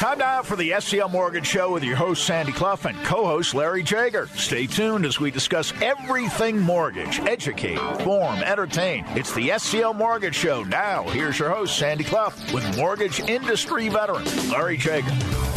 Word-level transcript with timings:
Time 0.00 0.16
now 0.16 0.40
for 0.40 0.56
the 0.56 0.70
SCL 0.70 1.10
Mortgage 1.10 1.46
Show 1.46 1.74
with 1.74 1.84
your 1.84 1.94
host, 1.94 2.24
Sandy 2.24 2.52
Clough, 2.52 2.78
and 2.86 2.96
co 3.04 3.26
host, 3.26 3.54
Larry 3.54 3.82
Jager. 3.82 4.28
Stay 4.28 4.66
tuned 4.66 5.04
as 5.04 5.20
we 5.20 5.30
discuss 5.30 5.74
everything 5.82 6.58
mortgage, 6.58 7.20
educate, 7.20 7.76
inform, 7.76 8.36
entertain. 8.36 9.04
It's 9.08 9.34
the 9.34 9.50
SCL 9.50 9.94
Mortgage 9.94 10.34
Show. 10.34 10.62
Now, 10.62 11.02
here's 11.10 11.38
your 11.38 11.50
host, 11.50 11.76
Sandy 11.76 12.04
Clough, 12.04 12.32
with 12.54 12.78
mortgage 12.78 13.20
industry 13.20 13.90
veteran, 13.90 14.24
Larry 14.48 14.78
Jager. 14.78 15.49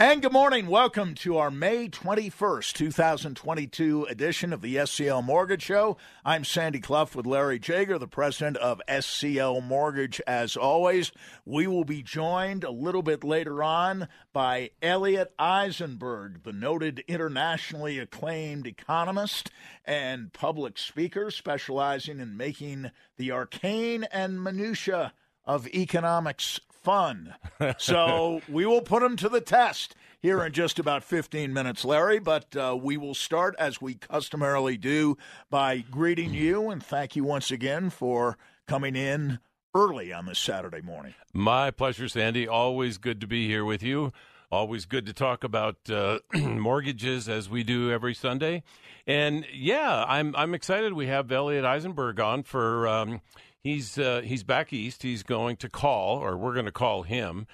And 0.00 0.22
good 0.22 0.30
morning. 0.30 0.68
Welcome 0.68 1.16
to 1.16 1.38
our 1.38 1.50
May 1.50 1.88
21st, 1.88 2.72
2022 2.72 4.04
edition 4.04 4.52
of 4.52 4.60
the 4.60 4.76
SCL 4.76 5.24
Mortgage 5.24 5.64
Show. 5.64 5.96
I'm 6.24 6.44
Sandy 6.44 6.78
Clough 6.78 7.08
with 7.16 7.26
Larry 7.26 7.58
Jager, 7.58 7.98
the 7.98 8.06
president 8.06 8.58
of 8.58 8.80
SCL 8.86 9.60
Mortgage. 9.64 10.20
As 10.24 10.56
always, 10.56 11.10
we 11.44 11.66
will 11.66 11.82
be 11.82 12.04
joined 12.04 12.62
a 12.62 12.70
little 12.70 13.02
bit 13.02 13.24
later 13.24 13.60
on 13.60 14.06
by 14.32 14.70
Elliot 14.80 15.34
Eisenberg, 15.36 16.44
the 16.44 16.52
noted 16.52 17.02
internationally 17.08 17.98
acclaimed 17.98 18.68
economist 18.68 19.50
and 19.84 20.32
public 20.32 20.78
speaker 20.78 21.28
specializing 21.32 22.20
in 22.20 22.36
making 22.36 22.92
the 23.16 23.32
arcane 23.32 24.04
and 24.12 24.44
minutia 24.44 25.12
of 25.44 25.66
economics 25.66 26.60
fun. 26.88 27.34
so 27.78 28.40
we 28.48 28.64
will 28.64 28.80
put 28.80 29.02
him 29.02 29.16
to 29.16 29.28
the 29.28 29.40
test 29.40 29.94
here 30.20 30.44
in 30.44 30.52
just 30.52 30.78
about 30.78 31.04
15 31.04 31.52
minutes, 31.52 31.84
Larry. 31.84 32.18
But 32.18 32.56
uh, 32.56 32.76
we 32.80 32.96
will 32.96 33.14
start, 33.14 33.54
as 33.58 33.80
we 33.80 33.94
customarily 33.94 34.76
do, 34.76 35.16
by 35.50 35.78
greeting 35.78 36.34
you 36.34 36.70
and 36.70 36.82
thank 36.82 37.16
you 37.16 37.24
once 37.24 37.50
again 37.50 37.90
for 37.90 38.36
coming 38.66 38.96
in 38.96 39.38
early 39.74 40.12
on 40.12 40.26
this 40.26 40.38
Saturday 40.38 40.80
morning. 40.80 41.14
My 41.32 41.70
pleasure, 41.70 42.08
Sandy. 42.08 42.48
Always 42.48 42.98
good 42.98 43.20
to 43.20 43.26
be 43.26 43.46
here 43.46 43.64
with 43.64 43.82
you. 43.82 44.12
Always 44.50 44.86
good 44.86 45.04
to 45.06 45.12
talk 45.12 45.44
about 45.44 45.76
uh, 45.90 46.20
mortgages 46.34 47.28
as 47.28 47.50
we 47.50 47.62
do 47.62 47.92
every 47.92 48.14
Sunday. 48.14 48.62
And 49.06 49.44
yeah, 49.52 50.04
I'm 50.08 50.34
I'm 50.36 50.54
excited. 50.54 50.94
We 50.94 51.06
have 51.06 51.30
Elliot 51.30 51.64
Eisenberg 51.64 52.18
on 52.18 52.42
for. 52.42 52.88
Um, 52.88 53.20
he's 53.62 53.98
uh, 53.98 54.22
he's 54.24 54.42
back 54.44 54.72
east. 54.72 55.02
He's 55.02 55.22
going 55.22 55.56
to 55.58 55.68
call, 55.68 56.18
or 56.18 56.36
we're 56.36 56.54
going 56.54 56.66
to 56.66 56.72
call 56.72 57.02
him. 57.02 57.46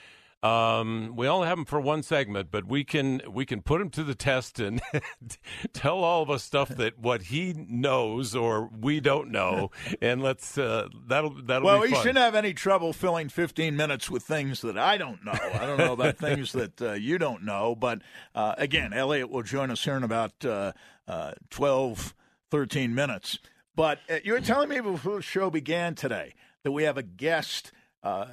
Um, 0.44 1.14
we 1.16 1.26
only 1.26 1.48
have 1.48 1.56
him 1.56 1.64
for 1.64 1.80
one 1.80 2.02
segment, 2.02 2.50
but 2.50 2.66
we 2.66 2.84
can 2.84 3.22
we 3.30 3.46
can 3.46 3.62
put 3.62 3.80
him 3.80 3.88
to 3.90 4.04
the 4.04 4.14
test 4.14 4.60
and 4.60 4.82
tell 5.72 6.04
all 6.04 6.22
of 6.22 6.28
us 6.28 6.44
stuff 6.44 6.68
that 6.68 6.98
what 6.98 7.22
he 7.22 7.54
knows 7.54 8.36
or 8.36 8.68
we 8.78 9.00
don't 9.00 9.30
know, 9.30 9.70
and 10.02 10.22
let's 10.22 10.58
uh, 10.58 10.88
that'll 11.08 11.30
that'll. 11.44 11.64
Well, 11.64 11.80
he 11.82 11.94
shouldn't 11.94 12.18
have 12.18 12.34
any 12.34 12.52
trouble 12.52 12.92
filling 12.92 13.30
15 13.30 13.74
minutes 13.74 14.10
with 14.10 14.22
things 14.22 14.60
that 14.60 14.76
I 14.76 14.98
don't 14.98 15.24
know. 15.24 15.32
I 15.32 15.64
don't 15.64 15.78
know 15.78 15.94
about 15.94 16.18
things 16.18 16.52
that 16.52 16.82
uh, 16.82 16.92
you 16.92 17.16
don't 17.16 17.44
know, 17.44 17.74
but 17.74 18.02
uh, 18.34 18.54
again, 18.58 18.92
Elliot 18.92 19.30
will 19.30 19.44
join 19.44 19.70
us 19.70 19.82
here 19.82 19.96
in 19.96 20.02
about 20.02 20.44
uh, 20.44 20.72
uh, 21.08 21.32
12, 21.48 22.14
13 22.50 22.94
minutes. 22.94 23.38
But 23.74 24.00
uh, 24.10 24.18
you 24.22 24.34
were 24.34 24.40
telling 24.40 24.68
me 24.68 24.78
before 24.80 25.16
the 25.16 25.22
show 25.22 25.48
began 25.48 25.94
today 25.94 26.34
that 26.64 26.72
we 26.72 26.82
have 26.82 26.98
a 26.98 27.02
guest 27.02 27.72
uh, 28.02 28.26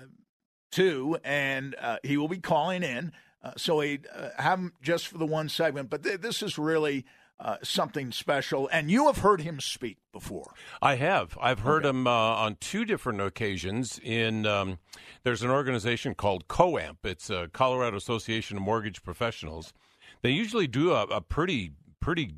too, 0.71 1.17
and 1.23 1.75
uh, 1.79 1.97
he 2.03 2.17
will 2.17 2.27
be 2.27 2.39
calling 2.39 2.83
in. 2.83 3.11
Uh, 3.43 3.51
so 3.57 3.77
we 3.77 3.99
uh, 4.15 4.29
have 4.37 4.59
him 4.59 4.73
just 4.81 5.07
for 5.07 5.17
the 5.17 5.25
one 5.25 5.49
segment, 5.49 5.89
but 5.89 6.03
th- 6.03 6.21
this 6.21 6.41
is 6.41 6.57
really 6.57 7.05
uh, 7.39 7.57
something 7.63 8.11
special. 8.11 8.69
And 8.71 8.89
you 8.91 9.07
have 9.07 9.17
heard 9.17 9.41
him 9.41 9.59
speak 9.59 9.97
before. 10.11 10.53
I 10.81 10.95
have. 10.95 11.37
I've 11.41 11.59
heard 11.59 11.85
okay. 11.85 11.89
him 11.89 12.07
on 12.07 12.57
two 12.59 12.85
different 12.85 13.19
occasions. 13.19 13.99
In 14.03 14.45
um, 14.45 14.77
there's 15.23 15.41
an 15.41 15.49
organization 15.49 16.13
called 16.13 16.47
COAMP. 16.47 17.03
It's 17.03 17.29
a 17.29 17.49
Colorado 17.51 17.97
Association 17.97 18.57
of 18.57 18.63
Mortgage 18.63 19.03
Professionals. 19.03 19.73
They 20.21 20.29
usually 20.29 20.67
do 20.67 20.91
a, 20.91 21.03
a 21.05 21.21
pretty 21.21 21.71
pretty 21.99 22.35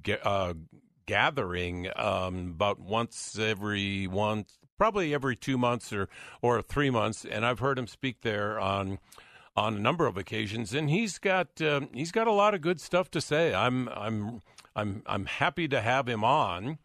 gathering 1.05 1.89
um, 1.95 2.51
about 2.55 2.79
once 2.79 3.37
every 3.37 4.07
once 4.07 4.57
probably 4.83 5.13
every 5.13 5.33
two 5.33 5.57
months 5.57 5.93
or 5.93 6.09
or 6.41 6.61
three 6.61 6.89
months, 6.89 7.23
and 7.23 7.45
I've 7.45 7.59
heard 7.59 7.79
him 7.79 7.87
speak 7.87 8.19
there 8.19 8.59
on 8.59 8.99
on 9.55 9.77
a 9.77 9.79
number 9.79 10.07
of 10.07 10.17
occasions, 10.17 10.73
and 10.73 10.89
he's 10.89 11.19
got 11.19 11.61
uh, 11.61 11.81
he's 11.93 12.11
got 12.11 12.27
a 12.27 12.33
lot 12.33 12.53
of 12.53 12.59
good 12.59 12.81
stuff 12.81 13.09
to 13.11 13.21
say. 13.21 13.53
I'm 13.53 13.87
I'm 13.87 14.41
I'm 14.75 15.01
I'm 15.05 15.25
happy 15.25 15.69
to 15.69 15.79
have 15.79 16.09
him 16.09 16.25
on. 16.25 16.79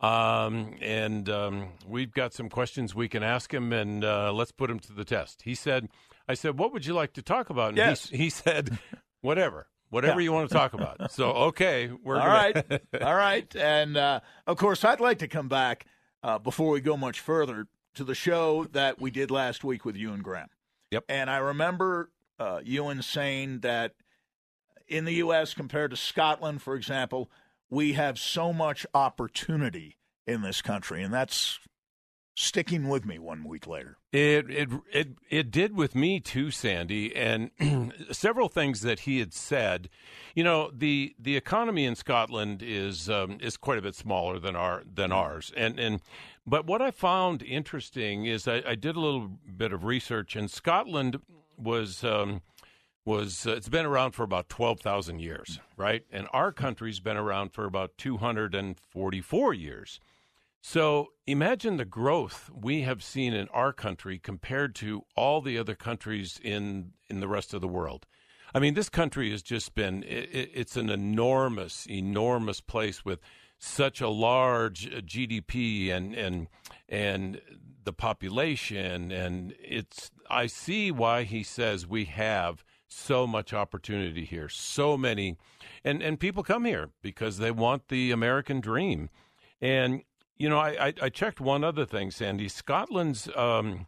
Um, 0.00 0.74
and 0.82 1.30
um, 1.30 1.68
we've 1.86 2.12
got 2.12 2.34
some 2.34 2.48
questions 2.48 2.96
we 2.96 3.08
can 3.08 3.22
ask 3.22 3.54
him, 3.54 3.72
and 3.72 4.04
uh, 4.04 4.32
let's 4.32 4.50
put 4.50 4.68
him 4.68 4.80
to 4.80 4.92
the 4.92 5.04
test. 5.04 5.42
He 5.42 5.54
said, 5.54 5.88
"I 6.28 6.34
said, 6.34 6.58
what 6.58 6.72
would 6.72 6.84
you 6.84 6.94
like 6.94 7.12
to 7.12 7.22
talk 7.22 7.48
about?" 7.48 7.68
And 7.68 7.76
yes. 7.76 8.08
he, 8.08 8.16
he 8.16 8.30
said, 8.30 8.76
"Whatever." 9.20 9.68
whatever 9.88 10.20
yeah. 10.20 10.24
you 10.24 10.32
want 10.32 10.48
to 10.48 10.52
talk 10.52 10.74
about. 10.74 11.12
So, 11.12 11.30
okay, 11.30 11.92
we're 12.02 12.16
all 12.20 12.26
gonna... 12.26 12.64
right, 12.68 13.02
all 13.02 13.14
right, 13.14 13.54
and 13.54 13.96
uh, 13.96 14.18
of 14.48 14.56
course, 14.56 14.84
I'd 14.84 14.98
like 14.98 15.20
to 15.20 15.28
come 15.28 15.46
back 15.46 15.86
uh, 16.26 16.40
before 16.40 16.72
we 16.72 16.80
go 16.80 16.96
much 16.96 17.20
further 17.20 17.68
to 17.94 18.02
the 18.02 18.14
show 18.14 18.64
that 18.72 19.00
we 19.00 19.12
did 19.12 19.30
last 19.30 19.62
week 19.62 19.84
with 19.84 19.96
Ewan 19.96 20.22
Graham. 20.22 20.48
Yep, 20.90 21.04
and 21.08 21.30
I 21.30 21.36
remember 21.36 22.10
uh, 22.40 22.60
Ewan 22.64 23.00
saying 23.02 23.60
that 23.60 23.94
in 24.88 25.04
the 25.04 25.14
U.S. 25.14 25.54
compared 25.54 25.92
to 25.92 25.96
Scotland, 25.96 26.62
for 26.62 26.74
example, 26.74 27.30
we 27.70 27.92
have 27.92 28.18
so 28.18 28.52
much 28.52 28.84
opportunity 28.92 29.98
in 30.26 30.42
this 30.42 30.62
country, 30.62 31.04
and 31.04 31.14
that's 31.14 31.60
sticking 32.36 32.88
with 32.88 33.06
me 33.06 33.18
one 33.18 33.42
week 33.44 33.66
later. 33.66 33.96
It 34.12 34.48
it 34.50 34.68
it 34.92 35.08
it 35.30 35.50
did 35.50 35.74
with 35.74 35.94
me 35.94 36.20
too, 36.20 36.50
Sandy, 36.50 37.16
and 37.16 37.50
several 38.12 38.48
things 38.48 38.82
that 38.82 39.00
he 39.00 39.18
had 39.18 39.32
said. 39.32 39.88
You 40.34 40.44
know, 40.44 40.70
the 40.72 41.16
the 41.18 41.36
economy 41.36 41.86
in 41.86 41.96
Scotland 41.96 42.62
is 42.62 43.10
um, 43.10 43.38
is 43.40 43.56
quite 43.56 43.78
a 43.78 43.82
bit 43.82 43.94
smaller 43.94 44.38
than 44.38 44.54
our 44.54 44.82
than 44.84 45.10
ours, 45.10 45.50
and 45.56 45.80
and 45.80 46.00
but 46.46 46.66
what 46.66 46.80
I 46.82 46.90
found 46.90 47.42
interesting 47.42 48.26
is 48.26 48.46
I, 48.46 48.62
I 48.66 48.74
did 48.76 48.94
a 48.96 49.00
little 49.00 49.30
bit 49.56 49.72
of 49.72 49.84
research, 49.84 50.36
and 50.36 50.48
Scotland 50.50 51.18
was. 51.58 52.04
Um, 52.04 52.42
was 53.06 53.46
uh, 53.46 53.52
it's 53.52 53.68
been 53.68 53.86
around 53.86 54.16
for 54.16 54.24
about 54.24 54.48
12,000 54.48 55.20
years, 55.20 55.60
right? 55.76 56.02
And 56.10 56.26
our 56.32 56.50
country's 56.50 56.98
been 56.98 57.16
around 57.16 57.52
for 57.52 57.64
about 57.64 57.96
244 57.98 59.54
years. 59.54 60.00
So 60.68 61.12
imagine 61.28 61.76
the 61.76 61.84
growth 61.84 62.50
we 62.52 62.82
have 62.82 63.00
seen 63.00 63.32
in 63.32 63.46
our 63.50 63.72
country 63.72 64.18
compared 64.18 64.74
to 64.74 65.04
all 65.14 65.40
the 65.40 65.56
other 65.56 65.76
countries 65.76 66.40
in 66.42 66.90
in 67.08 67.20
the 67.20 67.28
rest 67.28 67.54
of 67.54 67.60
the 67.60 67.68
world. 67.68 68.04
I 68.52 68.58
mean, 68.58 68.74
this 68.74 68.88
country 68.88 69.30
has 69.30 69.42
just 69.42 69.76
been 69.76 70.02
it, 70.02 70.50
it's 70.52 70.76
an 70.76 70.90
enormous, 70.90 71.86
enormous 71.88 72.60
place 72.60 73.04
with 73.04 73.20
such 73.60 74.00
a 74.00 74.08
large 74.08 74.88
uh, 74.88 75.02
GDP 75.02 75.92
and 75.92 76.16
and 76.16 76.48
and 76.88 77.40
the 77.84 77.92
population 77.92 79.12
and 79.12 79.54
it's 79.60 80.10
I 80.28 80.48
see 80.48 80.90
why 80.90 81.22
he 81.22 81.44
says 81.44 81.86
we 81.86 82.06
have 82.06 82.64
so 82.88 83.24
much 83.24 83.54
opportunity 83.54 84.24
here. 84.24 84.48
So 84.48 84.96
many 84.96 85.36
and 85.84 86.02
and 86.02 86.18
people 86.18 86.42
come 86.42 86.64
here 86.64 86.90
because 87.02 87.38
they 87.38 87.52
want 87.52 87.86
the 87.86 88.10
American 88.10 88.60
dream. 88.60 89.10
And 89.60 90.02
you 90.36 90.48
know, 90.48 90.58
I, 90.58 90.88
I, 90.88 90.94
I 91.02 91.08
checked 91.08 91.40
one 91.40 91.64
other 91.64 91.86
thing, 91.86 92.10
Sandy. 92.10 92.48
Scotland's 92.48 93.28
um, 93.36 93.86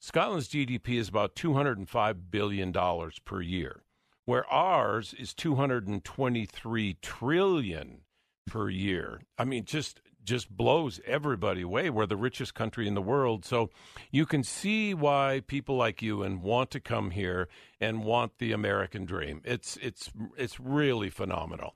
Scotland's 0.00 0.48
GDP 0.48 0.98
is 0.98 1.08
about 1.08 1.36
two 1.36 1.54
hundred 1.54 1.78
and 1.78 1.88
five 1.88 2.30
billion 2.30 2.72
dollars 2.72 3.18
per 3.24 3.40
year, 3.40 3.82
where 4.24 4.46
ours 4.52 5.14
is 5.18 5.34
two 5.34 5.56
hundred 5.56 5.86
and 5.86 6.04
twenty 6.04 6.46
three 6.46 6.96
trillion 7.02 8.02
per 8.46 8.68
year. 8.68 9.22
I 9.38 9.44
mean, 9.44 9.64
just 9.64 10.00
just 10.24 10.48
blows 10.50 11.00
everybody 11.04 11.62
away. 11.62 11.90
We're 11.90 12.06
the 12.06 12.16
richest 12.16 12.54
country 12.54 12.86
in 12.86 12.94
the 12.94 13.02
world, 13.02 13.44
so 13.44 13.70
you 14.10 14.24
can 14.24 14.42
see 14.44 14.94
why 14.94 15.42
people 15.46 15.76
like 15.76 16.00
you 16.00 16.22
and 16.22 16.42
want 16.42 16.70
to 16.70 16.80
come 16.80 17.10
here 17.10 17.48
and 17.80 18.04
want 18.04 18.38
the 18.38 18.52
American 18.52 19.04
dream. 19.04 19.42
It's 19.44 19.76
it's 19.82 20.10
it's 20.36 20.58
really 20.58 21.10
phenomenal. 21.10 21.74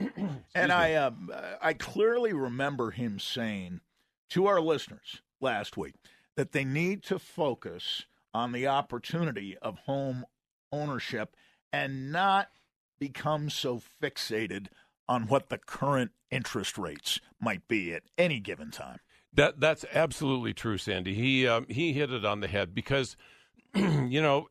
And 0.00 0.72
I, 0.72 0.94
uh, 0.94 1.10
I 1.62 1.72
clearly 1.74 2.32
remember 2.32 2.90
him 2.90 3.18
saying 3.18 3.80
to 4.30 4.46
our 4.46 4.60
listeners 4.60 5.22
last 5.40 5.76
week 5.76 5.94
that 6.36 6.52
they 6.52 6.64
need 6.64 7.02
to 7.04 7.18
focus 7.18 8.06
on 8.32 8.52
the 8.52 8.66
opportunity 8.66 9.56
of 9.58 9.78
home 9.80 10.24
ownership 10.72 11.36
and 11.72 12.10
not 12.10 12.48
become 12.98 13.50
so 13.50 13.80
fixated 14.02 14.66
on 15.08 15.26
what 15.26 15.48
the 15.48 15.58
current 15.58 16.12
interest 16.30 16.78
rates 16.78 17.20
might 17.40 17.66
be 17.68 17.92
at 17.94 18.02
any 18.18 18.40
given 18.40 18.70
time. 18.70 18.98
That 19.32 19.60
that's 19.60 19.84
absolutely 19.92 20.54
true, 20.54 20.78
Sandy. 20.78 21.14
He 21.14 21.46
um, 21.46 21.66
he 21.68 21.92
hit 21.92 22.12
it 22.12 22.24
on 22.24 22.40
the 22.40 22.46
head 22.46 22.74
because 22.74 23.16
you 23.74 24.22
know 24.22 24.48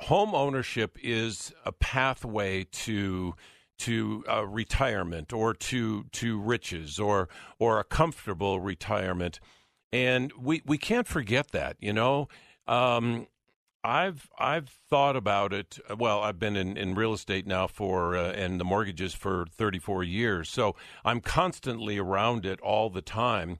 home 0.00 0.34
ownership 0.34 0.96
is 1.02 1.52
a 1.64 1.72
pathway 1.72 2.64
to 2.64 3.34
to 3.78 4.24
uh, 4.30 4.46
retirement 4.46 5.32
or 5.32 5.54
to 5.54 6.04
to 6.12 6.40
riches 6.40 6.98
or 6.98 7.28
or 7.58 7.78
a 7.78 7.84
comfortable 7.84 8.60
retirement, 8.60 9.40
and 9.92 10.32
we 10.38 10.62
we 10.66 10.78
can't 10.78 11.06
forget 11.06 11.52
that. 11.52 11.76
You 11.80 11.92
know, 11.92 12.28
um, 12.66 13.26
I've 13.84 14.28
I've 14.38 14.68
thought 14.68 15.16
about 15.16 15.52
it. 15.52 15.78
Well, 15.96 16.20
I've 16.20 16.38
been 16.38 16.56
in, 16.56 16.76
in 16.76 16.94
real 16.94 17.12
estate 17.12 17.46
now 17.46 17.66
for 17.66 18.16
uh, 18.16 18.32
and 18.32 18.60
the 18.60 18.64
mortgages 18.64 19.14
for 19.14 19.46
34 19.50 20.02
years, 20.04 20.48
so 20.48 20.74
I'm 21.04 21.20
constantly 21.20 21.98
around 21.98 22.44
it 22.44 22.60
all 22.60 22.90
the 22.90 23.02
time, 23.02 23.58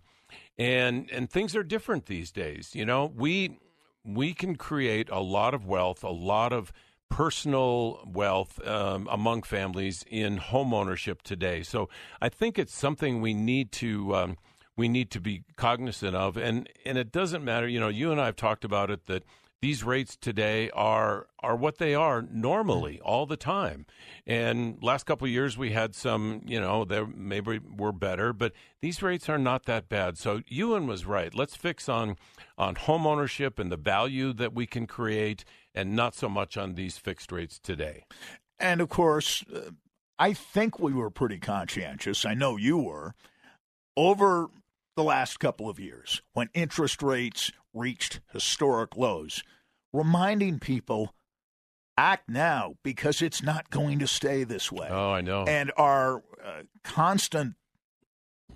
and 0.59 1.09
and 1.12 1.31
things 1.31 1.55
are 1.55 1.62
different 1.62 2.06
these 2.06 2.32
days. 2.32 2.75
You 2.75 2.85
know, 2.85 3.12
we 3.15 3.59
we 4.05 4.35
can 4.35 4.56
create 4.56 5.09
a 5.11 5.20
lot 5.20 5.55
of 5.55 5.67
wealth, 5.67 6.03
a 6.03 6.11
lot 6.11 6.53
of 6.53 6.73
personal 7.08 8.02
wealth 8.06 8.64
um, 8.66 9.08
among 9.10 9.43
families 9.43 10.05
in 10.08 10.37
home 10.37 10.72
ownership 10.75 11.22
today. 11.22 11.62
So 11.62 11.88
I 12.20 12.28
think 12.28 12.58
it's 12.58 12.75
something 12.75 13.20
we 13.20 13.34
need 13.34 13.72
to. 13.72 14.14
Um, 14.14 14.37
we 14.76 14.88
need 14.88 15.10
to 15.10 15.20
be 15.20 15.43
cognizant 15.56 16.14
of, 16.14 16.37
and 16.37 16.69
and 16.84 16.96
it 16.96 17.10
doesn't 17.10 17.44
matter. 17.44 17.66
You 17.66 17.81
know, 17.81 17.88
you 17.88 18.12
and 18.12 18.20
I 18.20 18.26
have 18.26 18.37
talked 18.37 18.64
about 18.64 18.90
it 18.90 19.06
that 19.06 19.25
these 19.60 19.82
rates 19.82 20.16
today 20.16 20.70
are 20.70 21.26
are 21.40 21.56
what 21.56 21.78
they 21.78 21.94
are 21.94 22.22
normally 22.22 23.00
all 23.00 23.26
the 23.26 23.37
time. 23.37 23.87
And 24.26 24.78
last 24.82 25.05
couple 25.05 25.26
of 25.26 25.32
years 25.32 25.58
we 25.58 25.72
had 25.72 25.94
some, 25.94 26.43
you 26.46 26.60
know, 26.60 26.84
they 26.84 27.05
maybe 27.05 27.58
were 27.58 27.93
better, 27.93 28.32
but 28.32 28.52
these 28.81 29.02
rates 29.02 29.28
are 29.28 29.38
not 29.38 29.64
that 29.66 29.88
bad. 29.88 30.19
So 30.19 30.43
Ewan 30.46 30.87
was 30.87 31.06
right. 31.06 31.34
Let's 31.34 31.56
fix 31.56 31.88
on 31.88 32.16
on 32.56 32.76
home 32.76 33.06
ownership 33.06 33.58
and 33.58 33.70
the 33.70 33.76
value 33.76 34.32
that 34.34 34.55
we 34.55 34.66
can 34.66 34.87
create 34.87 35.44
and 35.75 35.94
not 35.94 36.14
so 36.14 36.28
much 36.28 36.56
on 36.56 36.75
these 36.75 36.99
fixed 36.99 37.32
rates 37.32 37.58
today. 37.58 38.05
And 38.58 38.81
of 38.81 38.88
course, 38.88 39.44
uh, 39.55 39.70
I 40.19 40.32
think 40.32 40.78
we 40.78 40.93
were 40.93 41.10
pretty 41.10 41.38
conscientious. 41.38 42.25
I 42.25 42.34
know 42.34 42.56
you 42.56 42.78
were 42.78 43.14
over 43.96 44.49
the 44.96 45.05
last 45.05 45.38
couple 45.38 45.69
of 45.69 45.78
years 45.78 46.22
when 46.32 46.49
interest 46.55 47.02
rates 47.02 47.52
reached 47.73 48.20
historic 48.32 48.97
lows, 48.97 49.43
reminding 49.93 50.59
people 50.59 51.15
act 51.97 52.29
now 52.29 52.75
because 52.82 53.20
it's 53.20 53.43
not 53.43 53.70
going 53.70 53.99
to 53.99 54.06
stay 54.06 54.44
this 54.44 54.70
way. 54.70 54.88
Oh, 54.91 55.11
I 55.11 55.20
know. 55.20 55.44
And 55.44 55.73
our 55.76 56.23
uh, 56.44 56.62
constant 56.85 57.55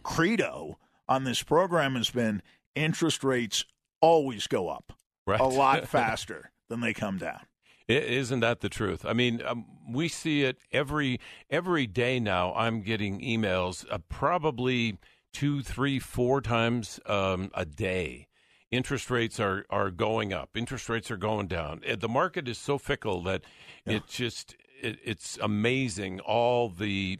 credo 0.03 0.79
on 1.09 1.25
this 1.25 1.43
program 1.43 1.97
has 1.97 2.11
been 2.11 2.43
interest 2.75 3.25
rates 3.25 3.64
always 4.00 4.47
go 4.47 4.69
up 4.69 4.93
right. 5.26 5.41
a 5.41 5.47
lot 5.47 5.88
faster 5.88 6.53
than 6.69 6.81
they 6.81 6.94
come 6.94 7.19
down. 7.19 7.41
Isn't 7.88 8.41
that 8.41 8.61
the 8.61 8.69
truth? 8.69 9.05
I 9.05 9.12
mean, 9.12 9.43
um, 9.44 9.67
we 9.91 10.09
see 10.09 10.44
it 10.44 10.56
every 10.70 11.20
every 11.50 11.87
day 11.87 12.20
now. 12.20 12.55
I'm 12.55 12.81
getting 12.81 13.20
emails, 13.20 13.85
uh, 13.91 13.99
probably 14.09 14.99
two, 15.32 15.62
three, 15.62 15.99
four 15.99 16.41
times 16.41 17.00
um, 17.06 17.50
a 17.55 17.64
day 17.64 18.29
interest 18.72 19.10
rates 19.10 19.38
are, 19.38 19.64
are 19.70 19.90
going 19.90 20.32
up, 20.32 20.56
interest 20.56 20.88
rates 20.88 21.10
are 21.10 21.16
going 21.16 21.46
down. 21.46 21.82
The 21.98 22.08
market 22.08 22.48
is 22.48 22.58
so 22.58 22.78
fickle 22.78 23.22
that 23.24 23.42
yeah. 23.86 23.96
it 23.96 24.08
just 24.08 24.56
it, 24.80 24.98
it's 25.04 25.38
amazing 25.40 26.19
all 26.20 26.69
the 26.69 27.19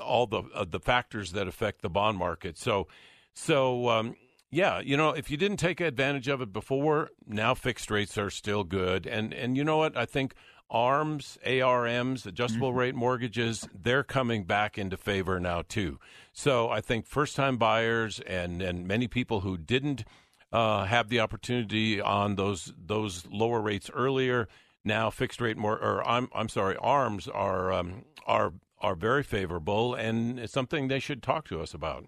all 0.00 0.26
the 0.26 0.42
uh, 0.54 0.64
the 0.64 0.78
factors 0.78 1.32
that 1.32 1.48
affect 1.48 1.82
the 1.82 1.90
bond 1.90 2.18
market. 2.18 2.56
So 2.56 2.86
so 3.32 3.88
um, 3.88 4.14
yeah, 4.50 4.80
you 4.80 4.96
know, 4.96 5.10
if 5.10 5.30
you 5.30 5.36
didn't 5.36 5.56
take 5.56 5.80
advantage 5.80 6.28
of 6.28 6.40
it 6.40 6.52
before, 6.52 7.10
now 7.26 7.54
fixed 7.54 7.90
rates 7.90 8.18
are 8.18 8.30
still 8.30 8.62
good. 8.62 9.06
And 9.06 9.32
and 9.32 9.56
you 9.56 9.64
know 9.64 9.78
what? 9.78 9.96
I 9.96 10.06
think 10.06 10.34
ARMs, 10.70 11.36
ARMs, 11.44 12.26
adjustable 12.26 12.70
mm-hmm. 12.70 12.78
rate 12.78 12.94
mortgages, 12.94 13.68
they're 13.74 14.04
coming 14.04 14.44
back 14.44 14.78
into 14.78 14.96
favor 14.96 15.40
now 15.40 15.62
too. 15.62 15.98
So 16.32 16.68
I 16.68 16.80
think 16.80 17.06
first 17.06 17.34
time 17.34 17.56
buyers 17.56 18.20
and 18.20 18.62
and 18.62 18.86
many 18.86 19.08
people 19.08 19.40
who 19.40 19.56
didn't 19.56 20.04
uh, 20.52 20.84
have 20.84 21.08
the 21.08 21.20
opportunity 21.20 22.00
on 22.00 22.36
those 22.36 22.72
those 22.76 23.26
lower 23.30 23.60
rates 23.60 23.90
earlier. 23.92 24.48
Now 24.84 25.10
fixed 25.10 25.40
rate 25.40 25.56
more, 25.56 25.78
or 25.78 26.06
I'm 26.06 26.28
I'm 26.34 26.48
sorry, 26.48 26.76
arms 26.76 27.28
are 27.28 27.72
um, 27.72 28.04
are 28.26 28.52
are 28.80 28.94
very 28.94 29.22
favorable, 29.22 29.94
and 29.94 30.38
it's 30.38 30.52
something 30.52 30.88
they 30.88 31.00
should 31.00 31.22
talk 31.22 31.46
to 31.48 31.60
us 31.60 31.74
about. 31.74 32.06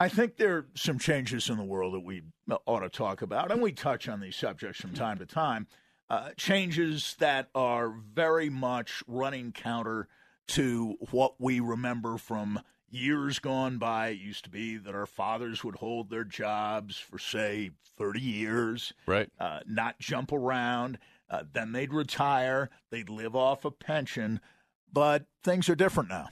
I 0.00 0.08
think 0.08 0.36
there 0.36 0.56
are 0.56 0.66
some 0.74 0.98
changes 0.98 1.48
in 1.48 1.58
the 1.58 1.64
world 1.64 1.94
that 1.94 2.00
we 2.00 2.22
ought 2.66 2.80
to 2.80 2.88
talk 2.88 3.22
about, 3.22 3.52
and 3.52 3.62
we 3.62 3.72
touch 3.72 4.08
on 4.08 4.20
these 4.20 4.34
subjects 4.34 4.80
from 4.80 4.94
time 4.94 5.18
to 5.18 5.26
time. 5.26 5.68
Uh, 6.10 6.30
changes 6.36 7.16
that 7.20 7.48
are 7.54 7.94
very 8.12 8.50
much 8.50 9.02
running 9.06 9.52
counter 9.52 10.08
to 10.48 10.96
what 11.10 11.40
we 11.40 11.60
remember 11.60 12.18
from 12.18 12.60
years 12.92 13.38
gone 13.38 13.78
by, 13.78 14.08
it 14.08 14.18
used 14.18 14.44
to 14.44 14.50
be 14.50 14.76
that 14.76 14.94
our 14.94 15.06
fathers 15.06 15.64
would 15.64 15.76
hold 15.76 16.10
their 16.10 16.24
jobs 16.24 16.96
for, 16.98 17.18
say, 17.18 17.70
30 17.98 18.20
years, 18.20 18.92
right? 19.06 19.30
Uh, 19.38 19.60
not 19.66 19.98
jump 19.98 20.32
around. 20.32 20.98
Uh, 21.30 21.44
then 21.52 21.72
they'd 21.72 21.92
retire, 21.92 22.68
they'd 22.90 23.08
live 23.08 23.34
off 23.34 23.64
a 23.64 23.70
pension, 23.70 24.40
but 24.92 25.24
things 25.42 25.68
are 25.68 25.74
different 25.74 26.10
now. 26.10 26.28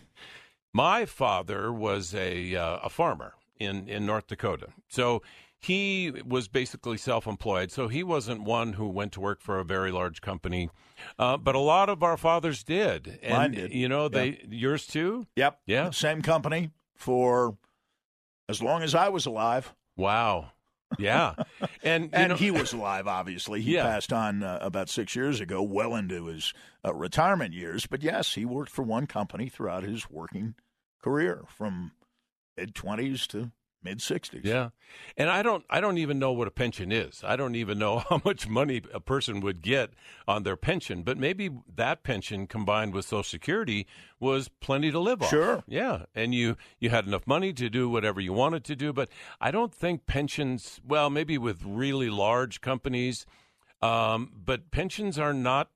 My 0.73 1.07
father 1.07 1.73
was 1.73 2.15
a 2.15 2.55
uh, 2.55 2.79
a 2.83 2.91
farmer 2.91 3.35
in 3.59 3.89
in 3.89 4.05
North 4.05 4.27
Dakota, 4.27 4.69
so 4.89 5.23
he 5.61 6.13
was 6.27 6.49
basically 6.49 6.97
self-employed. 6.97 7.71
So 7.71 7.89
he 7.89 8.03
wasn't 8.03 8.43
one 8.43 8.73
who 8.73 8.89
went 8.89 9.13
to 9.13 9.21
work 9.21 9.41
for 9.41 9.59
a 9.59 9.65
very 9.65 9.93
large 9.93 10.21
company 10.21 10.71
uh, 11.19 11.37
but 11.37 11.55
a 11.55 11.61
lot 11.61 11.89
of 11.89 12.03
our 12.03 12.17
fathers 12.17 12.63
did. 12.63 13.19
And, 13.23 13.35
Mine 13.35 13.51
did. 13.53 13.75
You 13.75 13.89
know, 13.89 14.09
they 14.09 14.43
yours 14.49 14.87
too. 14.87 15.27
Yep. 15.37 15.61
Yeah. 15.67 15.91
Same 15.91 16.23
company 16.23 16.71
for 16.95 17.57
as 18.49 18.63
long 18.63 18.83
as 18.83 18.95
I 18.95 19.09
was 19.09 19.27
alive. 19.27 19.75
Wow. 19.97 20.53
Yeah, 20.99 21.35
and 21.85 22.11
and 22.13 22.31
know, 22.31 22.37
he 22.37 22.51
was 22.51 22.73
alive. 22.73 23.07
Obviously, 23.07 23.61
he 23.61 23.75
yeah. 23.75 23.85
passed 23.85 24.13
on 24.13 24.43
uh, 24.43 24.59
about 24.61 24.89
six 24.89 25.15
years 25.15 25.41
ago, 25.41 25.63
well 25.63 25.95
into 25.95 26.27
his 26.27 26.53
uh, 26.85 26.93
retirement 26.93 27.55
years. 27.55 27.87
But 27.87 28.03
yes, 28.03 28.35
he 28.35 28.45
worked 28.45 28.73
for 28.73 28.83
one 28.83 29.07
company 29.07 29.49
throughout 29.49 29.85
his 29.85 30.11
working 30.11 30.57
career, 31.01 31.45
from 31.47 31.93
mid 32.57 32.75
twenties 32.75 33.29
to 33.29 33.53
mid 33.83 33.99
60s. 33.99 34.45
Yeah. 34.45 34.71
And 35.17 35.31
I 35.31 35.43
don't 35.43 35.65
I 35.71 35.81
don't 35.81 35.99
even 35.99 36.19
know 36.19 36.33
what 36.33 36.49
a 36.49 36.51
pension 36.51 36.93
is. 36.93 37.23
I 37.25 37.37
don't 37.37 37.55
even 37.55 37.79
know 37.79 37.99
how 38.09 38.21
much 38.25 38.49
money 38.49 38.83
a 38.93 39.01
person 39.01 39.41
would 39.41 39.63
get 39.63 39.91
on 40.27 40.43
their 40.43 40.57
pension, 40.57 41.03
but 41.03 41.19
maybe 41.19 41.51
that 41.75 42.03
pension 42.03 42.47
combined 42.47 42.95
with 42.95 43.05
social 43.05 43.23
security 43.23 43.87
was 44.19 44.49
plenty 44.49 44.91
to 44.91 44.99
live 44.99 45.23
off. 45.23 45.31
Sure. 45.31 45.63
Yeah. 45.67 46.05
And 46.15 46.35
you 46.35 46.57
you 46.79 46.91
had 46.91 47.07
enough 47.07 47.27
money 47.27 47.53
to 47.55 47.71
do 47.71 47.89
whatever 47.89 48.21
you 48.21 48.33
wanted 48.33 48.65
to 48.65 48.77
do, 48.77 48.93
but 48.93 49.09
I 49.41 49.51
don't 49.51 49.75
think 49.75 50.07
pensions, 50.07 50.81
well, 50.87 51.11
maybe 51.11 51.39
with 51.39 51.63
really 51.65 52.11
large 52.11 52.61
companies, 52.61 53.27
um, 53.83 54.33
but 54.45 54.71
pensions 54.71 55.19
are 55.19 55.35
not 55.35 55.71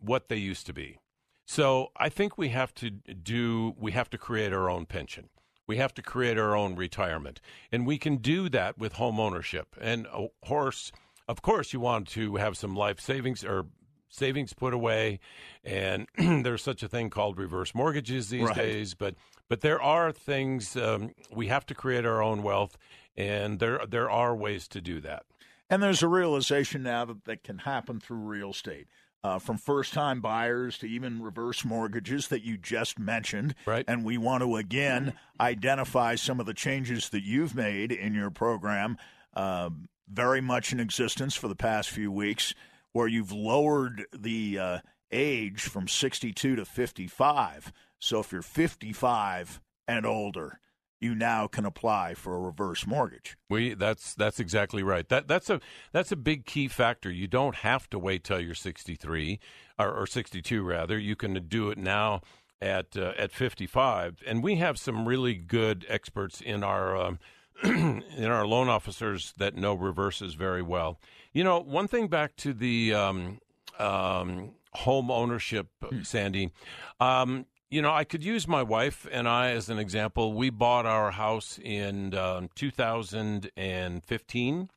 what 0.00 0.28
they 0.28 0.36
used 0.36 0.66
to 0.66 0.72
be. 0.72 0.98
So 1.46 1.90
I 1.96 2.08
think 2.08 2.38
we 2.38 2.50
have 2.50 2.72
to 2.74 2.90
do 2.90 3.74
we 3.78 3.92
have 3.92 4.08
to 4.10 4.18
create 4.18 4.52
our 4.52 4.70
own 4.70 4.86
pension. 4.86 5.30
We 5.70 5.76
have 5.76 5.94
to 5.94 6.02
create 6.02 6.36
our 6.36 6.56
own 6.56 6.74
retirement. 6.74 7.40
And 7.70 7.86
we 7.86 7.96
can 7.96 8.16
do 8.16 8.48
that 8.48 8.76
with 8.76 8.94
home 8.94 9.20
ownership. 9.20 9.76
And 9.80 10.04
of 10.08 10.30
course, 10.44 10.90
of 11.28 11.42
course, 11.42 11.72
you 11.72 11.78
want 11.78 12.08
to 12.08 12.34
have 12.38 12.56
some 12.56 12.74
life 12.74 12.98
savings 12.98 13.44
or 13.44 13.66
savings 14.08 14.52
put 14.52 14.74
away. 14.74 15.20
And 15.62 16.08
there's 16.18 16.64
such 16.64 16.82
a 16.82 16.88
thing 16.88 17.08
called 17.08 17.38
reverse 17.38 17.72
mortgages 17.72 18.30
these 18.30 18.48
right. 18.48 18.56
days. 18.56 18.94
But 18.94 19.14
but 19.48 19.60
there 19.60 19.80
are 19.80 20.10
things 20.10 20.76
um, 20.76 21.14
we 21.32 21.46
have 21.46 21.66
to 21.66 21.74
create 21.76 22.04
our 22.04 22.20
own 22.20 22.42
wealth, 22.42 22.76
and 23.16 23.60
there 23.60 23.80
there 23.88 24.10
are 24.10 24.34
ways 24.34 24.66
to 24.68 24.80
do 24.80 25.00
that. 25.02 25.22
And 25.70 25.80
there's 25.80 26.02
a 26.02 26.08
realization 26.08 26.82
now 26.82 27.04
that 27.04 27.26
that 27.26 27.44
can 27.44 27.58
happen 27.58 28.00
through 28.00 28.16
real 28.16 28.50
estate 28.50 28.88
uh, 29.22 29.38
from 29.38 29.58
first 29.58 29.92
time 29.92 30.20
buyers 30.20 30.78
to 30.78 30.86
even 30.86 31.22
reverse 31.22 31.64
mortgages 31.64 32.28
that 32.28 32.42
you 32.42 32.56
just 32.56 32.98
mentioned. 32.98 33.54
Right. 33.66 33.84
And 33.86 34.04
we 34.04 34.18
want 34.18 34.42
to 34.42 34.56
again 34.56 35.14
identify 35.40 36.14
some 36.14 36.40
of 36.40 36.46
the 36.46 36.54
changes 36.54 37.08
that 37.10 37.22
you've 37.22 37.54
made 37.54 37.92
in 37.92 38.14
your 38.14 38.30
program, 38.30 38.96
uh, 39.34 39.70
very 40.08 40.40
much 40.40 40.72
in 40.72 40.80
existence 40.80 41.34
for 41.34 41.48
the 41.48 41.54
past 41.54 41.90
few 41.90 42.10
weeks, 42.10 42.54
where 42.92 43.06
you've 43.06 43.32
lowered 43.32 44.04
the 44.12 44.58
uh, 44.58 44.78
age 45.12 45.62
from 45.62 45.86
62 45.86 46.56
to 46.56 46.64
55. 46.64 47.72
So 47.98 48.20
if 48.20 48.32
you're 48.32 48.42
55 48.42 49.60
and 49.86 50.06
older, 50.06 50.58
you 51.00 51.14
now 51.14 51.46
can 51.46 51.64
apply 51.64 52.14
for 52.14 52.36
a 52.36 52.38
reverse 52.38 52.86
mortgage. 52.86 53.36
We 53.48 53.74
that's 53.74 54.14
that's 54.14 54.38
exactly 54.38 54.82
right. 54.82 55.08
That 55.08 55.26
that's 55.26 55.48
a 55.48 55.60
that's 55.92 56.12
a 56.12 56.16
big 56.16 56.44
key 56.44 56.68
factor. 56.68 57.10
You 57.10 57.26
don't 57.26 57.56
have 57.56 57.88
to 57.90 57.98
wait 57.98 58.22
till 58.22 58.40
you're 58.40 58.54
63 58.54 59.40
or, 59.78 59.92
or 60.02 60.06
62 60.06 60.62
rather. 60.62 60.98
You 60.98 61.16
can 61.16 61.32
do 61.48 61.70
it 61.70 61.78
now 61.78 62.20
at 62.60 62.96
uh, 62.96 63.12
at 63.16 63.32
55. 63.32 64.22
And 64.26 64.42
we 64.42 64.56
have 64.56 64.78
some 64.78 65.08
really 65.08 65.34
good 65.34 65.86
experts 65.88 66.40
in 66.40 66.62
our 66.62 66.96
um, 66.96 67.18
in 67.64 68.26
our 68.26 68.46
loan 68.46 68.68
officers 68.68 69.32
that 69.38 69.56
know 69.56 69.74
reverses 69.74 70.34
very 70.34 70.62
well. 70.62 71.00
You 71.32 71.44
know, 71.44 71.60
one 71.60 71.88
thing 71.88 72.08
back 72.08 72.36
to 72.36 72.52
the 72.52 72.92
um, 72.94 73.40
um, 73.78 74.52
home 74.72 75.10
ownership, 75.10 75.68
hmm. 75.82 76.02
Sandy. 76.02 76.52
Um, 77.00 77.46
you 77.70 77.82
know, 77.82 77.92
I 77.92 78.04
could 78.04 78.24
use 78.24 78.48
my 78.48 78.64
wife 78.64 79.06
and 79.10 79.28
I 79.28 79.50
as 79.50 79.68
an 79.68 79.78
example. 79.78 80.32
We 80.32 80.50
bought 80.50 80.86
our 80.86 81.12
house 81.12 81.60
in 81.62 82.14
um, 82.14 82.48
2015, 82.56 84.70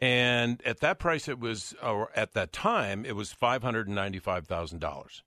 And 0.00 0.62
at 0.64 0.80
that 0.80 0.98
price, 1.00 1.28
it 1.28 1.40
was, 1.40 1.74
or 1.82 2.10
at 2.14 2.34
that 2.34 2.52
time, 2.52 3.04
it 3.04 3.16
was 3.16 3.34
$595,000. 3.34 5.22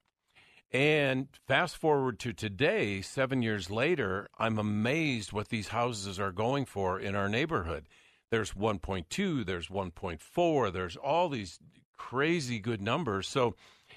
And 0.71 1.27
fast 1.47 1.77
forward 1.77 2.19
to 2.19 2.33
today, 2.33 3.01
seven 3.01 3.41
years 3.41 3.69
later, 3.69 4.29
I'm 4.37 4.57
amazed 4.57 5.33
what 5.33 5.49
these 5.49 5.69
houses 5.69 6.19
are 6.19 6.31
going 6.31 6.65
for 6.65 6.99
in 6.99 7.15
our 7.15 7.29
neighborhood. 7.29 7.87
There's 8.31 8.53
1.2, 8.53 9.45
there's 9.45 9.67
1.4, 9.67 10.73
there's 10.73 10.95
all 10.95 11.29
these 11.29 11.59
crazy 11.97 12.59
good 12.59 12.81
numbers. 12.81 13.27
So, 13.27 13.55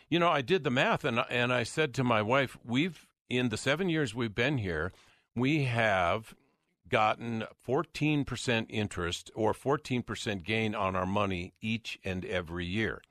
you 0.09 0.19
know, 0.19 0.29
I 0.29 0.43
did 0.43 0.65
the 0.65 0.71
math 0.71 1.05
and 1.05 1.25
and 1.31 1.53
I 1.53 1.63
said 1.63 1.95
to 1.95 2.05
my 2.05 2.23
wife, 2.23 2.57
we've 2.65 3.07
in 3.29 3.51
the 3.51 3.57
7 3.57 3.89
years 3.89 4.15
we've 4.15 4.35
been 4.35 4.59
here, 4.59 4.93
we 5.37 5.65
have 5.65 6.35
gotten 6.89 7.45
14% 7.67 8.67
interest 8.69 9.31
or 9.35 9.53
14% 9.53 10.43
gain 10.43 10.75
on 10.75 10.97
our 10.97 11.07
money 11.07 11.53
each 11.61 11.99
and 12.03 12.25
every 12.25 12.65
year. 12.65 13.03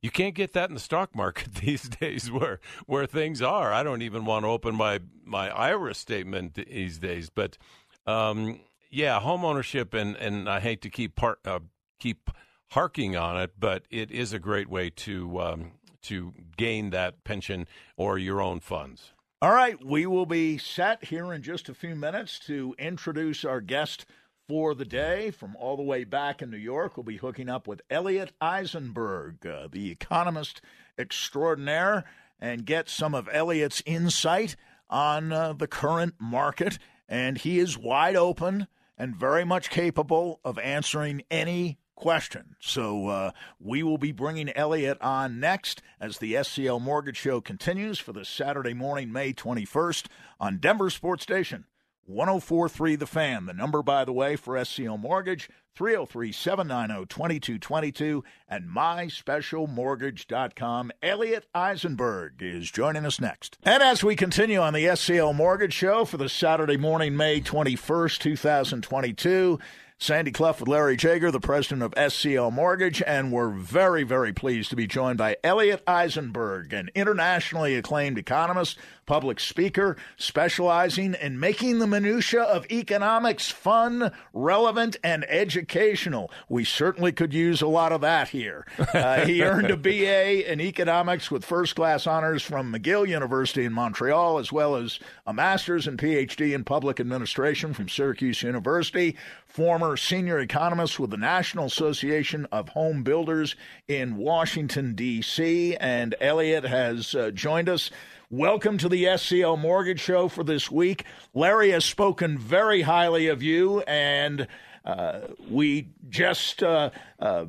You 0.00 0.10
can't 0.10 0.34
get 0.34 0.52
that 0.52 0.68
in 0.68 0.74
the 0.74 0.80
stock 0.80 1.14
market 1.14 1.54
these 1.62 1.88
days 1.88 2.30
where 2.30 2.60
where 2.86 3.06
things 3.06 3.42
are. 3.42 3.72
I 3.72 3.82
don't 3.82 4.02
even 4.02 4.24
want 4.24 4.44
to 4.44 4.48
open 4.48 4.74
my 4.74 5.00
my 5.24 5.50
IRA 5.50 5.94
statement 5.94 6.54
these 6.54 6.98
days, 6.98 7.30
but 7.30 7.58
um, 8.06 8.60
yeah, 8.90 9.18
home 9.20 9.44
ownership 9.44 9.94
and 9.94 10.16
and 10.16 10.48
I 10.48 10.60
hate 10.60 10.82
to 10.82 10.90
keep 10.90 11.16
part 11.16 11.40
uh, 11.44 11.60
keep 11.98 12.30
harking 12.70 13.16
on 13.16 13.40
it, 13.40 13.52
but 13.58 13.84
it 13.90 14.10
is 14.10 14.32
a 14.32 14.38
great 14.38 14.68
way 14.68 14.90
to 14.90 15.40
um, 15.40 15.72
to 16.06 16.34
gain 16.56 16.90
that 16.90 17.24
pension 17.24 17.66
or 17.96 18.18
your 18.18 18.40
own 18.40 18.60
funds. 18.60 19.12
All 19.42 19.52
right, 19.52 19.82
we 19.84 20.06
will 20.06 20.26
be 20.26 20.56
set 20.56 21.04
here 21.04 21.32
in 21.32 21.42
just 21.42 21.68
a 21.68 21.74
few 21.74 21.94
minutes 21.94 22.38
to 22.46 22.74
introduce 22.78 23.44
our 23.44 23.60
guest 23.60 24.06
for 24.48 24.74
the 24.74 24.84
day 24.84 25.30
from 25.30 25.56
all 25.56 25.76
the 25.76 25.82
way 25.82 26.04
back 26.04 26.40
in 26.40 26.50
New 26.50 26.56
York. 26.56 26.96
We'll 26.96 27.04
be 27.04 27.18
hooking 27.18 27.48
up 27.48 27.66
with 27.66 27.82
Elliot 27.90 28.32
Eisenberg, 28.40 29.44
uh, 29.46 29.68
the 29.70 29.90
economist 29.90 30.62
extraordinaire, 30.98 32.04
and 32.40 32.64
get 32.64 32.88
some 32.88 33.14
of 33.14 33.28
Elliot's 33.30 33.82
insight 33.84 34.56
on 34.88 35.32
uh, 35.32 35.52
the 35.52 35.66
current 35.66 36.14
market. 36.18 36.78
And 37.08 37.38
he 37.38 37.58
is 37.58 37.76
wide 37.76 38.16
open 38.16 38.68
and 38.96 39.14
very 39.14 39.44
much 39.44 39.70
capable 39.70 40.40
of 40.44 40.58
answering 40.58 41.22
any 41.30 41.78
question. 41.96 42.54
So 42.60 43.08
uh, 43.08 43.30
we 43.58 43.82
will 43.82 43.98
be 43.98 44.12
bringing 44.12 44.56
Elliot 44.56 44.98
on 45.00 45.40
next 45.40 45.82
as 46.00 46.18
the 46.18 46.34
SCL 46.34 46.80
Mortgage 46.80 47.16
Show 47.16 47.40
continues 47.40 47.98
for 47.98 48.12
the 48.12 48.24
Saturday 48.24 48.74
morning, 48.74 49.10
May 49.10 49.32
21st 49.32 50.06
on 50.38 50.58
Denver 50.58 50.90
Sports 50.90 51.24
Station. 51.24 51.64
1043 52.06 52.96
The 52.96 53.06
Fan. 53.06 53.46
The 53.46 53.52
number, 53.52 53.82
by 53.82 54.04
the 54.04 54.12
way, 54.12 54.36
for 54.36 54.54
SCL 54.54 55.00
Mortgage, 55.00 55.48
303 55.74 56.30
790 56.32 57.06
2222 57.06 58.24
and 58.48 58.68
myspecialmortgage.com. 58.68 60.92
Elliot 61.02 61.46
Eisenberg 61.54 62.34
is 62.40 62.70
joining 62.70 63.04
us 63.04 63.20
next. 63.20 63.58
And 63.62 63.82
as 63.82 64.02
we 64.04 64.16
continue 64.16 64.60
on 64.60 64.72
the 64.72 64.84
SCL 64.84 65.34
Mortgage 65.34 65.74
Show 65.74 66.04
for 66.04 66.16
the 66.16 66.28
Saturday 66.28 66.76
morning, 66.76 67.16
May 67.16 67.40
21st, 67.40 68.18
2022, 68.20 69.58
Sandy 69.98 70.30
Clough 70.30 70.56
with 70.60 70.68
Larry 70.68 70.94
Jager, 70.94 71.30
the 71.30 71.40
president 71.40 71.82
of 71.82 71.92
SCL 71.92 72.52
Mortgage, 72.52 73.02
and 73.06 73.32
we're 73.32 73.48
very, 73.48 74.02
very 74.02 74.30
pleased 74.30 74.68
to 74.68 74.76
be 74.76 74.86
joined 74.86 75.16
by 75.16 75.38
Elliot 75.42 75.82
Eisenberg, 75.86 76.74
an 76.74 76.90
internationally 76.94 77.74
acclaimed 77.76 78.18
economist, 78.18 78.76
public 79.06 79.40
speaker, 79.40 79.96
specializing 80.18 81.14
in 81.14 81.40
making 81.40 81.78
the 81.78 81.86
minutia 81.86 82.42
of 82.42 82.70
economics 82.70 83.50
fun, 83.50 84.12
relevant, 84.34 84.98
and 85.02 85.24
educational. 85.30 86.30
We 86.50 86.64
certainly 86.64 87.12
could 87.12 87.32
use 87.32 87.62
a 87.62 87.66
lot 87.66 87.92
of 87.92 88.02
that 88.02 88.28
here. 88.28 88.66
Uh, 88.78 89.24
he 89.24 89.42
earned 89.44 89.70
a 89.70 89.78
BA 89.78 90.52
in 90.52 90.60
economics 90.60 91.30
with 91.30 91.42
first 91.42 91.74
class 91.74 92.06
honors 92.06 92.42
from 92.42 92.70
McGill 92.70 93.08
University 93.08 93.64
in 93.64 93.72
Montreal, 93.72 94.38
as 94.38 94.52
well 94.52 94.76
as 94.76 95.00
a 95.26 95.32
master's 95.32 95.86
and 95.86 95.98
PhD 95.98 96.54
in 96.54 96.64
public 96.64 97.00
administration 97.00 97.72
from 97.72 97.88
Syracuse 97.88 98.42
University 98.42 99.16
former 99.56 99.96
senior 99.96 100.38
economist 100.38 101.00
with 101.00 101.08
the 101.08 101.16
National 101.16 101.64
Association 101.64 102.46
of 102.52 102.68
Home 102.68 103.02
Builders 103.02 103.56
in 103.88 104.18
Washington, 104.18 104.94
D.C. 104.94 105.74
And 105.76 106.14
Elliot 106.20 106.64
has 106.64 107.14
uh, 107.14 107.30
joined 107.30 107.70
us. 107.70 107.90
Welcome 108.28 108.76
to 108.76 108.88
the 108.90 109.04
SCL 109.04 109.58
Mortgage 109.58 110.00
Show 110.00 110.28
for 110.28 110.44
this 110.44 110.70
week. 110.70 111.06
Larry 111.32 111.70
has 111.70 111.86
spoken 111.86 112.36
very 112.36 112.82
highly 112.82 113.28
of 113.28 113.42
you, 113.42 113.80
and 113.80 114.46
uh, 114.84 115.20
we 115.48 115.88
just. 116.10 116.62
Uh, 116.62 116.90
uh, 117.18 117.46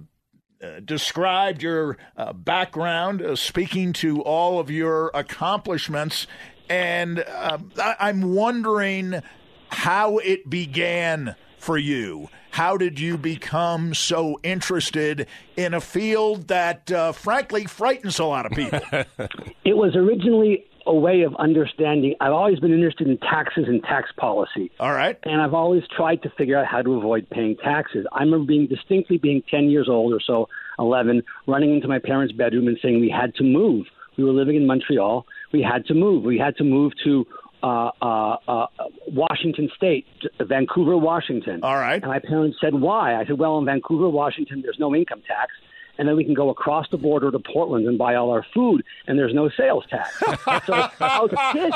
uh 0.60 0.80
described 0.84 1.62
your 1.62 2.00
uh, 2.16 2.34
background, 2.34 3.22
uh, 3.22 3.36
speaking 3.36 3.94
to 3.94 4.24
all 4.24 4.60
of 4.60 4.72
your 4.72 5.12
accomplishments, 5.14 6.26
and 6.68 7.20
uh, 7.20 7.60
I- 7.80 8.10
am 8.10 8.34
wondering 8.34 9.22
how 9.70 10.18
it 10.18 10.50
began 10.50 11.36
for 11.58 11.78
you? 11.78 12.30
How 12.52 12.78
did 12.78 13.00
you 13.00 13.18
become 13.18 13.94
so 13.94 14.40
interested 14.42 15.28
in 15.56 15.74
a 15.74 15.82
field 15.82 16.48
that, 16.48 16.92
uh, 16.92 17.12
frankly, 17.12 17.66
frightens 17.66 18.20
a 18.20 18.26
lot 18.26 18.46
of 18.46 18.52
people? 18.54 18.80
it 19.64 19.76
was 19.76 19.96
originally 19.96 20.66
a 20.88 20.94
way 20.94 21.22
of 21.22 21.36
understanding. 21.36 22.16
I've 22.22 22.32
always 22.32 22.60
been 22.60 22.74
interested 22.74 23.08
in 23.08 23.18
taxes 23.18 23.66
and 23.68 23.84
tax 23.84 24.10
policy. 24.18 24.72
All 24.80 24.94
right. 24.94 25.20
And 25.24 25.42
I've 25.42 25.54
always 25.54 25.84
tried 25.96 26.24
to 26.24 26.30
figure 26.38 26.58
out 26.58 26.66
how 26.66 26.82
to 26.82 26.94
avoid 26.94 27.30
paying 27.30 27.58
taxes. 27.58 28.08
I 28.14 28.24
remember 28.24 28.48
being 28.48 28.68
distinctly 28.68 29.18
being 29.18 29.44
10 29.52 29.70
years 29.70 29.88
old 29.90 30.14
or 30.14 30.22
so, 30.26 30.48
11, 30.80 31.24
running 31.46 31.76
into 31.76 31.88
my 31.88 32.00
parents' 32.00 32.34
bedroom 32.34 32.68
and 32.68 32.80
saying 32.82 33.02
we 33.02 33.10
had 33.10 33.36
to 33.36 33.44
move. 33.44 33.86
We 34.18 34.24
were 34.24 34.32
living 34.32 34.56
in 34.56 34.66
Montreal. 34.66 35.26
We 35.54 35.62
had 35.62 35.86
to 35.88 35.94
move. 35.94 36.24
We 36.24 36.40
had 36.40 36.56
to 36.58 36.64
move 36.64 36.94
to 37.04 37.28
uh, 37.64 37.92
uh, 38.02 38.38
uh, 38.48 38.68
Washington 39.08 39.70
State, 39.76 40.06
Vancouver, 40.40 40.98
Washington. 40.98 41.62
All 41.64 41.76
right. 41.76 42.02
And 42.02 42.12
my 42.12 42.20
parents 42.20 42.58
said, 42.62 42.74
why? 42.74 43.16
I 43.16 43.26
said, 43.26 43.40
well, 43.40 43.58
in 43.58 43.66
Vancouver, 43.66 44.10
Washington, 44.10 44.62
there's 44.62 44.80
no 44.80 44.96
income 44.96 45.22
tax. 45.28 45.54
And 46.00 46.08
then 46.08 46.16
we 46.16 46.24
can 46.24 46.36
go 46.36 46.50
across 46.50 46.86
the 46.92 46.98
border 46.98 47.32
to 47.32 47.40
Portland 47.40 47.88
and 47.88 47.98
buy 47.98 48.14
all 48.14 48.30
our 48.30 48.46
food, 48.54 48.84
and 49.08 49.18
there's 49.18 49.34
no 49.34 49.50
sales 49.50 49.84
tax. 49.90 50.20
so 50.20 50.74
I 51.00 51.20
was 51.20 51.32
a 51.34 51.54
kid, 51.54 51.74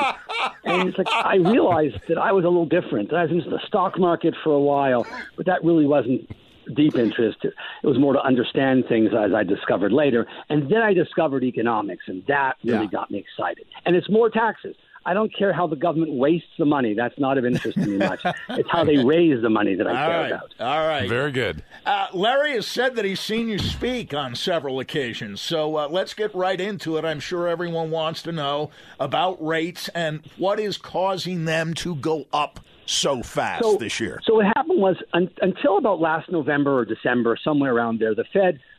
and 0.64 0.90
it's 0.90 0.98
like 1.00 1.08
I 1.10 1.38
realized 1.38 1.98
that 2.08 2.20
I 2.20 2.32
was 2.32 2.46
a 2.46 2.48
little 2.48 2.68
different. 2.68 3.12
I 3.12 3.24
was 3.24 3.32
into 3.32 3.50
the 3.50 3.60
stock 3.66 3.98
market 3.98 4.36
for 4.44 4.54
a 4.54 4.60
while, 4.60 5.08
but 5.38 5.48
that 5.48 5.64
really 5.64 5.88
wasn't 5.88 6.30
deep 6.76 6.96
interest. 6.96 7.40
It 7.44 7.54
was 7.84 7.98
more 7.98 8.14
to 8.14 8.22
understand 8.22 8.86
things 8.88 9.10
as 9.12 9.34
I 9.34 9.44
discovered 9.44 9.92
later. 9.92 10.28
And 10.50 10.70
then 10.72 10.84
I 10.84 10.94
discovered 10.94 11.44
economics, 11.44 12.04
and 12.08 12.24
that 12.28 12.58
really 12.64 12.86
yeah. 12.86 12.92
got 12.92 13.12
me 13.12 13.18
excited. 13.18 13.66
And 13.86 13.96
it's 13.96 14.10
more 14.10 14.30
taxes. 14.30 14.76
I 15.06 15.14
don't 15.14 15.36
care 15.36 15.52
how 15.52 15.66
the 15.68 15.76
government 15.76 16.14
wastes 16.14 16.50
the 16.60 16.66
money. 16.66 16.94
That's 16.94 17.18
not 17.18 17.38
of 17.38 17.46
interest 17.46 17.78
to 17.78 17.88
me 17.88 17.98
much. 17.98 18.22
it's 18.50 18.70
how 18.70 18.84
they 18.84 19.04
raise 19.04 19.42
the 19.42 19.50
money 19.50 19.76
that 19.76 19.88
I 19.88 19.90
All 19.90 20.10
care 20.10 20.22
right. 20.22 20.32
about. 20.32 20.52
All 20.60 20.88
right. 20.88 21.10
Very 21.10 21.32
good. 21.32 21.64
Uh, 21.86 22.08
Larry 22.14 22.54
has 22.54 22.68
said 22.68 22.96
that 22.96 23.06
he's 23.06 23.20
seen 23.20 23.48
you 23.48 23.58
speak 23.58 24.14
on 24.14 24.36
several 24.36 24.80
occasions. 24.80 25.42
So 25.42 25.76
uh, 25.78 25.88
let's 25.90 26.14
get 26.14 26.34
right 26.36 26.60
into 26.60 26.98
it. 26.98 27.06
I'm 27.06 27.20
sure 27.20 27.48
everyone 27.48 27.90
wants 27.90 28.22
to 28.24 28.32
know 28.32 28.70
about 29.00 29.44
rates 29.44 29.90
and 29.90 30.22
what 30.38 30.60
is 30.60 30.78
causing 30.78 31.46
them 31.46 31.74
to 31.76 31.96
go 31.96 32.26
up 32.32 32.60
so 32.86 33.24
fast 33.24 33.64
so, 33.64 33.78
this 33.78 34.00
year. 34.00 34.20
So 34.24 34.36
what 34.36 34.46
happened 34.46 34.82
was 34.82 34.98
un- 35.14 35.32
until 35.42 35.78
about 35.78 36.00
last 36.00 36.32
November 36.32 36.78
or 36.78 36.86
December, 36.86 37.38
somewhere 37.44 37.74
around 37.74 38.00
there, 38.00 38.14
the 38.14 38.26
Fed– 38.32 38.60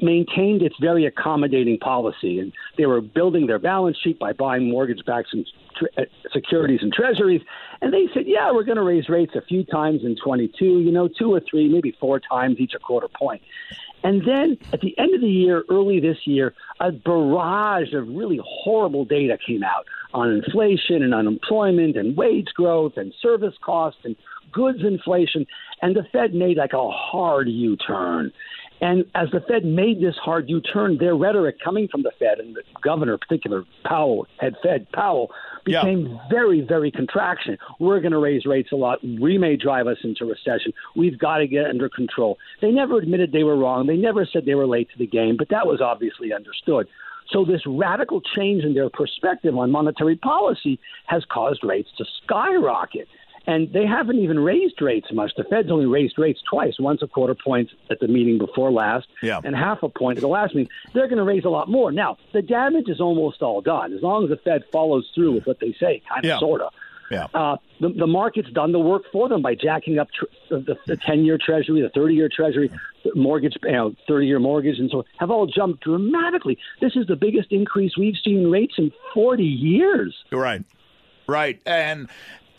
maintained 0.00 0.62
its 0.62 0.76
very 0.80 1.06
accommodating 1.06 1.78
policy, 1.78 2.38
and 2.38 2.52
they 2.76 2.86
were 2.86 3.00
building 3.00 3.46
their 3.46 3.58
balance 3.58 3.96
sheet 4.02 4.18
by 4.18 4.32
buying 4.32 4.70
mortgage-backed 4.70 5.34
uh, 5.96 6.02
securities 6.32 6.80
and 6.82 6.92
treasuries. 6.92 7.42
And 7.80 7.92
they 7.92 8.06
said, 8.12 8.24
"Yeah, 8.26 8.52
we're 8.52 8.64
going 8.64 8.76
to 8.76 8.82
raise 8.82 9.08
rates 9.08 9.32
a 9.34 9.42
few 9.42 9.64
times 9.64 10.00
in 10.04 10.16
22. 10.22 10.64
You 10.64 10.92
know, 10.92 11.08
two 11.08 11.32
or 11.32 11.40
three, 11.48 11.68
maybe 11.68 11.96
four 12.00 12.20
times 12.20 12.56
each 12.58 12.74
a 12.74 12.78
quarter 12.78 13.08
point." 13.08 13.42
And 14.02 14.22
then 14.26 14.56
at 14.72 14.80
the 14.80 14.96
end 14.98 15.14
of 15.14 15.20
the 15.20 15.28
year, 15.28 15.64
early 15.68 16.00
this 16.00 16.18
year, 16.24 16.54
a 16.80 16.90
barrage 16.90 17.92
of 17.92 18.08
really 18.08 18.40
horrible 18.42 19.04
data 19.04 19.36
came 19.46 19.62
out 19.62 19.86
on 20.14 20.30
inflation 20.30 21.02
and 21.02 21.14
unemployment 21.14 21.96
and 21.96 22.16
wage 22.16 22.48
growth 22.54 22.94
and 22.96 23.12
service 23.20 23.54
costs 23.62 24.00
and 24.04 24.16
goods 24.52 24.80
inflation. 24.82 25.46
And 25.82 25.94
the 25.94 26.04
Fed 26.12 26.34
made 26.34 26.56
like 26.56 26.72
a 26.72 26.90
hard 26.90 27.48
U 27.48 27.76
turn. 27.76 28.32
And 28.80 29.04
as 29.14 29.28
the 29.30 29.40
Fed 29.40 29.64
made 29.64 30.00
this 30.00 30.16
hard 30.16 30.48
U 30.48 30.60
turn, 30.60 30.96
their 30.98 31.14
rhetoric 31.14 31.56
coming 31.62 31.88
from 31.88 32.02
the 32.02 32.12
Fed 32.18 32.38
and 32.38 32.56
the 32.56 32.62
governor, 32.82 33.14
in 33.14 33.18
particular 33.18 33.64
Powell, 33.84 34.26
head 34.38 34.54
Fed 34.62 34.90
Powell, 34.92 35.30
became 35.64 36.06
yeah. 36.06 36.18
very, 36.30 36.62
very 36.62 36.90
contraction. 36.90 37.58
We're 37.78 38.00
going 38.00 38.12
to 38.12 38.18
raise 38.18 38.46
rates 38.46 38.70
a 38.72 38.76
lot. 38.76 38.98
We 39.02 39.36
may 39.36 39.56
drive 39.56 39.86
us 39.86 39.98
into 40.02 40.24
recession. 40.24 40.72
We've 40.96 41.18
got 41.18 41.38
to 41.38 41.46
get 41.46 41.66
under 41.66 41.90
control. 41.90 42.38
They 42.62 42.70
never 42.70 42.98
admitted 42.98 43.32
they 43.32 43.44
were 43.44 43.56
wrong. 43.56 43.86
They 43.86 43.96
never 43.96 44.26
said 44.30 44.46
they 44.46 44.54
were 44.54 44.66
late 44.66 44.88
to 44.92 44.98
the 44.98 45.06
game, 45.06 45.36
but 45.36 45.50
that 45.50 45.66
was 45.66 45.80
obviously 45.82 46.32
understood. 46.32 46.88
So 47.30 47.44
this 47.44 47.62
radical 47.66 48.20
change 48.20 48.64
in 48.64 48.74
their 48.74 48.90
perspective 48.90 49.56
on 49.56 49.70
monetary 49.70 50.16
policy 50.16 50.80
has 51.06 51.24
caused 51.30 51.62
rates 51.62 51.88
to 51.98 52.04
skyrocket. 52.24 53.06
And 53.50 53.72
they 53.72 53.84
haven't 53.84 54.20
even 54.20 54.38
raised 54.38 54.80
rates 54.80 55.08
much. 55.12 55.32
The 55.36 55.42
Fed's 55.42 55.72
only 55.72 55.86
raised 55.86 56.16
rates 56.20 56.40
twice, 56.48 56.74
once 56.78 57.02
a 57.02 57.08
quarter 57.08 57.34
point 57.34 57.68
at 57.90 57.98
the 57.98 58.06
meeting 58.06 58.38
before 58.38 58.70
last, 58.70 59.08
yeah. 59.24 59.40
and 59.42 59.56
half 59.56 59.82
a 59.82 59.88
point 59.88 60.18
at 60.18 60.20
the 60.20 60.28
last 60.28 60.54
meeting. 60.54 60.70
They're 60.92 61.08
going 61.08 61.18
to 61.18 61.24
raise 61.24 61.44
a 61.44 61.48
lot 61.48 61.68
more. 61.68 61.90
Now, 61.90 62.16
the 62.32 62.42
damage 62.42 62.88
is 62.88 63.00
almost 63.00 63.42
all 63.42 63.60
done. 63.60 63.92
As 63.92 64.02
long 64.02 64.22
as 64.22 64.30
the 64.30 64.36
Fed 64.36 64.62
follows 64.70 65.10
through 65.16 65.32
with 65.32 65.48
what 65.48 65.58
they 65.58 65.74
say, 65.80 66.00
kind 66.08 66.24
of, 66.24 66.28
yeah. 66.28 66.38
sort 66.38 66.60
of. 66.60 66.72
Yeah. 67.10 67.26
Uh, 67.34 67.56
the, 67.80 67.88
the 67.88 68.06
market's 68.06 68.50
done 68.50 68.70
the 68.70 68.78
work 68.78 69.02
for 69.10 69.28
them 69.28 69.42
by 69.42 69.56
jacking 69.56 69.98
up 69.98 70.06
tr- 70.12 70.26
the, 70.48 70.78
the 70.86 70.96
10-year 70.96 71.36
Treasury, 71.44 71.80
the 71.82 71.88
30-year 71.88 72.28
Treasury, 72.32 72.70
the 73.02 73.16
mortgage, 73.16 73.56
you 73.64 73.72
know, 73.72 73.96
30-year 74.08 74.38
mortgage, 74.38 74.78
and 74.78 74.88
so 74.92 75.04
have 75.18 75.32
all 75.32 75.48
jumped 75.48 75.82
dramatically. 75.82 76.56
This 76.80 76.94
is 76.94 77.08
the 77.08 77.16
biggest 77.16 77.50
increase 77.50 77.98
we've 77.98 78.14
seen 78.22 78.42
in 78.42 78.50
rates 78.52 78.74
in 78.78 78.92
40 79.12 79.42
years. 79.42 80.14
Right, 80.30 80.62
right, 81.26 81.60
and 81.66 82.08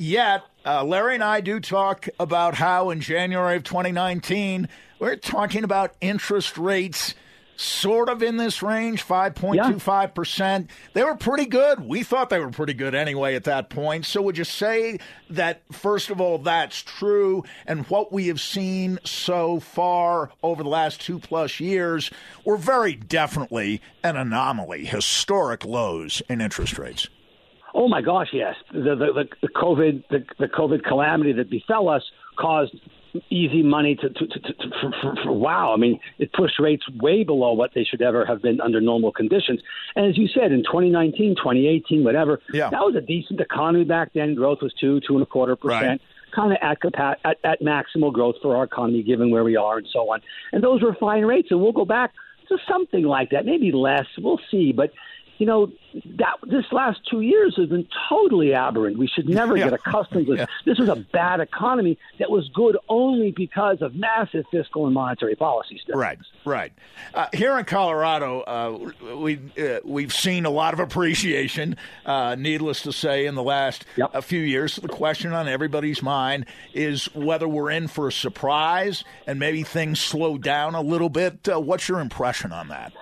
yet 0.01 0.43
uh, 0.65 0.83
Larry 0.83 1.15
and 1.15 1.23
I 1.23 1.41
do 1.41 1.59
talk 1.59 2.07
about 2.19 2.55
how 2.55 2.89
in 2.89 3.01
January 3.01 3.55
of 3.55 3.63
2019 3.63 4.67
we're 4.99 5.15
talking 5.15 5.63
about 5.63 5.95
interest 6.01 6.57
rates 6.57 7.15
sort 7.55 8.09
of 8.09 8.23
in 8.23 8.37
this 8.37 8.63
range, 8.63 9.05
5.25%. 9.05 10.67
They 10.93 11.03
were 11.03 11.15
pretty 11.15 11.45
good. 11.45 11.79
We 11.79 12.01
thought 12.01 12.31
they 12.31 12.39
were 12.39 12.49
pretty 12.49 12.73
good 12.73 12.95
anyway 12.95 13.35
at 13.35 13.43
that 13.43 13.69
point. 13.69 14.05
So 14.05 14.21
would 14.23 14.37
you 14.37 14.43
say 14.43 14.97
that, 15.29 15.61
first 15.71 16.09
of 16.09 16.19
all, 16.19 16.39
that's 16.39 16.81
true? 16.81 17.43
And 17.67 17.85
what 17.87 18.11
we 18.11 18.27
have 18.27 18.41
seen 18.41 18.97
so 19.03 19.59
far 19.59 20.31
over 20.41 20.63
the 20.63 20.69
last 20.69 21.01
two 21.01 21.19
plus 21.19 21.59
years 21.59 22.09
were 22.43 22.57
very 22.57 22.95
definitely 22.95 23.81
an 24.03 24.17
anomaly, 24.17 24.85
historic 24.85 25.63
lows 25.63 26.23
in 26.27 26.41
interest 26.41 26.79
rates. 26.79 27.07
Oh 27.81 27.87
my 27.87 28.03
gosh, 28.03 28.27
yes. 28.31 28.53
The 28.71 28.95
the, 28.95 29.27
the, 29.41 29.47
COVID 29.47 30.03
the, 30.11 30.23
the 30.37 30.45
COVID 30.45 30.83
calamity 30.83 31.33
that 31.33 31.49
befell 31.49 31.89
us 31.89 32.03
caused 32.37 32.75
easy 33.31 33.63
money 33.63 33.95
to, 33.95 34.07
to, 34.07 34.27
to, 34.27 34.39
to 34.39 34.53
for, 34.79 34.91
for, 35.01 35.15
for, 35.23 35.31
wow. 35.31 35.73
I 35.73 35.77
mean, 35.77 35.99
it 36.19 36.31
pushed 36.31 36.59
rates 36.59 36.83
way 37.01 37.23
below 37.23 37.53
what 37.53 37.71
they 37.73 37.83
should 37.83 38.03
ever 38.03 38.23
have 38.23 38.43
been 38.43 38.61
under 38.61 38.79
normal 38.79 39.11
conditions. 39.11 39.61
And 39.95 40.05
as 40.05 40.15
you 40.15 40.27
said, 40.27 40.51
in 40.51 40.59
2019, 40.59 41.37
2018, 41.37 42.03
whatever, 42.03 42.39
yeah. 42.53 42.69
that 42.69 42.81
was 42.81 42.93
a 42.95 43.01
decent 43.01 43.41
economy 43.41 43.83
back 43.83 44.11
then. 44.13 44.35
Growth 44.35 44.59
was 44.61 44.75
two, 44.79 44.99
two 45.07 45.15
and 45.15 45.23
a 45.23 45.25
quarter 45.25 45.55
percent. 45.55 45.83
Right. 45.83 46.01
Kind 46.35 46.51
of 46.51 46.59
at, 46.61 46.81
capa- 46.81 47.17
at 47.25 47.37
at 47.43 47.61
maximal 47.61 48.13
growth 48.13 48.35
for 48.43 48.55
our 48.57 48.65
economy, 48.65 49.01
given 49.01 49.31
where 49.31 49.43
we 49.43 49.55
are 49.55 49.79
and 49.79 49.87
so 49.91 50.11
on. 50.13 50.21
And 50.51 50.63
those 50.63 50.83
were 50.83 50.93
fine 50.93 51.23
rates, 51.23 51.47
and 51.49 51.59
we'll 51.59 51.71
go 51.71 51.83
back 51.83 52.13
to 52.49 52.57
something 52.69 53.05
like 53.05 53.31
that, 53.31 53.43
maybe 53.47 53.71
less. 53.71 54.05
We'll 54.19 54.39
see, 54.51 54.71
but 54.71 54.91
you 55.41 55.47
know, 55.47 55.71
that 56.19 56.35
this 56.43 56.65
last 56.71 56.99
two 57.09 57.21
years 57.21 57.55
has 57.57 57.67
been 57.67 57.87
totally 58.07 58.53
aberrant. 58.53 58.99
We 58.99 59.07
should 59.07 59.27
never 59.27 59.57
yeah. 59.57 59.71
get 59.71 59.73
accustomed 59.73 60.27
to 60.27 60.35
this. 60.37 60.47
This 60.65 60.77
was 60.77 60.87
a 60.87 60.97
bad 60.97 61.39
economy 61.39 61.97
that 62.19 62.29
was 62.29 62.47
good 62.49 62.77
only 62.87 63.31
because 63.31 63.81
of 63.81 63.95
massive 63.95 64.45
fiscal 64.51 64.85
and 64.85 64.93
monetary 64.93 65.33
policies. 65.33 65.81
Right, 65.89 66.19
right. 66.45 66.71
Uh, 67.15 67.25
here 67.33 67.57
in 67.57 67.65
Colorado, 67.65 68.41
uh, 68.41 69.15
we 69.15 69.39
uh, 69.57 69.79
we've 69.83 70.13
seen 70.13 70.45
a 70.45 70.51
lot 70.51 70.75
of 70.75 70.79
appreciation. 70.79 71.75
Uh, 72.05 72.35
needless 72.35 72.83
to 72.83 72.93
say, 72.93 73.25
in 73.25 73.33
the 73.33 73.41
last 73.41 73.83
yep. 73.95 74.11
a 74.13 74.21
few 74.21 74.41
years, 74.41 74.75
the 74.75 74.89
question 74.89 75.33
on 75.33 75.47
everybody's 75.47 76.03
mind 76.03 76.45
is 76.75 77.05
whether 77.15 77.47
we're 77.47 77.71
in 77.71 77.87
for 77.87 78.09
a 78.09 78.11
surprise 78.11 79.03
and 79.25 79.39
maybe 79.39 79.63
things 79.63 79.99
slow 79.99 80.37
down 80.37 80.75
a 80.75 80.81
little 80.81 81.09
bit. 81.09 81.49
Uh, 81.49 81.59
what's 81.59 81.89
your 81.89 81.99
impression 81.99 82.51
on 82.51 82.67
that? 82.67 82.93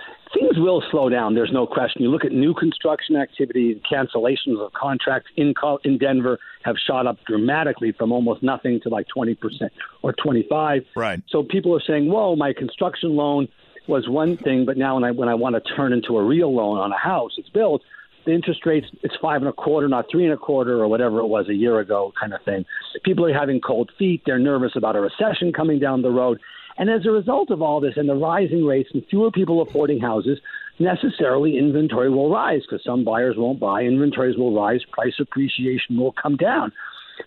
Will 0.59 0.83
slow 0.91 1.09
down. 1.09 1.35
There's 1.35 1.51
no 1.51 1.65
question. 1.65 2.01
You 2.01 2.09
look 2.09 2.25
at 2.25 2.31
new 2.31 2.53
construction 2.53 3.15
activity, 3.15 3.81
cancellations 3.89 4.59
of 4.59 4.73
contracts 4.73 5.29
in 5.35 5.53
in 5.83 5.97
Denver 5.97 6.39
have 6.63 6.75
shot 6.77 7.07
up 7.07 7.17
dramatically 7.25 7.91
from 7.91 8.11
almost 8.11 8.43
nothing 8.43 8.79
to 8.81 8.89
like 8.89 9.07
20 9.07 9.35
percent 9.35 9.71
or 10.01 10.13
25. 10.13 10.85
Right. 10.95 11.21
So 11.29 11.43
people 11.43 11.75
are 11.75 11.81
saying, 11.81 12.09
"Whoa, 12.09 12.35
my 12.35 12.53
construction 12.53 13.15
loan 13.15 13.47
was 13.87 14.07
one 14.07 14.37
thing, 14.37 14.65
but 14.65 14.77
now 14.77 14.95
when 14.95 15.03
I 15.03 15.11
when 15.11 15.29
I 15.29 15.35
want 15.35 15.55
to 15.55 15.75
turn 15.75 15.93
into 15.93 16.17
a 16.17 16.23
real 16.23 16.53
loan 16.53 16.77
on 16.77 16.91
a 16.91 16.97
house, 16.97 17.33
it's 17.37 17.49
built." 17.49 17.81
The 18.25 18.33
interest 18.33 18.65
rates 18.65 18.87
it's 19.01 19.15
five 19.21 19.41
and 19.41 19.49
a 19.49 19.53
quarter, 19.53 19.87
not 19.87 20.05
three 20.11 20.25
and 20.25 20.33
a 20.33 20.37
quarter, 20.37 20.79
or 20.81 20.87
whatever 20.87 21.19
it 21.19 21.27
was 21.27 21.49
a 21.49 21.55
year 21.55 21.79
ago, 21.79 22.13
kind 22.19 22.34
of 22.34 22.41
thing. 22.43 22.65
People 23.03 23.25
are 23.25 23.34
having 23.34 23.62
cold 23.62 23.91
feet. 23.97 24.21
They're 24.25 24.39
nervous 24.39 24.75
about 24.75 24.95
a 24.95 25.01
recession 25.01 25.53
coming 25.53 25.79
down 25.79 26.01
the 26.01 26.12
road. 26.12 26.39
And 26.79 26.89
as 26.89 27.05
a 27.05 27.11
result 27.11 27.51
of 27.51 27.61
all 27.61 27.81
this 27.81 27.97
and 27.97 28.07
the 28.07 28.15
rising 28.15 28.65
rates 28.65 28.89
and 28.93 29.05
fewer 29.09 29.29
people 29.31 29.61
affording 29.61 29.99
houses, 29.99 30.39
necessarily 30.79 31.57
inventory 31.57 32.09
will 32.09 32.31
rise 32.31 32.61
because 32.61 32.83
some 32.85 33.03
buyers 33.03 33.35
won't 33.37 33.59
buy, 33.59 33.81
inventories 33.81 34.37
will 34.37 34.55
rise, 34.55 34.81
price 34.91 35.13
appreciation 35.19 35.97
will 35.97 36.13
come 36.13 36.37
down. 36.37 36.71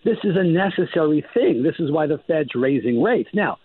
This 0.04 0.16
is 0.24 0.36
a 0.36 0.42
necessary 0.42 1.24
thing. 1.34 1.62
This 1.62 1.74
is 1.78 1.92
why 1.92 2.06
the 2.06 2.18
Fed's 2.26 2.54
raising 2.54 3.02
rates. 3.02 3.28
Now, 3.34 3.58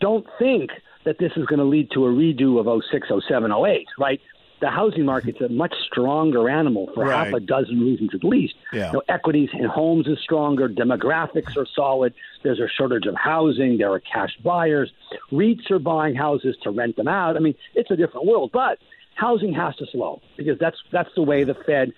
don't 0.00 0.24
think 0.38 0.70
that 1.04 1.18
this 1.18 1.32
is 1.36 1.44
going 1.46 1.58
to 1.58 1.64
lead 1.64 1.90
to 1.92 2.04
a 2.04 2.08
redo 2.08 2.60
of 2.60 2.82
06, 2.90 3.08
07, 3.28 3.50
08, 3.50 3.86
right? 3.98 4.20
The 4.62 4.70
housing 4.70 5.04
market's 5.04 5.40
a 5.40 5.48
much 5.48 5.74
stronger 5.86 6.48
animal 6.48 6.88
for 6.94 7.04
right. 7.04 7.26
half 7.26 7.34
a 7.34 7.40
dozen 7.40 7.80
reasons 7.80 8.10
at 8.14 8.24
least. 8.24 8.54
Yeah. 8.72 8.86
You 8.86 8.92
know, 8.94 9.02
equities 9.08 9.50
in 9.52 9.64
homes 9.64 10.06
is 10.06 10.18
stronger, 10.22 10.68
demographics 10.68 11.56
are 11.56 11.66
solid, 11.74 12.14
there's 12.42 12.60
a 12.60 12.68
shortage 12.68 13.06
of 13.06 13.14
housing, 13.16 13.76
there 13.78 13.92
are 13.92 14.00
cash 14.00 14.30
buyers, 14.42 14.90
REITs 15.30 15.70
are 15.70 15.78
buying 15.78 16.14
houses 16.14 16.56
to 16.62 16.70
rent 16.70 16.96
them 16.96 17.08
out. 17.08 17.36
I 17.36 17.40
mean, 17.40 17.56
it's 17.74 17.90
a 17.90 17.96
different 17.96 18.26
world, 18.26 18.50
but 18.52 18.78
housing 19.16 19.52
has 19.52 19.76
to 19.76 19.86
slow 19.92 20.22
because 20.36 20.58
that's 20.58 20.78
that's 20.90 21.10
the 21.14 21.22
way 21.22 21.44
the 21.44 21.54
Fed 21.54 21.92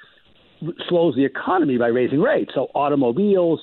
slows 0.88 1.14
the 1.14 1.24
economy 1.24 1.76
by 1.76 1.88
raising 1.88 2.20
rates. 2.20 2.52
So 2.54 2.70
automobiles, 2.74 3.60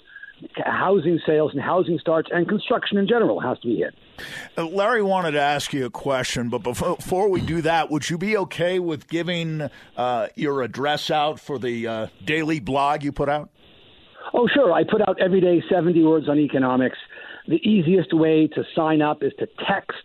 housing 0.57 1.19
sales 1.25 1.53
and 1.53 1.61
housing 1.61 1.99
starts 1.99 2.29
and 2.31 2.47
construction 2.47 2.97
in 2.97 3.07
general 3.07 3.39
has 3.39 3.59
to 3.59 3.67
be 3.67 3.77
hit. 3.77 3.93
Uh, 4.57 4.65
Larry 4.65 5.01
wanted 5.01 5.31
to 5.31 5.41
ask 5.41 5.73
you 5.73 5.86
a 5.86 5.89
question, 5.89 6.49
but 6.49 6.63
before, 6.63 6.95
before 6.95 7.29
we 7.29 7.41
do 7.41 7.62
that, 7.62 7.89
would 7.89 8.10
you 8.10 8.17
be 8.17 8.38
okay 8.38 8.79
with 8.79 9.07
giving 9.07 9.69
uh, 9.97 10.27
your 10.36 10.62
address 10.62 11.10
out 11.10 11.39
for 11.39 11.60
the 11.60 11.88
uh, 11.88 12.07
daily 12.25 12.60
blog 12.60 13.03
you 13.03 13.12
put 13.12 13.29
out? 13.29 13.49
Oh, 14.34 14.47
sure. 14.47 14.71
I 14.71 14.84
put 14.84 15.07
out 15.07 15.19
every 15.19 15.41
day 15.41 15.63
70 15.69 16.03
words 16.03 16.29
on 16.29 16.38
economics. 16.39 16.97
The 17.47 17.57
easiest 17.67 18.13
way 18.13 18.47
to 18.47 18.63
sign 18.75 19.01
up 19.01 19.23
is 19.23 19.34
to 19.39 19.47
text 19.67 19.97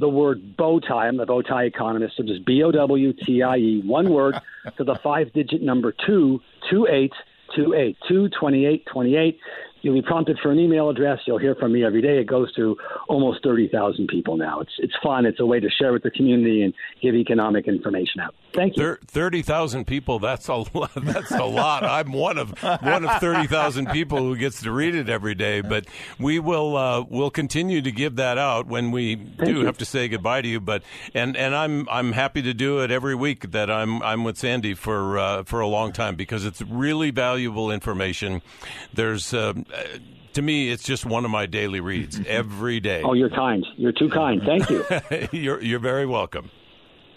the 0.00 0.08
word 0.08 0.56
bow 0.56 0.80
tie. 0.80 1.08
I'm 1.08 1.18
the 1.18 1.26
bow 1.26 1.42
tie 1.42 1.64
economist, 1.64 2.16
so 2.16 2.22
just 2.22 2.44
B 2.46 2.62
O 2.62 2.72
W 2.72 3.12
T 3.12 3.42
I 3.42 3.56
E, 3.56 3.82
one 3.84 4.10
word, 4.10 4.34
to 4.78 4.84
the 4.84 4.96
five 5.02 5.32
digit 5.32 5.62
number 5.62 5.94
two, 6.06 6.40
two 6.70 6.86
eight. 6.90 7.12
282828. 7.56 9.38
You'll 9.82 9.94
be 9.94 10.02
prompted 10.02 10.38
for 10.42 10.50
an 10.50 10.58
email 10.58 10.90
address. 10.90 11.18
You'll 11.26 11.38
hear 11.38 11.54
from 11.54 11.72
me 11.72 11.84
every 11.84 12.02
day. 12.02 12.18
It 12.18 12.26
goes 12.26 12.52
to 12.54 12.76
almost 13.08 13.42
30,000 13.42 14.08
people 14.08 14.36
now. 14.36 14.60
It's 14.60 14.72
it's 14.78 14.94
fun. 15.02 15.26
It's 15.26 15.40
a 15.40 15.46
way 15.46 15.60
to 15.60 15.68
share 15.70 15.92
with 15.92 16.02
the 16.02 16.10
community 16.10 16.62
and 16.62 16.74
give 17.02 17.14
economic 17.14 17.66
information 17.66 18.20
out. 18.20 18.34
Thank 18.52 18.76
you. 18.76 18.96
Thirty 19.06 19.42
thousand 19.42 19.86
people. 19.86 20.18
That's 20.18 20.48
a 20.48 20.56
lot. 20.56 20.90
That's 20.96 21.30
a 21.30 21.44
lot. 21.44 21.84
I'm 21.84 22.12
one 22.12 22.36
of 22.36 22.50
one 22.60 23.04
of 23.04 23.20
thirty 23.20 23.46
thousand 23.46 23.90
people 23.90 24.18
who 24.18 24.36
gets 24.36 24.62
to 24.62 24.72
read 24.72 24.94
it 24.96 25.08
every 25.08 25.34
day. 25.36 25.60
But 25.60 25.86
we 26.18 26.40
will 26.40 26.76
uh, 26.76 27.02
will 27.02 27.30
continue 27.30 27.80
to 27.80 27.92
give 27.92 28.16
that 28.16 28.38
out 28.38 28.66
when 28.66 28.90
we 28.90 29.14
Thank 29.14 29.44
do 29.44 29.60
you. 29.60 29.66
have 29.66 29.78
to 29.78 29.84
say 29.84 30.08
goodbye 30.08 30.42
to 30.42 30.48
you. 30.48 30.60
But 30.60 30.82
and 31.14 31.36
and 31.36 31.54
I'm 31.54 31.88
I'm 31.88 32.12
happy 32.12 32.42
to 32.42 32.52
do 32.52 32.80
it 32.80 32.90
every 32.90 33.14
week 33.14 33.52
that 33.52 33.70
I'm 33.70 34.02
I'm 34.02 34.24
with 34.24 34.36
Sandy 34.36 34.74
for 34.74 35.16
uh, 35.18 35.44
for 35.44 35.60
a 35.60 35.68
long 35.68 35.92
time 35.92 36.16
because 36.16 36.44
it's 36.44 36.60
really 36.60 37.10
valuable 37.10 37.70
information. 37.70 38.42
There's. 38.92 39.32
Uh, 39.32 39.54
to 40.34 40.42
me, 40.42 40.70
it's 40.70 40.84
just 40.84 41.04
one 41.06 41.24
of 41.24 41.30
my 41.30 41.46
daily 41.46 41.80
reads 41.80 42.20
every 42.26 42.80
day. 42.80 43.02
Oh, 43.02 43.12
you're 43.14 43.30
kind. 43.30 43.66
You're 43.76 43.92
too 43.92 44.08
kind. 44.08 44.42
Thank 44.44 44.70
you. 44.70 44.84
you're 45.32 45.62
you're 45.62 45.80
very 45.80 46.06
welcome. 46.06 46.50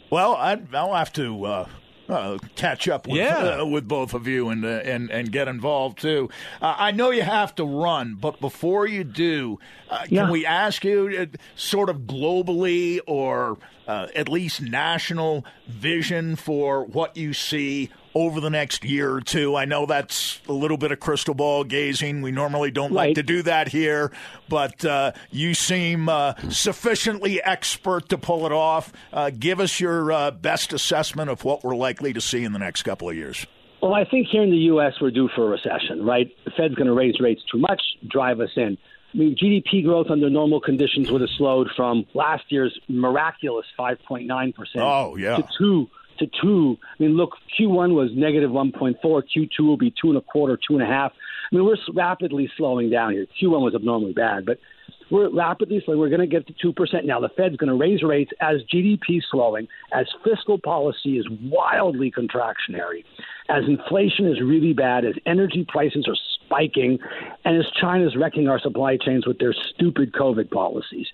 Well, 0.10 0.36
i 0.36 0.56
will 0.56 0.94
have 0.94 1.12
to 1.14 1.46
uh, 1.46 1.70
uh, 2.10 2.38
catch 2.56 2.88
up 2.88 3.08
with, 3.08 3.18
Yeah. 3.18 3.62
uh, 3.62 3.66
with 3.66 3.88
both 3.88 4.14
of 4.14 4.28
you 4.28 4.50
and, 4.50 4.64
uh, 4.64 4.68
and, 4.68 5.10
and 5.10 5.32
get 5.32 5.48
involved 5.48 6.00
too. 6.00 6.30
Uh, 6.62 6.76
I 6.78 6.92
know 6.92 7.10
you 7.12 7.24
have 7.24 7.56
to 7.56 7.66
run, 7.66 8.16
but 8.20 8.40
before 8.40 8.86
you 8.86 9.04
do, 9.04 9.60
uh, 9.90 10.06
Yeah. 10.10 10.24
can 10.24 10.32
we 10.32 10.46
ask 10.46 10.84
you 10.84 11.16
uh, 11.20 11.38
sort 11.56 11.90
of 11.90 12.02
globally 12.02 13.00
or 13.08 13.58
uh, 13.88 14.08
at 14.16 14.30
least 14.30 14.62
national 14.62 15.46
vision 15.68 16.36
for 16.36 16.86
what 16.86 17.18
you 17.18 17.34
see 17.34 17.90
over 18.16 18.40
the 18.40 18.50
next 18.50 18.84
year 18.84 19.12
or 19.14 19.22
two? 19.22 19.56
I 19.56 19.66
know 19.66 19.86
that's 19.86 20.40
a 20.48 20.54
little 20.54 20.78
bit 20.78 20.92
of 20.92 21.00
crystal 21.00 21.34
ball 21.34 21.64
gazing. 21.64 22.22
We 22.22 22.32
normally 22.32 22.72
don't 22.72 22.94
like 22.94 23.16
to 23.16 23.24
do 23.24 23.42
that 23.44 23.70
here, 23.70 24.12
but 24.50 24.84
uh, 24.86 25.12
you 25.32 25.54
seem 25.54 26.10
uh, 26.10 26.34
sufficiently 26.50 27.42
expert 27.42 28.10
to 28.10 28.18
pull 28.18 28.46
it 28.46 28.52
off. 28.52 28.92
Uh, 29.12 29.32
give 29.38 29.60
us 29.60 29.80
your 29.80 30.12
uh, 30.12 30.32
best 30.32 30.74
assessment 30.74 31.30
of 31.30 31.44
what 31.44 31.64
we're 31.64 31.76
likely 31.76 32.14
to 32.14 32.22
see 32.22 32.44
in 32.44 32.54
the 32.54 32.60
next 32.60 32.84
couple 32.84 33.10
of 33.10 33.16
years. 33.16 33.46
Well, 33.82 33.94
I 33.94 34.06
think 34.06 34.28
here 34.32 34.44
in 34.44 34.50
the 34.52 34.58
U.S. 34.72 34.94
we're 35.02 35.12
due 35.12 35.30
for 35.36 35.46
a 35.46 35.50
recession, 35.50 36.06
right? 36.06 36.32
The 36.46 36.52
Fed's 36.52 36.76
going 36.76 36.88
to 36.88 36.94
raise 36.94 37.20
rates 37.20 37.42
too 37.52 37.58
much, 37.60 37.82
drive 38.08 38.40
us 38.40 38.52
in. 38.56 38.78
I 39.14 39.18
mean, 39.18 39.36
GDP 39.36 39.84
growth 39.84 40.08
under 40.10 40.30
normal 40.30 40.60
conditions 40.62 41.12
would 41.12 41.22
have 41.22 41.30
slowed 41.38 41.70
from 41.76 42.06
last 42.14 42.46
year's 42.50 42.76
miraculous 42.88 43.66
5.9 43.78 44.56
percent 44.56 44.84
Oh, 44.84 45.16
yeah. 45.18 45.36
to 45.36 45.44
two 45.58 45.90
to 46.20 46.28
two. 46.42 46.78
I 46.82 47.04
mean, 47.04 47.16
look, 47.18 47.32
Q1 47.60 47.94
was 47.94 48.12
negative 48.16 48.52
1.4. 48.52 48.96
Q2 49.04 49.60
will 49.60 49.78
be 49.78 49.94
two 50.02 50.10
and 50.10 50.18
a 50.18 50.22
quarter, 50.22 50.58
two 50.58 50.74
and 50.74 50.84
a 50.84 50.86
half. 50.86 51.12
I 51.52 51.56
mean, 51.56 51.66
we're 51.66 51.78
rapidly 51.94 52.50
slowing 52.58 52.90
down 52.90 53.14
here. 53.14 53.26
Q1 53.42 53.62
was 53.62 53.76
abnormally 53.76 54.14
bad, 54.14 54.46
but 54.46 54.60
we're 55.12 55.30
rapidly 55.30 55.82
slowing. 55.86 56.00
We're 56.00 56.10
going 56.10 56.22
to 56.22 56.28
get 56.28 56.48
to 56.48 56.54
two 56.60 56.74
percent 56.74 57.06
now. 57.06 57.20
The 57.20 57.30
Fed's 57.30 57.56
going 57.58 57.70
to 57.70 57.76
raise 57.76 58.02
rates 58.02 58.32
as 58.42 58.58
GDP 58.74 59.22
slowing, 59.30 59.68
as 59.94 60.08
fiscal 60.24 60.58
policy 60.58 61.18
is 61.18 61.28
wildly 61.44 62.12
contractionary, 62.12 63.04
as 63.50 63.64
inflation 63.68 64.28
is 64.28 64.42
really 64.42 64.74
bad, 64.74 65.06
as 65.06 65.14
energy 65.26 65.66
prices 65.68 66.06
are 66.08 66.16
spiking, 66.54 67.00
and 67.46 67.58
as 67.58 67.66
China's 67.80 68.16
wrecking 68.16 68.48
our 68.48 68.60
supply 68.60 68.98
chains 68.98 69.26
with 69.26 69.40
their 69.40 69.54
stupid 69.54 70.14
COVID 70.14 70.52
policies. 70.52 71.08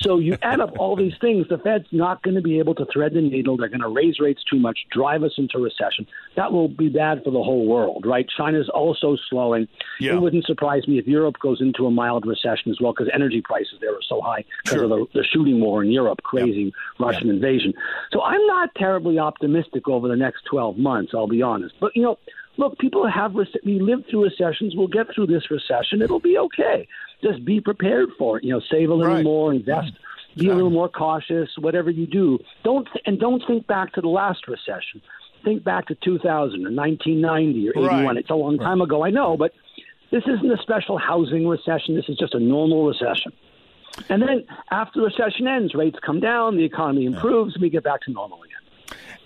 So 0.00 0.18
you 0.18 0.36
add 0.42 0.60
up 0.60 0.74
all 0.78 0.96
these 0.96 1.14
things, 1.20 1.46
the 1.48 1.58
Fed's 1.58 1.86
not 1.92 2.22
going 2.22 2.34
to 2.34 2.42
be 2.42 2.58
able 2.58 2.74
to 2.76 2.86
thread 2.92 3.14
the 3.14 3.20
needle. 3.20 3.56
They're 3.56 3.68
going 3.68 3.80
to 3.80 3.88
raise 3.88 4.20
rates 4.20 4.42
too 4.50 4.58
much, 4.58 4.80
drive 4.90 5.22
us 5.22 5.32
into 5.38 5.58
recession. 5.58 6.06
That 6.36 6.52
will 6.52 6.68
be 6.68 6.88
bad 6.88 7.22
for 7.24 7.30
the 7.30 7.42
whole 7.42 7.66
world, 7.66 8.04
right? 8.06 8.26
China's 8.36 8.68
also 8.68 9.16
slowing. 9.28 9.68
Yeah. 10.00 10.14
It 10.14 10.20
wouldn't 10.20 10.44
surprise 10.44 10.86
me 10.86 10.98
if 10.98 11.06
Europe 11.06 11.38
goes 11.40 11.60
into 11.60 11.86
a 11.86 11.90
mild 11.90 12.26
recession 12.26 12.70
as 12.70 12.78
well 12.80 12.92
because 12.92 13.10
energy 13.12 13.40
prices 13.42 13.78
there 13.80 13.94
are 13.94 14.02
so 14.06 14.20
high 14.20 14.44
because 14.64 14.76
sure. 14.76 14.84
of 14.84 14.90
the, 14.90 15.06
the, 15.14 15.24
shooting 15.24 15.60
war 15.60 15.82
in 15.82 15.90
Europe, 15.90 16.22
crazy 16.22 16.64
yep. 16.64 16.72
Russian 16.98 17.28
yep. 17.28 17.36
invasion. 17.36 17.72
So 18.12 18.22
I'm 18.22 18.44
not 18.46 18.74
terribly 18.76 19.18
optimistic 19.18 19.88
over 19.88 20.08
the 20.08 20.16
next 20.16 20.44
12 20.50 20.78
months, 20.78 21.12
I'll 21.14 21.26
be 21.26 21.42
honest. 21.42 21.74
But, 21.80 21.92
you 21.94 22.02
know, 22.02 22.18
look, 22.56 22.78
people 22.78 23.08
have 23.08 23.34
we 23.34 23.80
live 23.80 24.04
through 24.10 24.24
recessions. 24.24 24.74
We'll 24.76 24.88
get 24.88 25.06
through 25.14 25.26
this 25.28 25.50
recession. 25.50 26.02
It'll 26.02 26.20
be 26.20 26.38
okay. 26.38 26.86
Just 27.22 27.44
be 27.44 27.60
prepared 27.60 28.10
for 28.18 28.38
it. 28.38 28.44
You 28.44 28.52
know, 28.52 28.60
save 28.70 28.90
a 28.90 28.94
little 28.94 29.14
right. 29.14 29.24
more, 29.24 29.52
invest, 29.52 29.92
be 30.36 30.48
a 30.48 30.54
little 30.54 30.70
more 30.70 30.88
cautious. 30.88 31.48
Whatever 31.58 31.90
you 31.90 32.06
do, 32.06 32.38
don't 32.64 32.88
and 33.04 33.18
don't 33.18 33.42
think 33.46 33.66
back 33.66 33.92
to 33.94 34.00
the 34.00 34.08
last 34.08 34.48
recession. 34.48 35.00
Think 35.44 35.62
back 35.62 35.86
to 35.86 35.94
2000 35.94 36.26
or 36.28 36.70
1990 36.70 37.68
or 37.68 37.72
81. 37.72 38.04
Right. 38.04 38.16
It's 38.16 38.30
a 38.30 38.34
long 38.34 38.58
time 38.58 38.80
ago, 38.80 39.04
I 39.04 39.10
know, 39.10 39.36
but 39.36 39.52
this 40.10 40.24
isn't 40.26 40.50
a 40.50 40.60
special 40.62 40.98
housing 40.98 41.46
recession. 41.46 41.94
This 41.94 42.08
is 42.08 42.16
just 42.16 42.34
a 42.34 42.40
normal 42.40 42.86
recession. 42.86 43.32
And 44.08 44.22
then 44.22 44.44
after 44.70 45.00
the 45.00 45.06
recession 45.06 45.46
ends, 45.46 45.74
rates 45.74 45.98
come 46.04 46.20
down, 46.20 46.56
the 46.56 46.64
economy 46.64 47.06
improves, 47.06 47.54
and 47.54 47.62
we 47.62 47.70
get 47.70 47.84
back 47.84 48.02
to 48.02 48.12
normal 48.12 48.42
again. 48.42 48.55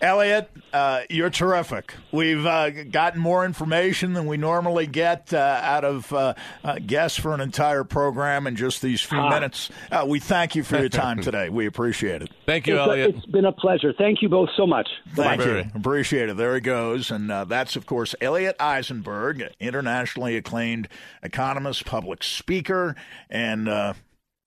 Elliot, 0.00 0.50
uh, 0.72 1.02
you're 1.10 1.30
terrific. 1.30 1.94
We've 2.10 2.44
uh, 2.46 2.70
gotten 2.84 3.20
more 3.20 3.44
information 3.44 4.14
than 4.14 4.26
we 4.26 4.38
normally 4.38 4.86
get 4.86 5.34
uh, 5.34 5.60
out 5.62 5.84
of 5.84 6.10
uh, 6.12 6.34
uh, 6.64 6.78
guests 6.84 7.18
for 7.18 7.34
an 7.34 7.40
entire 7.40 7.84
program 7.84 8.46
in 8.46 8.56
just 8.56 8.80
these 8.80 9.02
few 9.02 9.18
ah. 9.18 9.28
minutes. 9.28 9.70
Uh, 9.90 10.06
we 10.08 10.18
thank 10.18 10.54
you 10.54 10.64
for 10.64 10.78
your 10.78 10.88
time 10.88 11.20
today. 11.22 11.50
We 11.50 11.66
appreciate 11.66 12.22
it. 12.22 12.30
Thank 12.46 12.66
you, 12.66 12.78
it's 12.78 12.88
Elliot. 12.88 13.14
A, 13.14 13.18
it's 13.18 13.26
been 13.26 13.44
a 13.44 13.52
pleasure. 13.52 13.92
Thank 13.92 14.22
you 14.22 14.30
both 14.30 14.48
so 14.56 14.66
much. 14.66 14.88
Thank 15.14 15.44
you. 15.44 15.64
Appreciate 15.74 16.30
it. 16.30 16.36
There 16.36 16.54
he 16.54 16.60
goes. 16.60 17.10
And 17.10 17.28
that's, 17.28 17.76
of 17.76 17.84
course, 17.84 18.14
Elliot 18.20 18.56
Eisenberg, 18.58 19.52
internationally 19.60 20.36
acclaimed 20.36 20.88
economist, 21.22 21.84
public 21.84 22.22
speaker, 22.22 22.96
and 23.28 23.68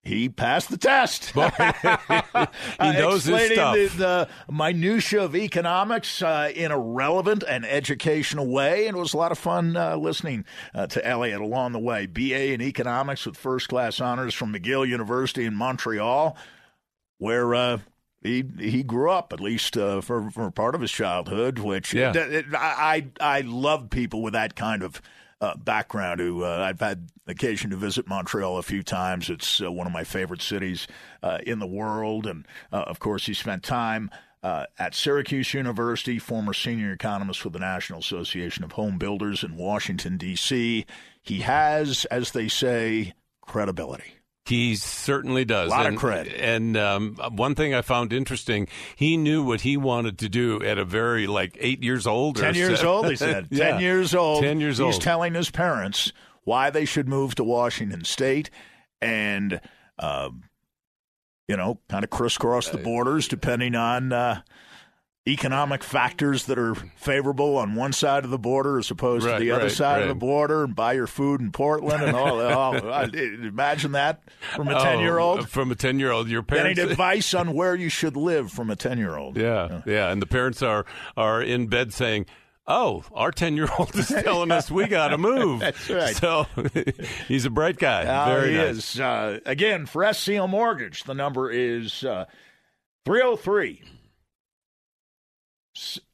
he 0.04 0.28
passed 0.28 0.70
the 0.70 0.78
test. 0.78 1.32
he 1.32 1.42
knows 2.92 3.28
uh, 3.28 3.38
his 3.38 3.52
stuff. 3.52 3.76
The, 3.76 3.89
the 3.96 4.30
minutia 4.52 5.24
of 5.24 5.36
economics 5.36 6.22
uh, 6.22 6.52
in 6.54 6.72
a 6.72 6.78
relevant 6.78 7.44
and 7.48 7.66
educational 7.66 8.48
way, 8.48 8.88
and 8.88 8.98
it 8.98 9.00
was 9.00 9.13
a 9.13 9.18
lot 9.18 9.32
of 9.32 9.38
fun 9.38 9.78
uh, 9.78 9.96
listening 9.96 10.44
uh, 10.76 10.88
to 10.88 11.08
Elliot 11.08 11.39
along 11.39 11.72
the 11.72 11.80
way. 11.80 12.06
BA 12.06 12.52
in 12.52 12.62
economics 12.62 13.26
with 13.26 13.38
first 13.38 13.70
class 13.70 14.02
honors 14.02 14.34
from 14.34 14.54
McGill 14.54 14.86
University 14.86 15.46
in 15.46 15.56
Montreal, 15.56 16.36
where 17.20 17.56
uh, 17.56 17.78
he 18.22 18.44
he 18.60 18.84
grew 18.84 19.10
up 19.10 19.32
at 19.32 19.39
least 19.39 19.78
uh, 19.78 20.02
for 20.02 20.30
for 20.32 20.52
part 20.52 20.76
of 20.76 20.82
his 20.82 20.92
childhood. 20.92 21.60
Which 21.60 21.94
yeah. 21.94 22.12
I, 22.54 23.10
I 23.22 23.38
I 23.38 23.42
love 23.42 23.89
people 23.89 24.22
with 24.22 24.34
that 24.34 24.58
kind 24.58 24.84
of 24.84 25.02
uh, 25.43 25.58
background 25.58 26.21
who 26.21 26.43
uh, 26.43 26.65
I've 26.65 26.79
had 26.79 27.10
occasion 27.27 27.69
to 27.71 27.75
visit 27.75 28.08
Montreal 28.08 28.58
a 28.58 28.63
few 28.63 28.82
times. 28.82 29.29
It's 29.29 29.62
uh, 29.62 29.69
one 29.69 29.86
of 29.86 29.91
my 29.91 30.06
favorite 30.06 30.41
cities 30.41 30.88
uh, 31.21 31.39
in 31.45 31.60
the 31.60 31.67
world. 31.67 32.25
And 32.25 32.47
uh, 32.71 32.84
of 32.88 32.99
course, 32.99 33.25
he 33.25 33.34
spent 33.34 33.62
time 33.62 34.10
uh, 34.41 34.67
at 34.79 34.95
Syracuse 34.95 35.53
University, 35.53 36.17
former 36.17 36.53
senior 36.53 36.93
economist 36.93 37.41
for 37.41 37.49
the 37.49 37.60
National 37.60 37.99
Association 37.99 38.63
of 38.63 38.71
Home 38.73 38.97
Builders 38.97 39.43
in 39.43 39.58
Washington, 39.58 40.15
D.C. 40.15 40.86
He 41.21 41.39
has, 41.39 42.06
as 42.06 42.32
they 42.32 42.47
say, 42.47 43.13
credibility. 43.41 44.15
He 44.45 44.75
certainly 44.75 45.45
does. 45.45 45.67
A 45.67 45.71
lot 45.71 45.86
and, 45.86 45.95
of 45.95 45.99
credit. 46.01 46.34
And 46.38 46.75
um, 46.75 47.15
one 47.32 47.56
thing 47.56 47.73
I 47.73 47.82
found 47.82 48.12
interesting, 48.12 48.67
he 48.95 49.15
knew 49.15 49.41
what 49.41 49.62
he 49.62 49.77
wanted 49.77 50.17
to 50.19 50.29
do 50.29 50.62
at 50.62 50.77
a 50.77 50.84
very, 50.84 51.27
like, 51.27 51.56
eight 51.60 51.82
years 51.82 52.06
old. 52.06 52.36
Ten 52.36 52.53
years 52.53 52.79
seven. 52.79 52.88
old, 52.88 53.10
he 53.10 53.15
said. 53.15 53.47
yeah. 53.51 53.71
Ten 53.71 53.82
years 53.82 54.13
old. 54.13 54.43
Ten 54.43 54.60
years 54.60 54.77
He's 54.77 54.82
old. 54.82 54.93
He's 54.95 55.03
telling 55.03 55.34
his 55.34 55.49
parents 55.49 56.12
why 56.43 56.69
they 56.69 56.84
should 56.84 57.08
move 57.08 57.36
to 57.36 57.43
Washington 57.43 58.03
State 58.03 58.49
and, 59.01 59.62
uh, 59.97 60.29
you 61.47 61.56
know, 61.56 61.79
kind 61.89 62.03
of 62.03 62.10
crisscross 62.10 62.67
the 62.67 62.77
borders 62.77 63.29
depending 63.29 63.75
on 63.75 64.12
uh, 64.12 64.41
economic 65.25 65.83
factors 65.83 66.45
that 66.47 66.59
are 66.59 66.75
favorable 66.95 67.57
on 67.57 67.75
one 67.75 67.93
side 67.93 68.25
of 68.25 68.29
the 68.29 68.38
border 68.38 68.77
as 68.77 68.91
opposed 68.91 69.25
right, 69.25 69.38
to 69.38 69.39
the 69.39 69.51
other 69.51 69.63
right, 69.63 69.71
side 69.71 69.93
right. 69.93 70.01
of 70.03 70.07
the 70.09 70.15
border 70.15 70.65
and 70.65 70.75
buy 70.75 70.93
your 70.93 71.07
food 71.07 71.39
in 71.39 71.51
Portland 71.51 72.03
and 72.03 72.15
all. 72.15 72.41
all 72.41 72.75
imagine 73.13 73.93
that 73.93 74.21
from 74.55 74.67
a 74.67 74.79
ten 74.79 74.99
year 74.99 75.19
old. 75.19 75.39
Oh, 75.39 75.43
from 75.43 75.71
a 75.71 75.75
ten 75.75 75.99
year 75.99 76.12
old, 76.12 76.27
your 76.27 76.43
parents 76.43 76.77
getting 76.77 76.91
advice 76.91 77.33
on 77.33 77.53
where 77.53 77.73
you 77.73 77.89
should 77.89 78.17
live 78.17 78.51
from 78.51 78.69
a 78.69 78.75
ten 78.75 78.97
year 78.97 79.15
old. 79.15 79.38
Yeah, 79.38 79.81
yeah, 79.86 80.12
and 80.12 80.21
the 80.21 80.27
parents 80.27 80.62
are 80.62 80.86
are 81.15 81.41
in 81.41 81.67
bed 81.67 81.93
saying. 81.93 82.25
Oh, 82.65 83.03
our 83.13 83.31
10 83.31 83.57
year 83.57 83.67
old 83.77 83.93
is 83.93 84.07
telling 84.07 84.49
us 84.49 84.71
we 84.71 84.88
got 84.88 85.09
to 85.09 85.17
move. 85.17 85.59
That's 85.59 85.89
right. 85.89 86.15
So 86.15 86.47
he's 87.27 87.43
a 87.43 87.49
bright 87.49 87.77
guy. 87.77 88.05
Uh, 88.05 88.25
Very 88.33 88.51
he 88.51 88.57
nice. 88.57 88.95
is. 88.95 88.99
Uh, 89.01 89.39
again, 89.45 89.86
for 89.86 90.01
SCL 90.01 90.47
Mortgage, 90.47 91.03
the 91.03 91.13
number 91.13 91.51
is 91.51 92.05
uh, 92.05 92.23
303 93.03 93.81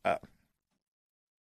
uh, 0.05 0.17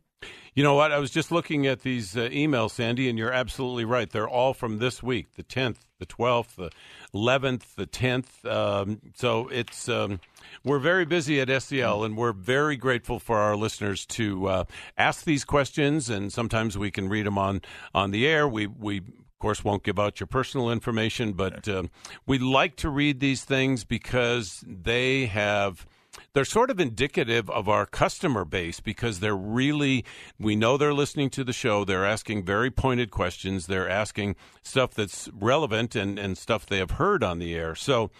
You 0.55 0.63
know 0.63 0.75
what? 0.75 0.93
I 0.93 0.99
was 0.99 1.11
just 1.11 1.33
looking 1.33 1.67
at 1.67 1.81
these 1.81 2.17
uh, 2.17 2.29
emails, 2.31 2.73
Sandy, 2.73 3.09
and 3.09 3.19
you're 3.19 3.33
absolutely 3.33 3.85
right. 3.85 4.11
They're 4.11 4.29
all 4.29 4.53
from 4.53 4.79
this 4.79 5.03
week 5.03 5.35
the 5.37 5.43
10th, 5.43 5.79
the 5.99 6.07
12th, 6.07 6.57
the 6.57 6.71
11th, 7.15 7.75
the 7.77 7.87
10th. 7.87 8.45
Um, 8.51 9.01
so 9.15 9.49
it's. 9.49 9.89
Um, 9.89 10.21
we're 10.65 10.79
very 10.79 11.05
busy 11.05 11.41
at 11.41 11.49
SCL, 11.49 12.05
and 12.05 12.17
we're 12.17 12.33
very 12.33 12.77
grateful 12.77 13.19
for 13.19 13.39
our 13.39 13.57
listeners 13.57 14.07
to 14.07 14.47
uh, 14.47 14.65
ask 14.97 15.25
these 15.25 15.45
questions, 15.45 16.11
and 16.11 16.33
sometimes 16.33 16.77
we 16.79 16.91
can 16.91 17.09
read 17.09 17.27
them 17.27 17.39
on, 17.39 17.63
on 17.95 18.11
the 18.11 18.27
air. 18.27 18.47
We 18.47 18.67
we 18.67 18.99
of 18.99 19.39
course 19.41 19.65
won't 19.65 19.83
give 19.83 19.99
out 19.99 20.21
your 20.21 20.29
personal 20.29 20.71
information, 20.71 21.33
but 21.33 21.67
uh, 21.67 21.85
we 22.27 22.39
like 22.39 22.77
to 22.77 22.91
read 22.91 23.19
these 23.19 23.45
things 23.45 23.85
because 23.85 24.63
they 24.67 25.27
have 25.27 25.87
they're 26.35 26.45
sort 26.45 26.71
of 26.71 26.81
indicative 26.81 27.51
of 27.51 27.69
our 27.69 27.87
customer 27.87 28.45
base 28.45 28.81
because 28.81 29.21
they're 29.21 29.37
really 29.37 30.05
we 30.39 30.57
know 30.57 30.77
they're 30.77 30.95
listening 30.95 31.31
to 31.31 31.45
the 31.45 31.53
show. 31.53 31.85
They're 31.85 32.07
asking 32.07 32.45
very 32.45 32.71
pointed 32.71 33.11
questions. 33.11 33.67
They're 33.67 33.89
asking 33.89 34.37
stuff 34.63 34.95
that's 34.95 35.29
relevant 35.33 35.95
and, 35.95 36.19
and 36.19 36.39
stuff 36.39 36.67
they 36.67 36.79
have 36.79 36.93
heard 36.93 37.23
on 37.23 37.39
the 37.39 37.55
air. 37.55 37.75
So 37.75 38.11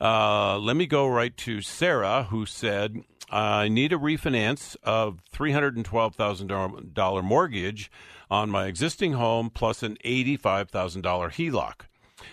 uh, 0.00 0.58
let 0.58 0.76
me 0.76 0.86
go 0.86 1.06
right 1.06 1.36
to 1.36 1.60
sarah 1.60 2.26
who 2.30 2.46
said 2.46 3.02
i 3.30 3.68
need 3.68 3.92
a 3.92 3.96
refinance 3.96 4.76
of 4.82 5.20
$312000 5.32 7.24
mortgage 7.24 7.90
on 8.30 8.50
my 8.50 8.66
existing 8.66 9.12
home 9.14 9.50
plus 9.50 9.82
an 9.82 9.96
$85000 10.04 11.02
heloc 11.02 11.74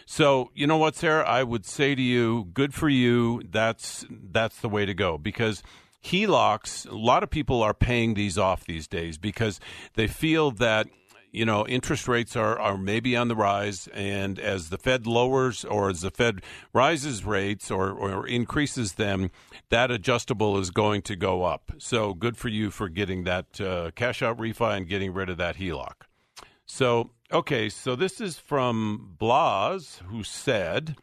So 0.05 0.51
you 0.53 0.67
know 0.67 0.77
what, 0.77 0.95
Sarah? 0.95 1.23
I 1.23 1.43
would 1.43 1.65
say 1.65 1.95
to 1.95 2.01
you, 2.01 2.49
good 2.53 2.73
for 2.73 2.89
you. 2.89 3.41
That's 3.49 4.05
that's 4.09 4.59
the 4.59 4.69
way 4.69 4.85
to 4.85 4.93
go 4.93 5.17
because 5.17 5.63
HELOCs. 6.03 6.89
A 6.89 6.95
lot 6.95 7.23
of 7.23 7.29
people 7.29 7.61
are 7.61 7.73
paying 7.73 8.13
these 8.13 8.37
off 8.37 8.65
these 8.65 8.87
days 8.87 9.17
because 9.17 9.59
they 9.95 10.07
feel 10.07 10.51
that 10.51 10.87
you 11.31 11.45
know, 11.45 11.65
interest 11.67 12.07
rates 12.07 12.35
are, 12.35 12.57
are 12.59 12.77
maybe 12.77 13.15
on 13.15 13.27
the 13.27 13.35
rise, 13.35 13.87
and 13.93 14.39
as 14.39 14.69
the 14.69 14.77
Fed 14.77 15.05
lowers 15.05 15.63
or 15.63 15.89
as 15.89 16.01
the 16.01 16.09
Fed 16.09 16.41
rises 16.73 17.23
rates 17.23 17.69
or, 17.69 17.91
or 17.91 18.27
increases 18.27 18.93
them, 18.93 19.29
that 19.69 19.91
adjustable 19.91 20.57
is 20.57 20.71
going 20.71 21.01
to 21.03 21.15
go 21.15 21.43
up. 21.43 21.71
So 21.77 22.13
good 22.13 22.37
for 22.37 22.49
you 22.49 22.71
for 22.71 22.89
getting 22.89 23.23
that 23.25 23.61
uh, 23.61 23.91
cash 23.95 24.21
out 24.21 24.37
refi 24.37 24.77
and 24.77 24.87
getting 24.87 25.13
rid 25.13 25.29
of 25.29 25.37
that 25.37 25.57
HELOC. 25.57 25.93
So, 26.65 27.11
okay, 27.31 27.69
so 27.69 27.95
this 27.95 28.19
is 28.19 28.37
from 28.37 29.15
Blas, 29.17 30.01
who 30.07 30.23
said, 30.23 30.95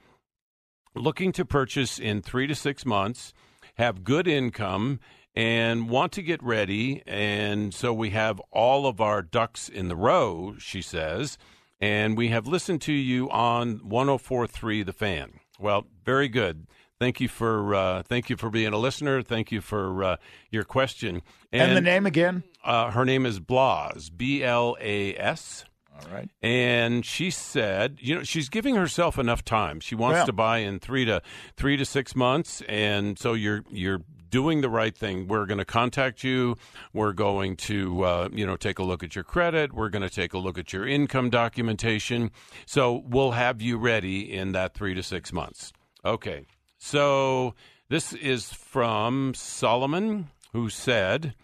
looking 0.94 1.32
to 1.32 1.44
purchase 1.44 1.98
in 1.98 2.22
three 2.22 2.46
to 2.46 2.54
six 2.54 2.84
months, 2.84 3.32
have 3.74 4.04
good 4.04 4.26
income, 4.26 5.00
and 5.34 5.90
want 5.90 6.12
to 6.12 6.22
get 6.22 6.42
ready. 6.42 7.02
And 7.06 7.72
so 7.74 7.92
we 7.92 8.10
have 8.10 8.40
all 8.50 8.86
of 8.86 9.00
our 9.00 9.22
ducks 9.22 9.68
in 9.68 9.88
the 9.88 9.96
row, 9.96 10.54
she 10.58 10.80
says. 10.80 11.36
And 11.78 12.16
we 12.16 12.28
have 12.28 12.46
listened 12.46 12.80
to 12.82 12.92
you 12.92 13.30
on 13.30 13.86
1043 13.86 14.82
The 14.82 14.92
Fan. 14.94 15.40
Well, 15.58 15.86
very 16.04 16.28
good. 16.28 16.66
Thank 16.98 17.20
you 17.20 17.28
for 17.28 17.74
uh, 17.74 18.02
thank 18.04 18.30
you 18.30 18.38
for 18.38 18.48
being 18.48 18.72
a 18.72 18.78
listener. 18.78 19.20
Thank 19.20 19.52
you 19.52 19.60
for 19.60 20.02
uh, 20.02 20.16
your 20.50 20.64
question. 20.64 21.20
And, 21.52 21.68
and, 21.70 21.76
the 21.76 21.82
name 21.82 22.06
again? 22.06 22.42
Uh, 22.64 22.90
her 22.90 23.04
name 23.04 23.26
is 23.26 23.38
Blas, 23.38 24.08
B 24.08 24.42
L 24.42 24.78
A 24.80 25.14
S. 25.16 25.66
All 25.98 26.14
right. 26.14 26.28
And 26.42 27.04
she 27.04 27.30
said, 27.30 27.98
you 28.00 28.14
know, 28.14 28.22
she's 28.22 28.48
giving 28.48 28.74
herself 28.74 29.18
enough 29.18 29.44
time. 29.44 29.80
She 29.80 29.94
wants 29.94 30.18
well, 30.18 30.26
to 30.26 30.32
buy 30.32 30.59
in 30.59 30.78
three 30.78 31.04
to 31.06 31.22
three 31.56 31.76
to 31.76 31.85
six 31.85 32.14
months, 32.14 32.62
and 32.68 33.18
so 33.18 33.32
you're 33.32 33.64
you're 33.70 34.02
doing 34.30 34.61
the 34.61 34.68
right 34.68 34.96
thing. 34.96 35.28
We're 35.28 35.46
going 35.46 35.59
to 35.59 35.64
contact 35.64 36.24
you. 36.24 36.56
We're 36.92 37.12
going 37.12 37.56
to, 37.56 38.02
uh, 38.02 38.28
you 38.32 38.46
know, 38.46 38.56
take 38.56 38.78
a 38.78 38.82
look 38.82 39.02
at 39.02 39.14
your 39.14 39.24
credit. 39.24 39.72
We're 39.72 39.88
going 39.88 40.02
to 40.02 40.11
take 40.11 40.35
a 40.35 40.38
look 40.38 40.59
at 40.59 40.72
your 40.72 40.87
income 40.87 41.30
documentation. 41.30 42.30
So 42.66 43.02
we'll 43.06 43.30
have 43.30 43.62
you 43.62 43.78
ready 43.78 44.32
in 44.32 44.52
that 44.52 44.74
three 44.74 44.94
to 44.94 45.02
six 45.02 45.32
months. 45.32 45.72
Okay. 46.04 46.44
So 46.78 47.54
this 47.88 48.12
is 48.12 48.52
from 48.52 49.32
Solomon, 49.35 50.28
who 50.52 50.68
said, 50.68 51.35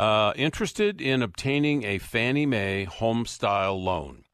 uh, 0.00 0.32
interested 0.34 0.98
in 0.98 1.20
obtaining 1.20 1.84
a 1.84 1.98
Fannie 1.98 2.46
Mae 2.46 2.84
home 2.84 3.26
style 3.26 3.80
loan. 3.80 4.24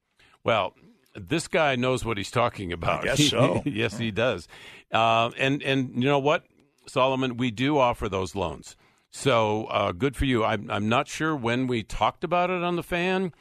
Well, 0.44 0.74
this 1.16 1.48
guy 1.48 1.74
knows 1.74 2.04
what 2.04 2.18
he's 2.18 2.30
talking 2.30 2.72
about. 2.72 3.00
I 3.00 3.04
guess 3.04 3.28
so. 3.28 3.62
yes, 3.66 3.98
he 3.98 4.12
does. 4.12 4.46
Uh, 4.92 5.30
and 5.36 5.60
and 5.64 5.90
you 5.94 6.08
know 6.08 6.20
what? 6.20 6.44
Solomon, 6.86 7.36
we 7.36 7.50
do 7.50 7.78
offer 7.78 8.08
those 8.08 8.36
loans. 8.36 8.76
So 9.12 9.64
uh, 9.66 9.92
good 9.92 10.14
for 10.14 10.26
you. 10.26 10.44
I'm, 10.44 10.70
I'm 10.70 10.88
not 10.88 11.08
sure 11.08 11.34
when 11.34 11.66
we 11.66 11.82
talked 11.82 12.22
about 12.22 12.50
it 12.50 12.62
on 12.62 12.76
the 12.76 12.82
fan, 12.82 13.32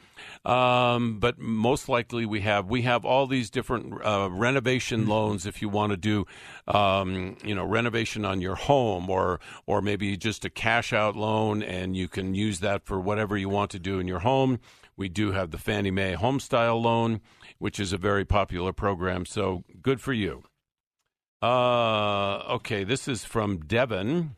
um, 0.44 1.18
but 1.18 1.38
most 1.38 1.88
likely 1.88 2.24
we 2.24 2.40
have. 2.40 2.66
We 2.70 2.82
have 2.82 3.04
all 3.04 3.26
these 3.26 3.50
different 3.50 3.92
uh, 4.02 4.30
renovation 4.30 5.02
mm-hmm. 5.02 5.10
loans 5.10 5.44
if 5.44 5.60
you 5.60 5.68
want 5.68 5.90
to 5.90 5.98
do, 5.98 6.24
um, 6.66 7.36
you 7.44 7.54
know, 7.54 7.64
renovation 7.64 8.24
on 8.24 8.40
your 8.40 8.54
home, 8.54 9.10
or 9.10 9.38
or 9.66 9.82
maybe 9.82 10.16
just 10.16 10.46
a 10.46 10.50
cash 10.50 10.94
out 10.94 11.14
loan, 11.14 11.62
and 11.62 11.94
you 11.94 12.08
can 12.08 12.34
use 12.34 12.60
that 12.60 12.86
for 12.86 12.98
whatever 12.98 13.36
you 13.36 13.50
want 13.50 13.70
to 13.72 13.78
do 13.78 13.98
in 13.98 14.08
your 14.08 14.20
home. 14.20 14.58
We 14.96 15.10
do 15.10 15.32
have 15.32 15.50
the 15.50 15.58
Fannie 15.58 15.90
Mae 15.90 16.14
Home 16.14 16.40
Style 16.40 16.80
Loan, 16.80 17.20
which 17.58 17.78
is 17.78 17.92
a 17.92 17.98
very 17.98 18.24
popular 18.24 18.72
program. 18.72 19.26
So 19.26 19.64
good 19.82 20.00
for 20.00 20.14
you. 20.14 20.44
Uh, 21.42 22.38
okay, 22.54 22.82
this 22.82 23.06
is 23.06 23.26
from 23.26 23.58
Devin, 23.58 24.36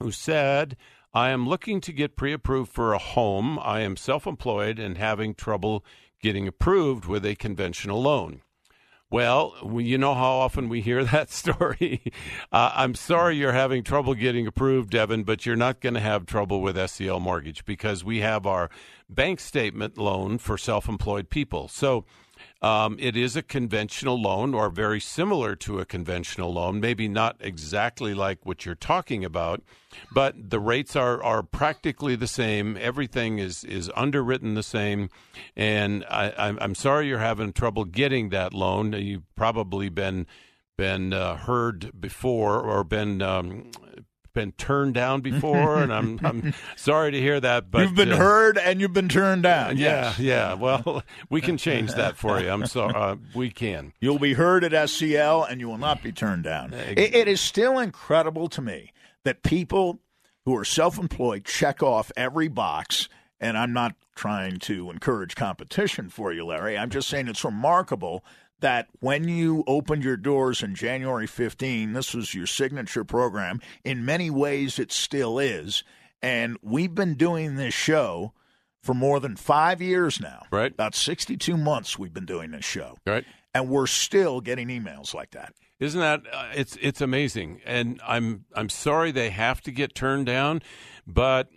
who 0.00 0.10
said, 0.10 0.76
I 1.14 1.30
am 1.30 1.48
looking 1.48 1.80
to 1.82 1.92
get 1.92 2.16
pre 2.16 2.32
approved 2.32 2.72
for 2.72 2.92
a 2.92 2.98
home. 2.98 3.58
I 3.60 3.80
am 3.80 3.96
self 3.96 4.26
employed 4.26 4.78
and 4.78 4.98
having 4.98 5.34
trouble 5.34 5.84
getting 6.20 6.46
approved 6.46 7.06
with 7.06 7.24
a 7.24 7.34
conventional 7.34 8.02
loan. 8.02 8.42
Well, 9.08 9.54
you 9.78 9.98
know 9.98 10.14
how 10.14 10.32
often 10.32 10.68
we 10.68 10.80
hear 10.80 11.04
that 11.06 11.30
story. 11.30 12.02
uh, 12.52 12.72
I'm 12.74 12.94
sorry 12.94 13.36
you're 13.36 13.52
having 13.52 13.82
trouble 13.84 14.14
getting 14.14 14.46
approved, 14.46 14.90
Devin, 14.90 15.22
but 15.22 15.46
you're 15.46 15.56
not 15.56 15.80
going 15.80 15.94
to 15.94 16.00
have 16.00 16.26
trouble 16.26 16.60
with 16.60 16.76
SCL 16.76 17.20
Mortgage 17.20 17.64
because 17.64 18.04
we 18.04 18.20
have 18.20 18.46
our 18.46 18.68
bank 19.08 19.40
statement 19.40 19.96
loan 19.96 20.38
for 20.38 20.58
self 20.58 20.88
employed 20.88 21.30
people. 21.30 21.68
So, 21.68 22.04
um, 22.62 22.96
it 22.98 23.16
is 23.16 23.36
a 23.36 23.42
conventional 23.42 24.20
loan 24.20 24.54
or 24.54 24.70
very 24.70 25.00
similar 25.00 25.54
to 25.56 25.78
a 25.78 25.84
conventional 25.84 26.52
loan, 26.52 26.80
maybe 26.80 27.06
not 27.06 27.36
exactly 27.40 28.14
like 28.14 28.44
what 28.44 28.64
you're 28.64 28.74
talking 28.74 29.24
about, 29.24 29.62
but 30.12 30.50
the 30.50 30.60
rates 30.60 30.96
are, 30.96 31.22
are 31.22 31.42
practically 31.42 32.16
the 32.16 32.26
same. 32.26 32.76
Everything 32.80 33.38
is, 33.38 33.62
is 33.64 33.90
underwritten 33.94 34.54
the 34.54 34.62
same. 34.62 35.10
And 35.54 36.04
I, 36.10 36.56
I'm 36.60 36.74
sorry 36.74 37.08
you're 37.08 37.18
having 37.18 37.52
trouble 37.52 37.84
getting 37.84 38.30
that 38.30 38.54
loan. 38.54 38.92
You've 38.94 39.34
probably 39.36 39.88
been 39.88 40.26
been 40.76 41.12
uh, 41.14 41.36
heard 41.36 41.90
before 41.98 42.60
or 42.60 42.84
been 42.84 43.22
um, 43.22 43.70
been 44.36 44.52
turned 44.52 44.92
down 44.94 45.22
before, 45.22 45.78
and 45.82 45.92
I'm 45.92 46.20
I'm 46.22 46.54
sorry 46.76 47.10
to 47.10 47.20
hear 47.20 47.40
that. 47.40 47.70
But 47.70 47.80
you've 47.82 47.94
been 47.96 48.12
uh, 48.12 48.18
heard 48.18 48.58
and 48.58 48.80
you've 48.80 48.92
been 48.92 49.08
turned 49.08 49.42
down. 49.42 49.78
Yeah, 49.78 50.02
yes. 50.02 50.18
yeah. 50.20 50.54
Well, 50.54 51.02
we 51.30 51.40
can 51.40 51.56
change 51.56 51.94
that 51.94 52.16
for 52.16 52.38
you. 52.38 52.50
I'm 52.50 52.66
sorry. 52.66 52.94
Uh, 52.94 53.16
we 53.34 53.50
can. 53.50 53.94
You'll 53.98 54.20
be 54.20 54.34
heard 54.34 54.62
at 54.62 54.72
SCL, 54.72 55.50
and 55.50 55.58
you 55.58 55.68
will 55.68 55.78
not 55.78 56.02
be 56.02 56.12
turned 56.12 56.44
down. 56.44 56.74
It, 56.74 57.14
it 57.14 57.28
is 57.28 57.40
still 57.40 57.78
incredible 57.78 58.48
to 58.50 58.60
me 58.60 58.92
that 59.24 59.42
people 59.42 60.00
who 60.44 60.54
are 60.56 60.64
self-employed 60.64 61.44
check 61.44 61.82
off 61.82 62.12
every 62.16 62.48
box. 62.48 63.08
And 63.40 63.58
I'm 63.58 63.72
not 63.72 63.94
trying 64.14 64.58
to 64.60 64.90
encourage 64.90 65.34
competition 65.34 66.08
for 66.08 66.32
you, 66.32 66.46
Larry. 66.46 66.78
I'm 66.78 66.90
just 66.90 67.08
saying 67.08 67.28
it's 67.28 67.44
remarkable 67.44 68.24
that 68.60 68.88
when 69.00 69.28
you 69.28 69.64
opened 69.66 70.04
your 70.04 70.16
doors 70.16 70.62
in 70.62 70.74
January 70.74 71.26
15, 71.26 71.92
this 71.92 72.14
was 72.14 72.34
your 72.34 72.46
signature 72.46 73.04
program. 73.04 73.60
In 73.84 74.04
many 74.04 74.30
ways, 74.30 74.78
it 74.78 74.92
still 74.92 75.38
is. 75.38 75.84
And 76.22 76.56
we've 76.62 76.94
been 76.94 77.14
doing 77.14 77.56
this 77.56 77.74
show 77.74 78.32
for 78.82 78.94
more 78.94 79.20
than 79.20 79.36
five 79.36 79.82
years 79.82 80.20
now. 80.20 80.44
Right. 80.50 80.72
About 80.72 80.94
62 80.94 81.56
months 81.56 81.98
we've 81.98 82.14
been 82.14 82.24
doing 82.24 82.52
this 82.52 82.64
show. 82.64 82.96
Right. 83.06 83.24
And 83.52 83.68
we're 83.68 83.86
still 83.86 84.40
getting 84.40 84.68
emails 84.68 85.12
like 85.12 85.32
that. 85.32 85.52
Isn't 85.78 86.00
that 86.00 86.22
uh, 86.32 86.48
it's 86.54 86.76
it's 86.80 87.02
amazing. 87.02 87.60
And 87.66 88.00
I'm 88.06 88.46
I'm 88.54 88.70
sorry 88.70 89.12
they 89.12 89.28
have 89.30 89.60
to 89.62 89.70
get 89.70 89.94
turned 89.94 90.24
down, 90.24 90.62
but 91.06 91.50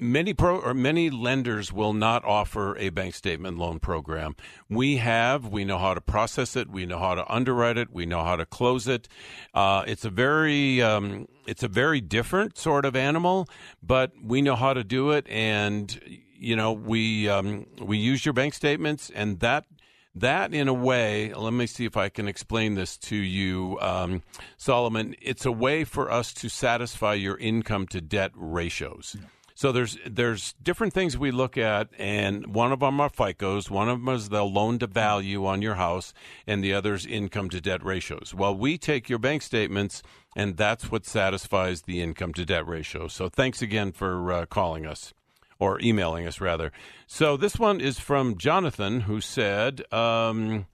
many 0.00 0.32
pro 0.32 0.58
or 0.58 0.74
many 0.74 1.10
lenders 1.10 1.72
will 1.72 1.92
not 1.92 2.24
offer 2.24 2.76
a 2.78 2.88
bank 2.88 3.14
statement 3.14 3.58
loan 3.58 3.78
program. 3.78 4.34
We 4.68 4.96
have, 4.96 5.46
we 5.46 5.64
know 5.64 5.78
how 5.78 5.94
to 5.94 6.00
process 6.00 6.56
it, 6.56 6.68
we 6.68 6.86
know 6.86 6.98
how 6.98 7.14
to 7.14 7.32
underwrite 7.32 7.76
it, 7.76 7.92
we 7.92 8.06
know 8.06 8.24
how 8.24 8.36
to 8.36 8.46
close 8.46 8.88
it. 8.88 9.08
Uh, 9.54 9.84
it's 9.86 10.04
a 10.04 10.10
very 10.10 10.82
um, 10.82 11.28
it's 11.46 11.62
a 11.62 11.68
very 11.68 12.00
different 12.00 12.56
sort 12.56 12.84
of 12.84 12.96
animal, 12.96 13.48
but 13.82 14.12
we 14.22 14.42
know 14.42 14.56
how 14.56 14.72
to 14.72 14.82
do 14.82 15.10
it, 15.10 15.28
and 15.28 16.00
you 16.34 16.56
know 16.56 16.72
we 16.72 17.28
um, 17.28 17.66
we 17.80 17.98
use 17.98 18.24
your 18.24 18.32
bank 18.32 18.54
statements, 18.54 19.10
and 19.14 19.40
that 19.40 19.66
that 20.12 20.52
in 20.52 20.66
a 20.66 20.74
way 20.74 21.32
let 21.34 21.52
me 21.52 21.66
see 21.66 21.84
if 21.84 21.96
i 21.96 22.08
can 22.08 22.26
explain 22.26 22.74
this 22.74 22.96
to 22.96 23.14
you 23.14 23.78
um, 23.80 24.22
solomon 24.56 25.14
it's 25.22 25.46
a 25.46 25.52
way 25.52 25.84
for 25.84 26.10
us 26.10 26.34
to 26.34 26.48
satisfy 26.48 27.14
your 27.14 27.38
income 27.38 27.86
to 27.86 28.00
debt 28.00 28.32
ratios 28.34 29.14
yeah. 29.16 29.26
So 29.60 29.72
there's 29.72 29.98
there's 30.06 30.54
different 30.62 30.94
things 30.94 31.18
we 31.18 31.30
look 31.30 31.58
at, 31.58 31.90
and 31.98 32.54
one 32.54 32.72
of 32.72 32.80
them 32.80 32.98
are 32.98 33.10
FICOs, 33.10 33.68
one 33.68 33.90
of 33.90 34.02
them 34.02 34.14
is 34.14 34.30
the 34.30 34.42
loan 34.42 34.78
to 34.78 34.86
value 34.86 35.44
on 35.44 35.60
your 35.60 35.74
house, 35.74 36.14
and 36.46 36.64
the 36.64 36.72
other 36.72 36.94
is 36.94 37.04
income 37.04 37.50
to 37.50 37.60
debt 37.60 37.84
ratios. 37.84 38.32
Well, 38.34 38.56
we 38.56 38.78
take 38.78 39.10
your 39.10 39.18
bank 39.18 39.42
statements, 39.42 40.02
and 40.34 40.56
that's 40.56 40.90
what 40.90 41.04
satisfies 41.04 41.82
the 41.82 42.00
income 42.00 42.32
to 42.34 42.46
debt 42.46 42.66
ratio. 42.66 43.06
So 43.08 43.28
thanks 43.28 43.60
again 43.60 43.92
for 43.92 44.32
uh, 44.32 44.46
calling 44.46 44.86
us 44.86 45.12
or 45.58 45.78
emailing 45.82 46.26
us 46.26 46.40
rather. 46.40 46.72
So 47.06 47.36
this 47.36 47.58
one 47.58 47.82
is 47.82 48.00
from 48.00 48.38
Jonathan, 48.38 49.00
who 49.00 49.20
said. 49.20 49.82
Um, 49.92 50.68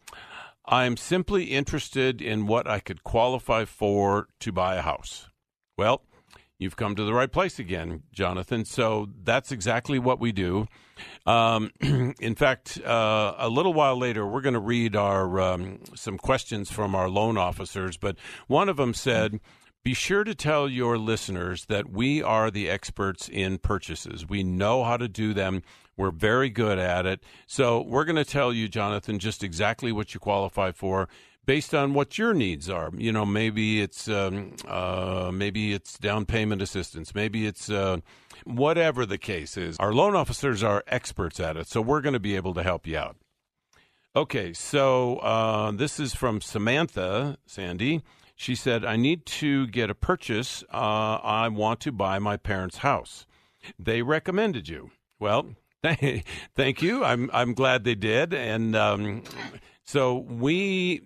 I'm 0.64 0.96
simply 0.96 1.46
interested 1.46 2.22
in 2.22 2.46
what 2.46 2.68
I 2.68 2.78
could 2.78 3.02
qualify 3.02 3.64
for 3.64 4.28
to 4.38 4.52
buy 4.52 4.76
a 4.76 4.82
house. 4.82 5.28
Well, 5.76 6.02
you've 6.58 6.76
come 6.76 6.94
to 6.96 7.04
the 7.04 7.14
right 7.14 7.30
place 7.30 7.58
again, 7.58 8.02
Jonathan. 8.12 8.64
So 8.64 9.08
that's 9.22 9.52
exactly 9.52 9.98
what 9.98 10.20
we 10.20 10.32
do. 10.32 10.66
Um, 11.26 11.70
in 11.80 12.34
fact, 12.34 12.80
uh, 12.84 13.34
a 13.38 13.48
little 13.48 13.74
while 13.74 13.96
later, 13.96 14.26
we're 14.26 14.40
going 14.40 14.54
to 14.54 14.60
read 14.60 14.96
our 14.96 15.40
um, 15.40 15.80
some 15.94 16.18
questions 16.18 16.70
from 16.70 16.94
our 16.94 17.08
loan 17.08 17.36
officers. 17.36 17.96
But 17.96 18.16
one 18.46 18.68
of 18.68 18.76
them 18.76 18.94
said. 18.94 19.40
Be 19.82 19.94
sure 19.94 20.24
to 20.24 20.34
tell 20.34 20.68
your 20.68 20.98
listeners 20.98 21.66
that 21.66 21.88
we 21.88 22.20
are 22.20 22.50
the 22.50 22.68
experts 22.68 23.28
in 23.28 23.58
purchases. 23.58 24.28
We 24.28 24.42
know 24.42 24.82
how 24.82 24.96
to 24.96 25.06
do 25.06 25.32
them. 25.32 25.62
We're 25.96 26.10
very 26.10 26.50
good 26.50 26.76
at 26.80 27.06
it. 27.06 27.22
So 27.46 27.82
we're 27.82 28.04
going 28.04 28.16
to 28.16 28.24
tell 28.24 28.52
you, 28.52 28.66
Jonathan, 28.66 29.20
just 29.20 29.44
exactly 29.44 29.92
what 29.92 30.12
you 30.12 30.18
qualify 30.18 30.72
for 30.72 31.08
based 31.46 31.74
on 31.74 31.94
what 31.94 32.18
your 32.18 32.34
needs 32.34 32.68
are. 32.68 32.90
You 32.96 33.12
know, 33.12 33.24
maybe 33.24 33.80
it's 33.80 34.08
um, 34.08 34.54
uh, 34.66 35.30
maybe 35.32 35.72
it's 35.72 35.98
down 35.98 36.26
payment 36.26 36.60
assistance, 36.60 37.14
maybe 37.14 37.46
it's 37.46 37.70
uh, 37.70 37.98
whatever 38.44 39.06
the 39.06 39.18
case 39.18 39.56
is. 39.56 39.76
Our 39.78 39.92
loan 39.92 40.14
officers 40.14 40.62
are 40.62 40.84
experts 40.88 41.40
at 41.40 41.56
it, 41.56 41.68
so 41.68 41.80
we're 41.80 42.00
going 42.00 42.12
to 42.12 42.20
be 42.20 42.36
able 42.36 42.54
to 42.54 42.62
help 42.62 42.86
you 42.86 42.98
out. 42.98 43.16
Okay, 44.14 44.52
so 44.52 45.18
uh, 45.18 45.70
this 45.70 46.00
is 46.00 46.14
from 46.14 46.40
Samantha 46.40 47.38
Sandy. 47.46 48.02
She 48.34 48.54
said, 48.54 48.84
"I 48.84 48.96
need 48.96 49.24
to 49.26 49.66
get 49.68 49.88
a 49.88 49.94
purchase. 49.94 50.64
Uh, 50.72 51.18
I 51.22 51.48
want 51.48 51.80
to 51.80 51.92
buy 51.92 52.18
my 52.18 52.36
parents' 52.36 52.78
house. 52.78 53.26
They 53.78 54.02
recommended 54.02 54.68
you. 54.68 54.90
Well." 55.18 55.54
Thank 56.56 56.82
you. 56.82 57.04
I'm 57.04 57.30
I'm 57.32 57.54
glad 57.54 57.84
they 57.84 57.94
did, 57.94 58.34
and 58.34 58.74
um, 58.74 59.22
so 59.84 60.16
we 60.16 61.02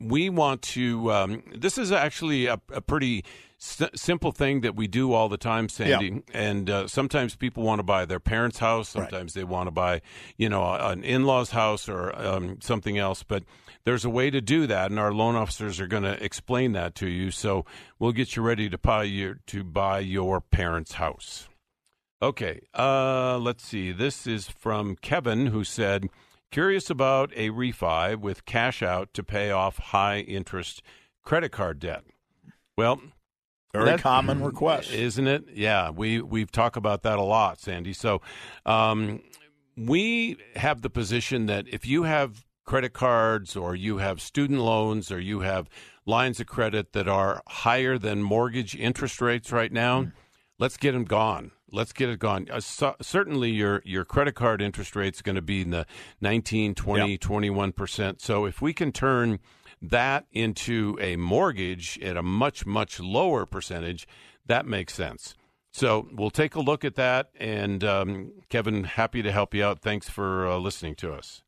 we 0.00 0.30
want 0.30 0.62
to. 0.62 1.12
Um, 1.12 1.42
this 1.54 1.78
is 1.78 1.92
actually 1.92 2.46
a, 2.46 2.60
a 2.72 2.80
pretty 2.80 3.24
simple 3.58 4.32
thing 4.32 4.62
that 4.62 4.74
we 4.74 4.86
do 4.86 5.12
all 5.12 5.28
the 5.28 5.36
time, 5.36 5.68
Sandy. 5.68 6.06
Yeah. 6.06 6.20
And 6.32 6.70
uh, 6.70 6.88
sometimes 6.88 7.36
people 7.36 7.62
want 7.62 7.78
to 7.78 7.82
buy 7.82 8.06
their 8.06 8.20
parents' 8.20 8.58
house. 8.58 8.88
Sometimes 8.88 9.36
right. 9.36 9.40
they 9.40 9.44
want 9.44 9.66
to 9.66 9.70
buy, 9.70 10.00
you 10.38 10.48
know, 10.48 10.72
an 10.74 11.04
in-laws 11.04 11.50
house 11.50 11.88
or 11.88 12.16
um, 12.16 12.58
something 12.62 12.96
else. 12.96 13.22
But 13.22 13.44
there's 13.84 14.04
a 14.04 14.10
way 14.10 14.30
to 14.30 14.40
do 14.40 14.66
that, 14.66 14.90
and 14.90 14.98
our 14.98 15.12
loan 15.12 15.36
officers 15.36 15.78
are 15.78 15.86
going 15.86 16.04
to 16.04 16.22
explain 16.24 16.72
that 16.72 16.94
to 16.96 17.08
you. 17.08 17.30
So 17.30 17.66
we'll 17.98 18.12
get 18.12 18.34
you 18.34 18.42
ready 18.42 18.70
to 18.70 18.78
buy 18.78 19.04
your 19.04 19.40
to 19.48 19.62
buy 19.62 20.00
your 20.00 20.40
parents' 20.40 20.94
house. 20.94 21.48
Okay, 22.22 22.62
uh, 22.74 23.38
let's 23.38 23.64
see. 23.64 23.92
This 23.92 24.26
is 24.26 24.48
from 24.48 24.96
Kevin, 24.96 25.46
who 25.46 25.64
said. 25.64 26.08
Curious 26.50 26.90
about 26.90 27.30
a 27.36 27.50
refi 27.50 28.16
with 28.16 28.44
cash 28.44 28.82
out 28.82 29.14
to 29.14 29.22
pay 29.22 29.50
off 29.50 29.78
high 29.78 30.18
interest 30.20 30.82
credit 31.22 31.52
card 31.52 31.78
debt. 31.78 32.02
Well, 32.76 33.00
very 33.72 33.98
common 33.98 34.42
request, 34.42 34.90
isn't 34.92 35.28
it? 35.28 35.44
Yeah, 35.54 35.90
we 35.90 36.20
we've 36.20 36.50
talked 36.50 36.76
about 36.76 37.02
that 37.02 37.18
a 37.18 37.22
lot, 37.22 37.60
Sandy. 37.60 37.92
So, 37.92 38.20
um, 38.66 39.22
we 39.76 40.38
have 40.56 40.82
the 40.82 40.90
position 40.90 41.46
that 41.46 41.66
if 41.68 41.86
you 41.86 42.02
have 42.02 42.44
credit 42.64 42.92
cards 42.92 43.54
or 43.54 43.76
you 43.76 43.98
have 43.98 44.20
student 44.20 44.60
loans 44.60 45.12
or 45.12 45.20
you 45.20 45.40
have 45.40 45.68
lines 46.04 46.40
of 46.40 46.46
credit 46.46 46.92
that 46.92 47.06
are 47.06 47.42
higher 47.46 47.96
than 47.96 48.22
mortgage 48.22 48.74
interest 48.74 49.20
rates 49.20 49.52
right 49.52 49.72
now, 49.72 50.02
mm. 50.02 50.12
let's 50.58 50.76
get 50.76 50.92
them 50.92 51.04
gone. 51.04 51.52
Let's 51.72 51.92
get 51.92 52.08
it 52.08 52.18
gone. 52.18 52.48
Uh, 52.50 52.60
so, 52.60 52.96
certainly, 53.00 53.50
your 53.50 53.82
your 53.84 54.04
credit 54.04 54.34
card 54.34 54.60
interest 54.62 54.96
rate 54.96 55.14
is 55.14 55.22
going 55.22 55.36
to 55.36 55.42
be 55.42 55.62
in 55.62 55.70
the 55.70 55.86
19, 56.20 56.74
20, 56.74 57.12
yep. 57.12 57.20
21%. 57.20 58.20
So 58.20 58.44
if 58.44 58.60
we 58.60 58.72
can 58.72 58.92
turn 58.92 59.38
that 59.82 60.26
into 60.32 60.98
a 61.00 61.16
mortgage 61.16 61.98
at 62.00 62.16
a 62.16 62.22
much, 62.22 62.66
much 62.66 63.00
lower 63.00 63.46
percentage, 63.46 64.06
that 64.46 64.66
makes 64.66 64.94
sense. 64.94 65.34
So 65.72 66.08
we'll 66.12 66.30
take 66.30 66.54
a 66.54 66.60
look 66.60 66.84
at 66.84 66.96
that. 66.96 67.30
And 67.38 67.82
um, 67.84 68.32
Kevin, 68.48 68.84
happy 68.84 69.22
to 69.22 69.32
help 69.32 69.54
you 69.54 69.64
out. 69.64 69.80
Thanks 69.80 70.08
for 70.08 70.46
uh, 70.46 70.58
listening 70.58 70.96
to 70.96 71.12
us. 71.12 71.42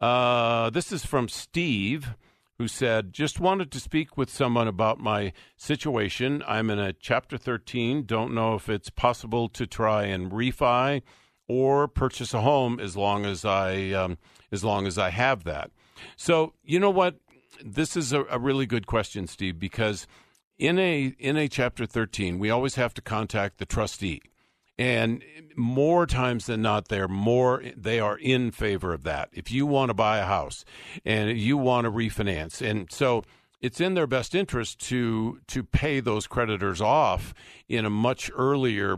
Uh, 0.00 0.70
this 0.70 0.92
is 0.92 1.04
from 1.04 1.28
Steve 1.28 2.14
who 2.60 2.68
said, 2.68 3.14
Just 3.14 3.40
wanted 3.40 3.70
to 3.70 3.80
speak 3.80 4.18
with 4.18 4.28
someone 4.28 4.68
about 4.68 5.00
my 5.00 5.32
situation. 5.56 6.42
I'm 6.46 6.68
in 6.68 6.78
a 6.78 6.92
Chapter 6.92 7.38
13. 7.38 8.04
Don't 8.04 8.34
know 8.34 8.54
if 8.54 8.68
it's 8.68 8.90
possible 8.90 9.48
to 9.48 9.66
try 9.66 10.04
and 10.04 10.30
refi 10.30 11.00
or 11.48 11.88
purchase 11.88 12.34
a 12.34 12.42
home 12.42 12.78
as 12.78 12.98
long 12.98 13.24
as 13.24 13.46
I 13.46 13.92
um, 13.92 14.18
as 14.52 14.62
long 14.62 14.86
as 14.86 14.98
I 14.98 15.08
have 15.08 15.44
that. 15.44 15.70
So 16.16 16.52
you 16.62 16.78
know 16.78 16.90
what? 16.90 17.16
This 17.64 17.96
is 17.96 18.12
a, 18.12 18.24
a 18.24 18.38
really 18.38 18.66
good 18.66 18.86
question, 18.86 19.26
Steve, 19.26 19.58
because 19.58 20.06
in 20.58 20.78
a 20.78 21.14
in 21.18 21.38
a 21.38 21.48
Chapter 21.48 21.86
13, 21.86 22.38
we 22.38 22.50
always 22.50 22.74
have 22.74 22.92
to 22.92 23.00
contact 23.00 23.56
the 23.56 23.64
trustee 23.64 24.20
and 24.80 25.22
more 25.56 26.06
times 26.06 26.46
than 26.46 26.62
not 26.62 26.88
they're 26.88 27.06
more 27.06 27.62
they 27.76 28.00
are 28.00 28.16
in 28.16 28.50
favor 28.50 28.94
of 28.94 29.04
that. 29.04 29.28
If 29.32 29.52
you 29.52 29.66
want 29.66 29.90
to 29.90 29.94
buy 29.94 30.18
a 30.18 30.24
house 30.24 30.64
and 31.04 31.38
you 31.38 31.58
want 31.58 31.84
to 31.84 31.90
refinance 31.90 32.66
and 32.66 32.90
so 32.90 33.22
it's 33.60 33.78
in 33.78 33.92
their 33.92 34.06
best 34.06 34.34
interest 34.34 34.80
to 34.88 35.38
to 35.48 35.62
pay 35.62 36.00
those 36.00 36.26
creditors 36.26 36.80
off 36.80 37.34
in 37.68 37.84
a 37.84 37.90
much 37.90 38.30
earlier 38.34 38.96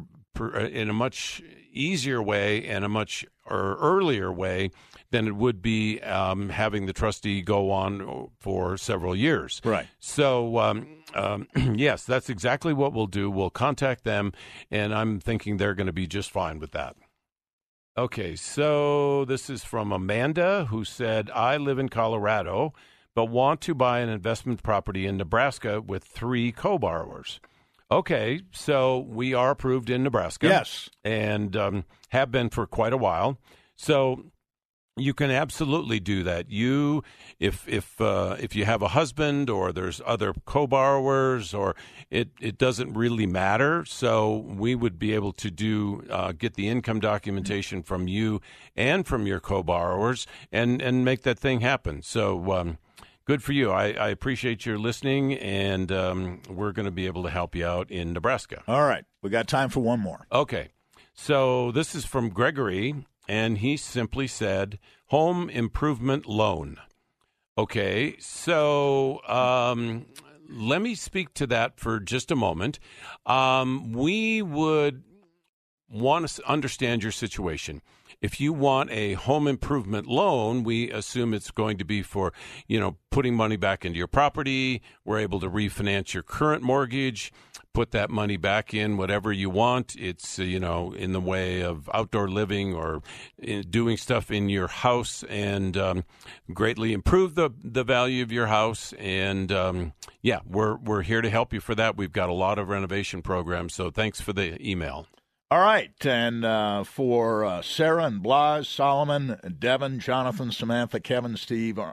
in 0.55 0.89
a 0.89 0.95
much 0.95 1.43
easier 1.73 2.23
way 2.23 2.65
and 2.65 2.85
a 2.85 2.89
much 2.89 3.27
or 3.47 3.77
earlier 3.81 4.33
way 4.33 4.71
than 5.11 5.27
it 5.27 5.37
would 5.37 5.61
be 5.63 6.01
um, 6.01 6.49
having 6.49 6.87
the 6.87 6.93
trustee 6.93 7.43
go 7.43 7.71
on 7.71 8.29
for 8.39 8.77
several 8.77 9.15
years. 9.15 9.61
Right. 9.65 9.87
So, 10.01 10.59
um, 10.59 10.87
um, 11.15 11.49
yes, 11.75 12.05
that's 12.05 12.31
exactly 12.31 12.73
what 12.73 12.93
we'll 12.93 13.07
do. 13.07 13.31
We'll 13.31 13.51
contact 13.51 14.05
them, 14.05 14.33
and 14.71 14.95
I'm 14.95 15.21
thinking 15.21 15.57
they're 15.57 15.75
going 15.75 15.87
to 15.87 15.93
be 15.93 16.07
just 16.07 16.31
fine 16.31 16.59
with 16.59 16.73
that. 16.73 16.97
Okay, 17.97 18.37
so 18.37 19.27
this 19.27 19.51
is 19.51 19.65
from 19.65 19.93
Amanda 19.93 20.67
who 20.71 20.83
said, 20.83 21.31
I 21.31 21.59
live 21.59 21.79
in 21.79 21.91
Colorado, 21.91 22.73
but 23.15 23.27
want 23.27 23.61
to 23.63 23.75
buy 23.75 24.01
an 24.01 24.09
investment 24.09 24.63
property 24.63 25.07
in 25.07 25.19
Nebraska 25.19 25.83
with 25.83 26.03
three 26.03 26.53
co 26.53 26.79
borrowers. 26.79 27.39
Okay, 27.93 28.41
so 28.53 29.01
we 29.01 29.35
are 29.35 29.51
approved 29.51 29.91
in 29.91 30.03
Nebraska. 30.03 30.47
Yes. 30.49 30.89
And 31.05 31.55
um, 31.55 31.85
have 32.09 32.31
been 32.31 32.49
for 32.49 32.67
quite 32.67 32.95
a 32.95 32.97
while. 32.97 33.37
So 33.77 34.25
you 34.97 35.13
can 35.13 35.31
absolutely 35.31 36.01
do 36.01 36.23
that. 36.23 36.51
You, 36.51 37.03
if 37.39 37.69
if 37.69 38.01
uh, 38.01 38.37
if 38.41 38.57
you 38.57 38.65
have 38.65 38.81
a 38.81 38.89
husband 38.89 39.51
or 39.51 39.73
there's 39.73 40.01
other 40.07 40.33
co-borrowers, 40.47 41.53
or 41.53 41.77
it 42.11 42.31
it 42.41 42.57
doesn't 42.57 42.95
really 42.95 43.27
matter. 43.27 43.85
So 43.85 44.37
we 44.37 44.75
would 44.75 44.99
be 44.99 45.15
able 45.15 45.33
to 45.35 45.51
do 45.51 46.05
uh, 46.11 46.33
get 46.33 46.55
the 46.55 46.69
income 46.69 46.99
documentation 46.99 47.83
from 47.83 48.09
you 48.09 48.41
and 48.75 49.07
from 49.07 49.27
your 49.27 49.39
co-borrowers, 49.39 50.27
and 50.51 50.81
and 50.81 51.05
make 51.05 51.23
that 51.23 51.39
thing 51.39 51.61
happen. 51.61 52.01
So. 52.01 52.53
Um, 52.53 52.79
good 53.25 53.43
for 53.43 53.53
you. 53.53 53.71
I, 53.71 53.93
I, 53.93 54.09
appreciate 54.09 54.67
your 54.67 54.79
listening, 54.79 55.35
and 55.35 55.91
um, 55.93 56.43
we're 56.49 56.73
going 56.73 56.87
to 56.87 56.93
be 56.93 57.07
able 57.07 57.23
to 57.25 57.31
help 57.31 57.55
you 57.55 57.67
out 57.67 57.91
in 57.91 58.13
Nebraska. 58.13 58.63
All 58.67 58.85
right. 58.85 59.05
We 59.23 59.31
got 59.31 59.49
time 59.49 59.69
for 59.69 59.81
one 59.81 60.01
more. 60.01 60.27
Okay. 60.33 60.71
So 61.15 61.71
this 61.73 61.95
is 61.95 62.05
from 62.05 62.31
Gregory, 62.31 62.95
and 63.29 63.59
he 63.59 63.77
simply 63.77 64.27
said 64.27 64.79
home 65.07 65.51
improvement 65.51 66.27
loan. 66.27 66.79
Okay, 67.59 68.17
so 68.19 69.21
um, 69.29 70.07
let 70.49 70.81
me 70.81 70.95
speak 70.95 71.35
to 71.35 71.47
that 71.49 71.79
for 71.79 72.01
just 72.01 72.31
a 72.31 72.37
moment. 72.37 72.79
Um, 73.27 73.93
we 73.93 74.41
would 74.41 75.03
want 75.91 76.27
to 76.29 76.49
understand 76.49 77.03
your 77.03 77.13
situation. 77.13 77.83
If 78.23 78.41
you 78.41 78.55
want 78.55 78.91
a 78.91 79.15
home 79.15 79.47
improvement 79.47 80.07
loan, 80.07 80.65
we 80.65 80.91
assume 80.91 81.35
it's 81.35 81.51
going 81.51 81.77
to 81.79 81.85
be 81.85 82.03
for, 82.03 82.33
you 82.67 82.81
know, 82.81 82.97
putting 83.11 83.35
money 83.35 83.57
back 83.57 83.85
into 83.85 83.99
your 83.99 84.07
property. 84.07 84.81
We're 85.05 85.19
able 85.19 85.41
to 85.41 85.51
refinance 85.51 86.15
your 86.15 86.23
current 86.23 86.63
mortgage 86.63 87.33
put 87.73 87.91
that 87.93 88.11
money 88.11 88.37
back 88.37 88.75
in 88.75 88.97
whatever 88.97 89.33
you 89.33 89.49
want. 89.51 89.97
It's 89.97 90.39
uh, 90.39 90.43
you 90.43 90.61
know 90.61 90.93
in 90.93 91.13
the 91.13 91.21
way 91.21 91.63
of 91.63 91.89
outdoor 91.93 92.29
living 92.29 92.75
or 92.75 93.03
doing 93.71 93.97
stuff 93.97 94.31
in 94.31 94.49
your 94.49 94.69
house 94.69 95.25
and 95.29 95.77
um, 95.77 96.05
greatly 96.53 96.93
improve 96.93 97.35
the 97.35 97.51
the 97.63 97.85
value 97.85 98.23
of 98.23 98.33
your 98.33 98.47
house. 98.47 98.93
And 98.99 99.51
um, 99.53 99.93
yeah, 100.21 100.41
we're 100.47 100.77
we're 100.77 101.03
here 101.03 101.23
to 101.23 101.31
help 101.31 101.53
you 101.53 101.61
for 101.61 101.75
that. 101.75 101.97
We've 101.97 102.13
got 102.13 102.29
a 102.29 102.35
lot 102.35 102.59
of 102.59 102.69
renovation 102.69 103.23
programs. 103.23 103.75
So 103.75 103.91
thanks 103.91 104.21
for 104.21 104.33
the 104.33 104.57
email. 104.67 105.07
All 105.53 105.61
right, 105.61 105.93
and 106.07 106.47
uh, 106.47 106.83
for 106.83 107.45
uh, 107.45 107.61
Sarah 107.61 108.07
and 108.07 108.23
Blas, 108.23 108.67
Solomon, 108.67 109.39
Devin, 109.59 110.01
Jonathan, 110.01 110.51
Samantha, 110.51 110.99
Kevin, 110.99 111.37
Steve, 111.37 111.79
uh, 111.79 111.93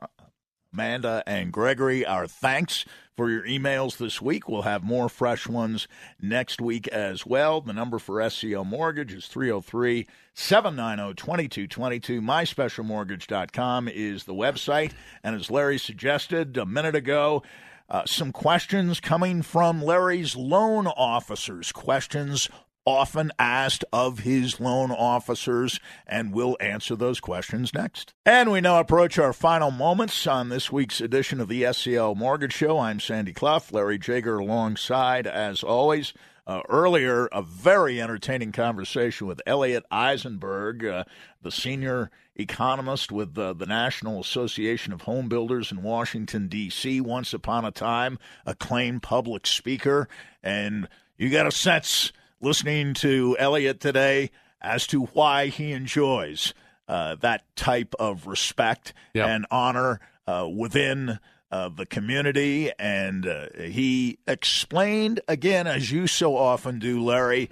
Amanda, 0.71 1.23
and 1.27 1.51
Gregory, 1.51 2.05
our 2.05 2.25
thanks 2.25 2.85
for 3.17 3.29
your 3.29 3.43
emails 3.43 3.97
this 3.97 4.21
week. 4.21 4.47
We'll 4.47 4.61
have 4.61 4.85
more 4.85 5.09
fresh 5.09 5.45
ones 5.45 5.89
next 6.21 6.61
week 6.61 6.87
as 6.87 7.25
well. 7.25 7.59
The 7.59 7.73
number 7.73 7.99
for 7.99 8.21
SCL 8.21 8.65
Mortgage 8.65 9.13
is 9.13 9.27
303 9.27 10.07
790 10.33 11.15
2222. 11.15 12.21
MySpecialMortgage.com 12.21 13.89
is 13.89 14.23
the 14.23 14.33
website. 14.33 14.93
And 15.21 15.35
as 15.35 15.51
Larry 15.51 15.79
suggested 15.79 16.55
a 16.55 16.65
minute 16.65 16.95
ago, 16.95 17.43
uh, 17.89 18.03
some 18.05 18.31
questions 18.31 19.01
coming 19.01 19.41
from 19.41 19.83
Larry's 19.83 20.37
loan 20.37 20.87
officers. 20.87 21.73
Questions 21.73 22.47
often 22.85 23.31
asked 23.37 23.85
of 23.93 24.19
his 24.19 24.59
loan 24.59 24.91
officers, 24.91 25.79
and 26.07 26.33
we'll 26.33 26.57
answer 26.59 26.95
those 26.95 27.19
questions 27.19 27.73
next. 27.73 28.13
And 28.25 28.51
we 28.51 28.61
now 28.61 28.79
approach 28.79 29.19
our 29.19 29.33
final 29.33 29.71
moments 29.71 30.25
on 30.25 30.49
this 30.49 30.71
week's 30.71 31.01
edition 31.01 31.39
of 31.39 31.47
the 31.47 31.63
SCL 31.63 32.15
Mortgage 32.15 32.53
Show. 32.53 32.79
I'm 32.79 32.99
Sandy 32.99 33.33
Clough, 33.33 33.61
Larry 33.71 33.99
Jager 33.99 34.39
alongside, 34.39 35.27
as 35.27 35.63
always. 35.63 36.13
uh, 36.49 36.63
earlier, 36.67 37.27
a 37.27 37.43
very 37.43 38.01
entertaining 38.01 38.51
conversation 38.51 39.27
with 39.27 39.39
Elliot 39.45 39.85
Eisenberg, 39.91 40.83
uh, 40.83 41.03
the 41.43 41.51
senior 41.51 42.09
economist 42.35 43.11
with 43.11 43.37
uh, 43.37 43.53
the 43.53 43.67
National 43.67 44.19
Association 44.19 44.91
of 44.91 45.01
Home 45.01 45.29
Builders 45.29 45.71
in 45.71 45.83
Washington, 45.83 46.47
D.C., 46.47 47.01
once 47.01 47.35
upon 47.35 47.65
a 47.65 47.71
time, 47.71 48.17
acclaimed 48.47 49.03
public 49.03 49.45
speaker. 49.45 50.09
And 50.41 50.89
you 51.17 51.29
got 51.29 51.45
a 51.45 51.51
sense 51.51 52.11
listening 52.41 52.93
to 52.95 53.35
Elliot 53.39 53.79
today 53.79 54.31
as 54.61 54.87
to 54.87 55.05
why 55.05 55.47
he 55.47 55.71
enjoys 55.71 56.53
uh, 56.87 57.15
that 57.15 57.43
type 57.55 57.93
of 57.99 58.27
respect 58.27 58.93
yep. 59.13 59.27
and 59.27 59.45
honor 59.51 59.99
uh, 60.27 60.47
within 60.47 61.19
uh, 61.51 61.69
the 61.69 61.85
community. 61.85 62.71
And 62.77 63.25
uh, 63.25 63.47
he 63.57 64.19
explained, 64.27 65.21
again, 65.27 65.67
as 65.67 65.91
you 65.91 66.07
so 66.07 66.35
often 66.35 66.79
do, 66.79 67.03
Larry, 67.03 67.49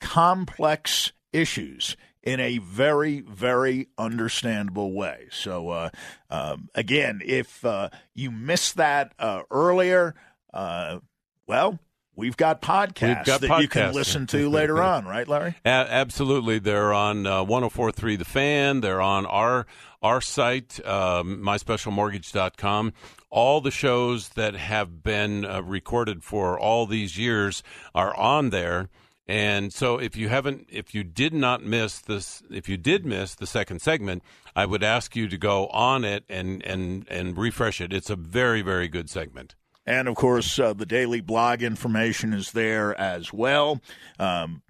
complex 0.00 1.12
issues 1.32 1.96
in 2.22 2.40
a 2.40 2.58
very, 2.58 3.20
very 3.20 3.88
understandable 3.96 4.92
way. 4.92 5.28
So, 5.30 5.70
uh, 5.70 5.90
um, 6.28 6.68
again, 6.74 7.22
if 7.24 7.64
uh, 7.64 7.88
you 8.14 8.30
missed 8.30 8.76
that 8.76 9.14
uh, 9.18 9.42
earlier, 9.50 10.14
uh, 10.52 10.98
well, 11.46 11.78
We've 12.20 12.36
got 12.36 12.62
podcasts 12.62 13.16
We've 13.16 13.26
got 13.26 13.40
that 13.40 13.50
podcasts. 13.50 13.62
you 13.62 13.68
can 13.68 13.94
listen 13.94 14.26
to 14.28 14.48
later 14.48 14.82
on, 14.82 15.06
right, 15.06 15.26
Larry? 15.26 15.56
A- 15.64 15.68
absolutely. 15.68 16.58
They're 16.58 16.92
on 16.92 17.26
uh, 17.26 17.42
1043 17.42 18.16
The 18.16 18.24
Fan. 18.24 18.80
They're 18.82 19.00
on 19.00 19.26
our 19.26 19.66
our 20.02 20.20
site, 20.20 20.84
um, 20.86 21.42
myspecialmortgage.com. 21.42 22.92
All 23.30 23.60
the 23.60 23.70
shows 23.70 24.30
that 24.30 24.54
have 24.54 25.02
been 25.02 25.44
uh, 25.44 25.62
recorded 25.62 26.22
for 26.22 26.58
all 26.58 26.86
these 26.86 27.18
years 27.18 27.62
are 27.94 28.14
on 28.16 28.50
there. 28.50 28.88
And 29.26 29.72
so 29.72 29.98
if 29.98 30.16
you 30.16 30.28
haven't, 30.28 30.66
if 30.70 30.92
you 30.94 31.04
did 31.04 31.32
not 31.32 31.62
miss 31.62 32.00
this, 32.00 32.42
if 32.50 32.68
you 32.68 32.76
did 32.76 33.06
miss 33.06 33.34
the 33.36 33.46
second 33.46 33.80
segment, 33.80 34.24
I 34.56 34.66
would 34.66 34.82
ask 34.82 35.14
you 35.14 35.28
to 35.28 35.38
go 35.38 35.68
on 35.68 36.04
it 36.04 36.24
and, 36.28 36.64
and, 36.64 37.06
and 37.08 37.38
refresh 37.38 37.80
it. 37.80 37.92
It's 37.92 38.10
a 38.10 38.16
very, 38.16 38.60
very 38.62 38.88
good 38.88 39.08
segment. 39.08 39.54
And 39.86 40.08
of 40.08 40.14
course, 40.14 40.58
uh, 40.58 40.72
the 40.72 40.86
daily 40.86 41.20
blog 41.20 41.62
information 41.62 42.32
is 42.32 42.52
there 42.52 42.98
as 42.98 43.32
well. 43.32 43.80
Um, 44.18 44.62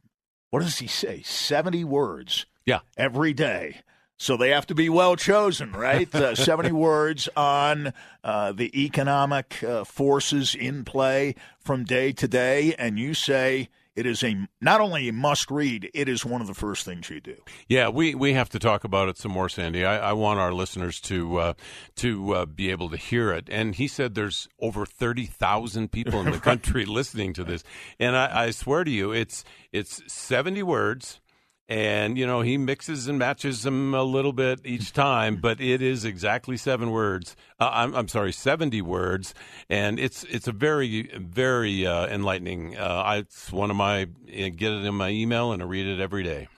what 0.50 0.62
does 0.62 0.78
he 0.78 0.86
say? 0.86 1.22
70 1.22 1.84
words. 1.84 2.46
Yeah. 2.66 2.80
Every 2.96 3.32
day. 3.32 3.80
So 4.16 4.36
they 4.36 4.50
have 4.50 4.66
to 4.66 4.74
be 4.74 4.90
well 4.90 5.16
chosen, 5.16 5.72
right? 5.72 6.12
Uh, 6.14 6.34
70 6.34 6.72
words 6.72 7.28
on 7.36 7.94
uh, 8.22 8.52
the 8.52 8.84
economic 8.84 9.62
uh, 9.64 9.84
forces 9.84 10.54
in 10.54 10.84
play 10.84 11.34
from 11.58 11.84
day 11.84 12.12
to 12.12 12.28
day. 12.28 12.74
And 12.78 12.98
you 12.98 13.14
say 13.14 13.70
it 13.96 14.06
is 14.06 14.22
a 14.22 14.36
not 14.60 14.80
only 14.80 15.08
a 15.08 15.12
must 15.12 15.50
read, 15.50 15.90
it 15.94 16.08
is 16.08 16.24
one 16.24 16.40
of 16.40 16.46
the 16.46 16.54
first 16.54 16.84
things 16.84 17.10
you 17.10 17.20
do. 17.20 17.36
Yeah, 17.68 17.88
we, 17.88 18.14
we 18.14 18.32
have 18.34 18.48
to 18.50 18.58
talk 18.58 18.84
about 18.84 19.08
it 19.08 19.18
some 19.18 19.32
more, 19.32 19.48
Sandy. 19.48 19.84
I, 19.84 20.10
I 20.10 20.12
want 20.12 20.38
our 20.38 20.52
listeners 20.52 21.00
to 21.02 21.36
uh, 21.38 21.52
to 21.96 22.34
uh, 22.34 22.46
be 22.46 22.70
able 22.70 22.88
to 22.90 22.96
hear 22.96 23.32
it. 23.32 23.48
And 23.50 23.74
he 23.74 23.88
said 23.88 24.14
there's 24.14 24.48
over 24.60 24.86
thirty 24.86 25.26
thousand 25.26 25.92
people 25.92 26.20
in 26.20 26.30
the 26.30 26.38
country 26.38 26.84
listening 26.84 27.32
to 27.34 27.44
this, 27.44 27.64
and 27.98 28.16
I, 28.16 28.44
I 28.46 28.50
swear 28.50 28.84
to 28.84 28.90
you, 28.90 29.12
it's 29.12 29.44
it's 29.72 30.02
seventy 30.12 30.62
words 30.62 31.20
and 31.70 32.18
you 32.18 32.26
know 32.26 32.40
he 32.40 32.58
mixes 32.58 33.06
and 33.06 33.18
matches 33.18 33.62
them 33.62 33.94
a 33.94 34.02
little 34.02 34.32
bit 34.32 34.60
each 34.64 34.92
time 34.92 35.36
but 35.36 35.60
it 35.60 35.80
is 35.80 36.04
exactly 36.04 36.56
seven 36.56 36.90
words. 36.90 37.36
Uh, 37.58 37.70
I'm, 37.72 37.94
I'm 37.94 38.08
sorry 38.08 38.32
70 38.32 38.82
words. 38.82 39.32
And 39.70 39.98
it's 39.98 40.24
it's 40.24 40.48
a 40.48 40.52
very 40.52 41.10
very 41.16 41.86
uh, 41.86 42.08
enlightening 42.08 42.76
uh, 42.76 43.02
I, 43.06 43.16
it's 43.18 43.52
one 43.52 43.70
of 43.70 43.76
my 43.76 44.06
get 44.26 44.72
it 44.72 44.84
in 44.84 44.94
my 44.96 45.10
email 45.10 45.52
and 45.52 45.62
I 45.62 45.66
read 45.66 45.86
it 45.86 46.00
every 46.00 46.24
day. 46.24 46.48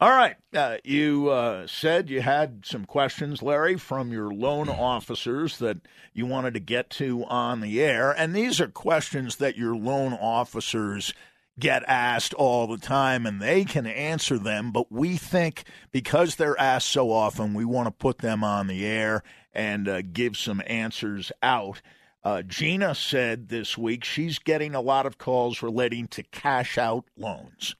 All 0.00 0.10
right. 0.10 0.36
Uh, 0.54 0.76
you 0.84 1.30
uh, 1.30 1.66
said 1.66 2.08
you 2.08 2.20
had 2.20 2.64
some 2.64 2.84
questions 2.84 3.42
Larry 3.42 3.76
from 3.76 4.12
your 4.12 4.30
loan 4.32 4.68
officers 4.68 5.58
that 5.58 5.78
you 6.12 6.24
wanted 6.24 6.54
to 6.54 6.60
get 6.60 6.88
to 6.90 7.24
on 7.24 7.60
the 7.60 7.82
air. 7.82 8.12
And 8.12 8.34
these 8.34 8.60
are 8.60 8.68
questions 8.68 9.36
that 9.36 9.56
your 9.56 9.74
loan 9.74 10.12
officers 10.12 11.12
get 11.58 11.82
asked 11.88 12.34
all 12.34 12.66
the 12.66 12.78
time 12.78 13.26
and 13.26 13.40
they 13.40 13.64
can 13.64 13.86
answer 13.86 14.38
them, 14.38 14.70
but 14.70 14.90
we 14.90 15.16
think 15.16 15.64
because 15.90 16.36
they're 16.36 16.58
asked 16.60 16.88
so 16.88 17.10
often, 17.10 17.54
we 17.54 17.64
want 17.64 17.86
to 17.86 17.92
put 17.92 18.18
them 18.18 18.44
on 18.44 18.66
the 18.66 18.86
air 18.86 19.22
and 19.52 19.88
uh, 19.88 20.02
give 20.02 20.36
some 20.36 20.62
answers 20.66 21.32
out. 21.42 21.80
Uh, 22.24 22.42
Gina 22.42 22.94
said 22.94 23.48
this 23.48 23.78
week 23.78 24.04
she's 24.04 24.38
getting 24.38 24.74
a 24.74 24.80
lot 24.80 25.06
of 25.06 25.18
calls 25.18 25.62
relating 25.62 26.08
to 26.08 26.22
cash 26.24 26.76
out 26.76 27.04
loans. 27.16 27.74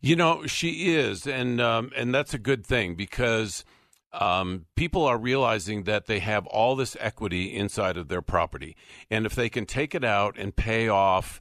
You 0.00 0.16
know, 0.16 0.46
she 0.46 0.94
is, 0.94 1.26
and 1.26 1.60
um, 1.60 1.90
and 1.96 2.14
that's 2.14 2.32
a 2.32 2.38
good 2.38 2.64
thing 2.64 2.94
because 2.94 3.64
um, 4.12 4.66
people 4.76 5.04
are 5.04 5.18
realizing 5.18 5.84
that 5.84 6.06
they 6.06 6.20
have 6.20 6.46
all 6.46 6.76
this 6.76 6.96
equity 7.00 7.54
inside 7.54 7.96
of 7.96 8.08
their 8.08 8.22
property, 8.22 8.76
and 9.10 9.26
if 9.26 9.34
they 9.34 9.48
can 9.48 9.66
take 9.66 9.94
it 9.94 10.04
out 10.04 10.38
and 10.38 10.54
pay 10.54 10.88
off 10.88 11.40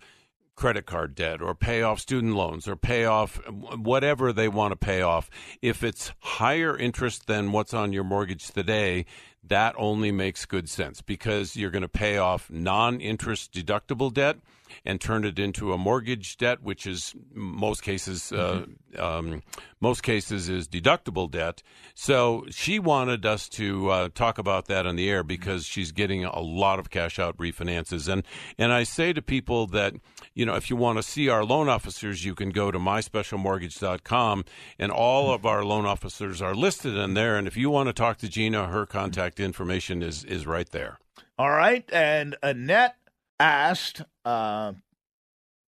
credit 0.59 0.85
card 0.85 1.15
debt 1.15 1.41
or 1.41 1.55
pay 1.55 1.81
off 1.81 2.01
student 2.01 2.35
loans 2.35 2.67
or 2.67 2.75
pay 2.75 3.05
off 3.05 3.37
whatever 3.47 4.33
they 4.33 4.49
want 4.49 4.73
to 4.73 4.75
pay 4.75 5.01
off. 5.01 5.29
If 5.61 5.83
it's 5.85 6.11
higher 6.19 6.77
interest 6.77 7.27
than 7.27 7.53
what's 7.53 7.73
on 7.73 7.93
your 7.93 8.03
mortgage 8.03 8.49
today, 8.49 9.05
that 9.41 9.73
only 9.77 10.11
makes 10.11 10.45
good 10.45 10.67
sense 10.67 11.01
because 11.01 11.55
you're 11.55 11.71
going 11.71 11.83
to 11.83 11.87
pay 11.87 12.17
off 12.17 12.51
non 12.51 12.99
interest 12.99 13.53
deductible 13.53 14.13
debt 14.13 14.35
and 14.85 14.99
turn 14.99 15.25
it 15.25 15.39
into 15.39 15.73
a 15.73 15.77
mortgage 15.77 16.37
debt, 16.37 16.61
which 16.61 16.85
is 16.85 17.15
most 17.33 17.83
cases 17.83 18.31
uh, 18.31 18.65
mm-hmm. 18.65 19.01
um, 19.01 19.43
most 19.79 20.03
cases 20.03 20.49
is 20.49 20.67
deductible 20.67 21.29
debt. 21.29 21.63
So 21.95 22.45
she 22.49 22.79
wanted 22.79 23.25
us 23.25 23.47
to 23.49 23.89
uh, 23.89 24.09
talk 24.13 24.37
about 24.37 24.65
that 24.65 24.85
on 24.85 24.95
the 24.95 25.09
air 25.09 25.23
because 25.23 25.65
she's 25.65 25.91
getting 25.91 26.25
a 26.25 26.39
lot 26.39 26.79
of 26.79 26.89
cash 26.89 27.19
out 27.19 27.37
refinances, 27.37 28.11
and 28.11 28.23
and 28.57 28.71
I 28.71 28.83
say 28.83 29.13
to 29.13 29.21
people 29.21 29.67
that 29.67 29.93
you 30.33 30.45
know 30.45 30.55
if 30.55 30.69
you 30.69 30.75
want 30.75 30.97
to 30.97 31.03
see 31.03 31.29
our 31.29 31.43
loan 31.43 31.69
officers, 31.69 32.25
you 32.25 32.35
can 32.35 32.49
go 32.49 32.71
to 32.71 32.79
myspecialmortgage.com, 32.79 34.45
and 34.77 34.91
all 34.91 35.33
of 35.33 35.45
our 35.45 35.63
loan 35.63 35.85
officers 35.85 36.41
are 36.41 36.55
listed 36.55 36.95
in 36.95 37.13
there. 37.13 37.37
And 37.37 37.47
if 37.47 37.57
you 37.57 37.69
want 37.69 37.87
to 37.87 37.93
talk 37.93 38.17
to 38.19 38.29
Gina, 38.29 38.67
her 38.67 38.85
contact 38.85 39.39
information 39.39 40.01
is 40.01 40.23
is 40.23 40.45
right 40.45 40.69
there. 40.69 40.99
All 41.37 41.51
right, 41.51 41.89
and 41.93 42.35
Annette 42.43 42.97
asked, 43.39 44.01
uh, 44.25 44.73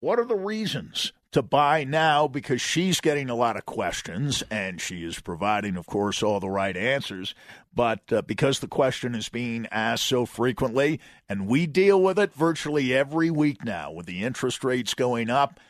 what 0.00 0.18
are 0.18 0.24
the 0.24 0.36
reasons 0.36 1.12
to 1.32 1.42
buy 1.42 1.84
now? 1.84 2.26
Because 2.26 2.60
she's 2.60 3.00
getting 3.00 3.30
a 3.30 3.34
lot 3.34 3.56
of 3.56 3.66
questions 3.66 4.42
and 4.50 4.80
she 4.80 5.04
is 5.04 5.20
providing, 5.20 5.76
of 5.76 5.86
course, 5.86 6.22
all 6.22 6.40
the 6.40 6.48
right 6.50 6.76
answers. 6.76 7.34
But 7.74 8.12
uh, 8.12 8.22
because 8.22 8.58
the 8.58 8.68
question 8.68 9.14
is 9.14 9.28
being 9.28 9.66
asked 9.70 10.06
so 10.06 10.26
frequently, 10.26 11.00
and 11.28 11.46
we 11.46 11.66
deal 11.66 12.02
with 12.02 12.18
it 12.18 12.34
virtually 12.34 12.94
every 12.94 13.30
week 13.30 13.64
now 13.64 13.92
with 13.92 14.06
the 14.06 14.24
interest 14.24 14.64
rates 14.64 14.94
going 14.94 15.30
up, 15.30 15.60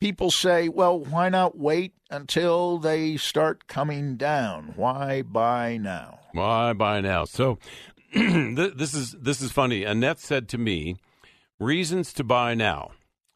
people 0.00 0.30
say, 0.30 0.68
well, 0.68 0.98
why 0.98 1.28
not 1.28 1.58
wait 1.58 1.94
until 2.10 2.78
they 2.78 3.16
start 3.16 3.66
coming 3.66 4.16
down? 4.16 4.72
Why 4.76 5.22
buy 5.22 5.76
now? 5.78 6.20
Why 6.32 6.72
buy 6.72 7.00
now? 7.00 7.24
So 7.24 7.58
this 8.14 8.94
is 8.94 9.12
this 9.12 9.40
is 9.40 9.50
funny. 9.50 9.84
Annette 9.84 10.20
said 10.20 10.48
to 10.50 10.58
me, 10.58 10.96
Reasons 11.60 12.12
to 12.14 12.24
buy 12.24 12.54
now. 12.54 12.92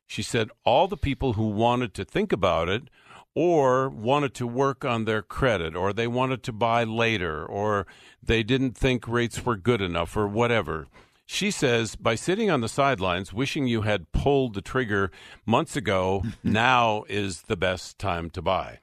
She 0.07 0.23
said 0.23 0.51
all 0.65 0.89
the 0.89 0.97
people 0.97 1.33
who 1.33 1.49
wanted 1.49 1.95
to 1.95 2.05
think 2.05 2.33
about 2.33 2.69
it 2.69 2.85
or 3.35 3.89
wanted 3.89 4.35
to 4.35 4.47
work 4.47 4.85
on 4.85 5.05
their 5.05 5.23
credit 5.23 5.75
or 5.75 5.93
they 5.93 6.07
wanted 6.07 6.43
to 6.45 6.53
buy 6.53 6.85
later 6.85 7.45
or 7.45 7.87
they 8.23 8.43
didn't 8.43 8.77
think 8.77 9.09
rates 9.09 9.45
were 9.45 9.57
good 9.57 9.81
enough 9.81 10.17
or 10.17 10.29
whatever. 10.29 10.87
She 11.25 11.51
says 11.51 11.97
by 11.97 12.15
sitting 12.15 12.51
on 12.51 12.61
the 12.61 12.69
sidelines 12.69 13.33
wishing 13.33 13.67
you 13.67 13.83
had 13.83 14.13
pulled 14.13 14.55
the 14.55 14.61
trigger 14.61 15.11
months 15.47 15.77
ago, 15.77 16.23
now 16.45 17.05
is 17.09 17.43
the 17.43 17.57
best 17.57 17.99
time 17.99 18.29
to 18.31 18.43
buy. 18.43 18.81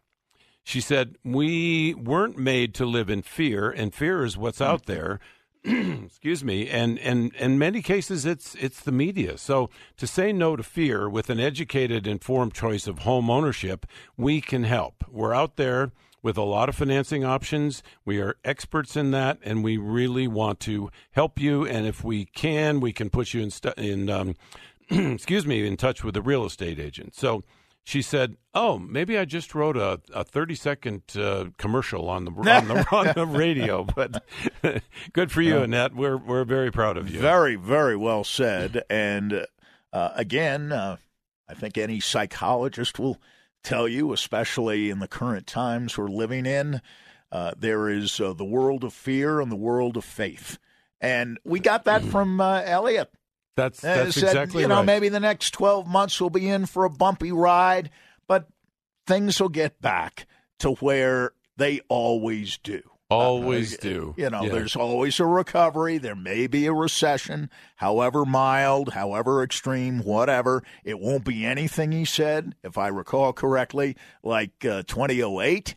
She 0.64 0.82
said, 0.82 1.16
We 1.24 1.94
weren't 1.94 2.38
made 2.38 2.74
to 2.76 2.86
live 2.86 3.10
in 3.10 3.22
fear, 3.22 3.72
and 3.72 3.94
fear 3.94 4.24
is 4.24 4.38
what's 4.38 4.62
out 4.62 4.86
hmm. 4.86 4.92
there. 4.92 5.20
excuse 5.64 6.43
me 6.43 6.70
and 6.70 6.97
and 6.99 7.36
in 7.36 7.60
many 7.60 7.82
cases 7.82 8.26
it's 8.26 8.55
it's 8.55 8.80
the 8.80 8.91
media. 8.91 9.38
So 9.38 9.70
to 9.97 10.07
say 10.07 10.32
no 10.32 10.55
to 10.55 10.64
fear 10.64 11.10
with 11.10 11.30
an 11.30 11.39
educated 11.39 12.07
informed 12.07 12.53
choice 12.53 12.88
of 12.88 12.99
home 12.99 13.30
ownership 13.30 13.86
we 14.16 14.39
can 14.39 14.64
help. 14.64 15.03
We're 15.10 15.34
out 15.34 15.57
there 15.57 15.91
with 16.22 16.38
a 16.38 16.43
lot 16.43 16.70
of 16.70 16.76
financing 16.76 17.24
options. 17.24 17.84
We 18.05 18.20
are 18.22 18.38
experts 18.43 18.95
in 18.95 19.12
that 19.12 19.38
and 19.43 19.64
we 19.64 19.78
really 19.78 20.28
want 20.28 20.60
to 20.62 20.89
help 21.12 21.39
you. 21.39 21.66
And 21.66 21.86
if 21.86 22.03
we 22.03 22.26
can 22.26 22.80
we 22.80 22.93
can 22.93 23.10
put 23.10 23.34
you 23.34 23.41
in 23.41 23.51
stu- 23.51 23.74
in 23.76 24.10
um, 24.10 24.36
excuse 24.89 25.45
me 25.45 25.68
in 25.68 25.76
touch 25.76 26.03
with 26.05 26.16
a 26.16 26.22
real 26.22 26.45
estate 26.45 26.80
agent. 26.80 27.16
So 27.16 27.43
she 27.84 28.02
said, 28.02 28.38
"Oh, 28.54 28.78
maybe 28.80 29.18
I 29.18 29.26
just 29.26 29.56
wrote 29.56 29.78
a, 29.78 30.02
a 30.14 30.24
thirty 30.24 30.56
second 30.56 31.04
uh, 31.16 31.46
commercial 31.58 32.10
on 32.10 32.26
the 32.26 32.32
on 32.32 32.68
the, 32.68 32.86
on 32.92 33.14
the 33.16 33.26
radio." 33.26 33.84
But 33.84 34.24
good 35.14 35.32
for 35.32 35.42
you, 35.42 35.60
Annette. 35.60 35.96
We're 35.96 36.18
we're 36.18 36.46
very 36.46 36.72
proud 36.72 36.98
of 36.98 37.10
you. 37.10 37.20
Very 37.20 37.56
very 37.56 37.96
well 37.96 38.24
said. 38.24 38.84
And 38.90 39.46
uh, 39.92 40.10
again, 40.16 40.72
uh, 40.72 40.98
I 41.48 41.54
think 41.54 41.78
any 41.78 42.00
psychologist 42.00 43.00
will 43.00 43.18
tell 43.64 43.88
you, 43.88 44.14
especially 44.14 44.90
in 44.90 45.00
the 45.00 45.08
current 45.08 45.48
times 45.48 45.98
we're 45.98 46.08
living 46.08 46.46
in, 46.46 46.82
uh, 47.32 47.54
there 47.58 47.90
is 47.90 48.20
uh, 48.20 48.34
the 48.34 48.46
world 48.46 48.84
of 48.84 48.94
fear 48.94 49.42
and 49.42 49.52
the 49.52 49.56
world 49.56 49.98
of 49.98 50.06
faith. 50.06 50.58
And 51.02 51.40
we 51.44 51.60
got 51.60 51.86
that 51.86 52.02
mm. 52.02 52.12
from 52.12 52.42
uh, 52.42 52.62
Elliot. 52.66 53.12
That's, 53.60 53.82
that's 53.82 54.16
said, 54.16 54.30
exactly 54.30 54.62
You 54.62 54.68
know, 54.68 54.78
right. 54.78 54.86
maybe 54.86 55.10
the 55.10 55.20
next 55.20 55.51
12 55.51 55.88
months 55.88 56.20
we'll 56.20 56.30
be 56.30 56.47
in 56.47 56.66
for 56.66 56.86
a 56.86 56.89
bumpy 56.89 57.32
ride, 57.32 57.89
but 58.28 58.47
things 59.05 59.39
will 59.39 59.49
get 59.49 59.82
back 59.82 60.28
to 60.60 60.72
where 60.76 61.34
they 61.57 61.82
always 61.89 62.57
do. 62.57 62.82
Always 63.10 63.74
uh, 63.74 63.82
do. 63.82 64.14
You 64.18 64.30
know, 64.30 64.43
yeah. 64.43 64.51
there's 64.51 64.76
always 64.76 65.20
a 65.20 65.26
recovery. 65.26 65.97
There 65.97 66.16
may 66.16 66.45
be 66.45 66.68
a 66.68 66.74
recession, 66.74 67.49
however 67.76 68.24
mild, 68.24 68.93
however 68.93 69.43
extreme, 69.43 69.99
whatever. 69.99 70.64
It 70.84 70.99
won't 70.99 71.26
be 71.26 71.43
anything 71.43 71.91
he 71.91 72.05
said, 72.05 72.55
if 72.64 72.78
I 72.78 72.88
recall 72.88 73.34
correctly, 73.34 73.97
like 74.24 74.64
uh, 74.64 74.84
2008, 74.84 75.76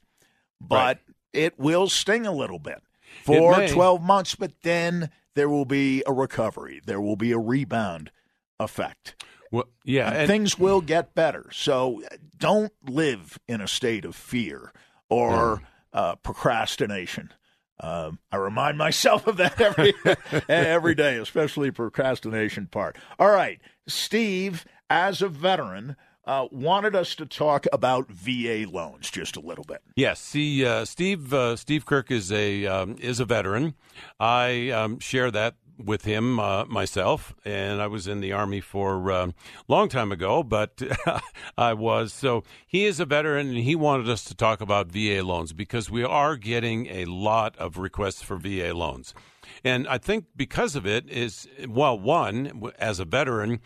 but 0.61 0.77
right. 0.77 0.99
it 1.33 1.59
will 1.59 1.89
sting 1.89 2.27
a 2.27 2.33
little 2.33 2.59
bit 2.59 2.83
for 3.25 3.67
12 3.67 4.03
months, 4.03 4.35
but 4.35 4.53
then 4.63 5.11
there 5.35 5.49
will 5.49 5.65
be 5.65 6.03
a 6.07 6.13
recovery. 6.13 6.81
There 6.85 7.01
will 7.01 7.17
be 7.17 7.33
a 7.33 7.39
rebound 7.39 8.11
effect. 8.59 9.23
Well, 9.51 9.69
yeah, 9.85 10.09
and 10.09 10.17
and 10.19 10.29
things 10.29 10.59
will 10.59 10.81
get 10.81 11.15
better. 11.15 11.51
So 11.53 12.03
don't 12.39 12.73
live 12.89 13.39
in 13.47 13.61
a 13.61 13.69
state 13.69 14.05
of 14.05 14.17
fear 14.17 14.73
or 15.11 15.61
yeah 15.61 15.67
uh, 15.93 16.17
procrastination. 16.17 17.33
Um, 17.81 18.19
I 18.31 18.37
remind 18.37 18.79
myself 18.79 19.27
of 19.27 19.37
that 19.39 19.61
every 19.61 19.95
every 20.49 20.95
day, 20.95 21.17
especially 21.17 21.71
procrastination 21.71 22.67
part. 22.67 22.97
All 23.19 23.31
right, 23.31 23.61
Steve, 23.87 24.65
as 24.89 25.23
a 25.23 25.29
veteran, 25.29 25.97
uh, 26.25 26.47
wanted 26.51 26.95
us 26.95 27.15
to 27.17 27.27
talk 27.27 27.67
about 27.73 28.11
VA 28.11 28.67
loans 28.69 29.11
just 29.11 29.37
a 29.37 29.41
little 29.41 29.65
bit. 29.65 29.83
Yes, 29.97 30.21
see, 30.21 30.65
uh, 30.65 30.85
Steve 30.85 31.33
uh, 31.33 31.57
Steve 31.57 31.87
Kirk 31.87 32.11
is 32.11 32.31
a 32.31 32.67
um, 32.67 32.97
is 33.01 33.21
a 33.21 33.25
veteran. 33.25 33.75
I 34.21 34.71
um, 34.71 34.99
share 34.99 35.31
that 35.31 35.57
with 35.79 36.05
him 36.05 36.39
uh, 36.39 36.65
myself, 36.67 37.35
and 37.45 37.81
I 37.81 37.87
was 37.87 38.07
in 38.07 38.21
the 38.21 38.33
Army 38.33 38.61
for 38.61 39.11
a 39.11 39.23
um, 39.23 39.35
long 39.69 39.89
time 39.89 40.13
ago, 40.13 40.43
but 40.43 40.81
I 41.59 41.75
was. 41.75 42.13
So 42.13 42.45
he 42.67 42.85
is 42.85 43.01
a 43.01 43.05
veteran, 43.05 43.49
and 43.49 43.59
he 43.59 43.75
wanted 43.75 44.09
us 44.09 44.25
to 44.25 44.35
talk 44.35 44.61
about 44.61 44.89
VA 44.89 45.23
loans 45.23 45.53
because 45.53 45.91
we 45.91 46.05
are 46.05 46.37
getting 46.37 46.87
a 46.87 47.05
lot 47.07 47.57
of 47.57 47.79
requests 47.79 48.23
for 48.23 48.37
VA 48.37 48.73
loans. 48.75 49.15
And 49.65 49.87
I 49.89 49.99
think 49.99 50.27
because 50.37 50.77
of 50.77 50.87
it 50.87 51.09
is, 51.09 51.49
well, 51.69 51.99
one, 51.99 52.73
as 52.79 52.99
a 53.01 53.05
veteran, 53.05 53.61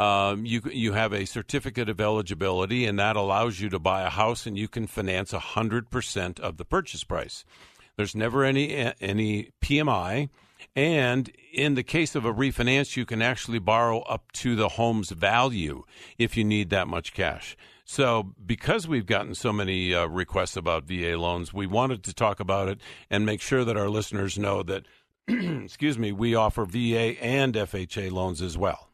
um, 0.00 0.46
you 0.46 0.62
you 0.72 0.94
have 0.94 1.12
a 1.12 1.26
certificate 1.26 1.90
of 1.90 2.00
eligibility, 2.00 2.86
and 2.86 2.98
that 2.98 3.16
allows 3.16 3.60
you 3.60 3.68
to 3.68 3.78
buy 3.78 4.00
a 4.00 4.08
house, 4.08 4.46
and 4.46 4.56
you 4.56 4.66
can 4.66 4.86
finance 4.86 5.32
hundred 5.32 5.90
percent 5.90 6.40
of 6.40 6.56
the 6.56 6.64
purchase 6.64 7.04
price. 7.04 7.44
There's 7.96 8.14
never 8.14 8.42
any 8.42 8.94
any 9.00 9.50
PMI. 9.60 10.30
And 10.76 11.30
in 11.52 11.74
the 11.74 11.82
case 11.82 12.14
of 12.14 12.24
a 12.24 12.32
refinance, 12.32 12.96
you 12.96 13.04
can 13.04 13.20
actually 13.20 13.58
borrow 13.58 14.00
up 14.00 14.30
to 14.32 14.54
the 14.54 14.68
home's 14.68 15.10
value 15.10 15.84
if 16.16 16.36
you 16.36 16.44
need 16.44 16.70
that 16.70 16.86
much 16.86 17.12
cash. 17.12 17.56
So, 17.84 18.34
because 18.46 18.86
we've 18.86 19.06
gotten 19.06 19.34
so 19.34 19.52
many 19.52 19.92
uh, 19.92 20.06
requests 20.06 20.56
about 20.56 20.84
VA 20.84 21.18
loans, 21.18 21.52
we 21.52 21.66
wanted 21.66 22.04
to 22.04 22.14
talk 22.14 22.38
about 22.40 22.68
it 22.68 22.80
and 23.10 23.26
make 23.26 23.40
sure 23.40 23.64
that 23.64 23.76
our 23.76 23.88
listeners 23.88 24.38
know 24.38 24.62
that, 24.62 24.84
excuse 25.28 25.98
me, 25.98 26.12
we 26.12 26.34
offer 26.34 26.64
VA 26.64 27.20
and 27.20 27.54
FHA 27.54 28.12
loans 28.12 28.40
as 28.40 28.56
well. 28.56 28.89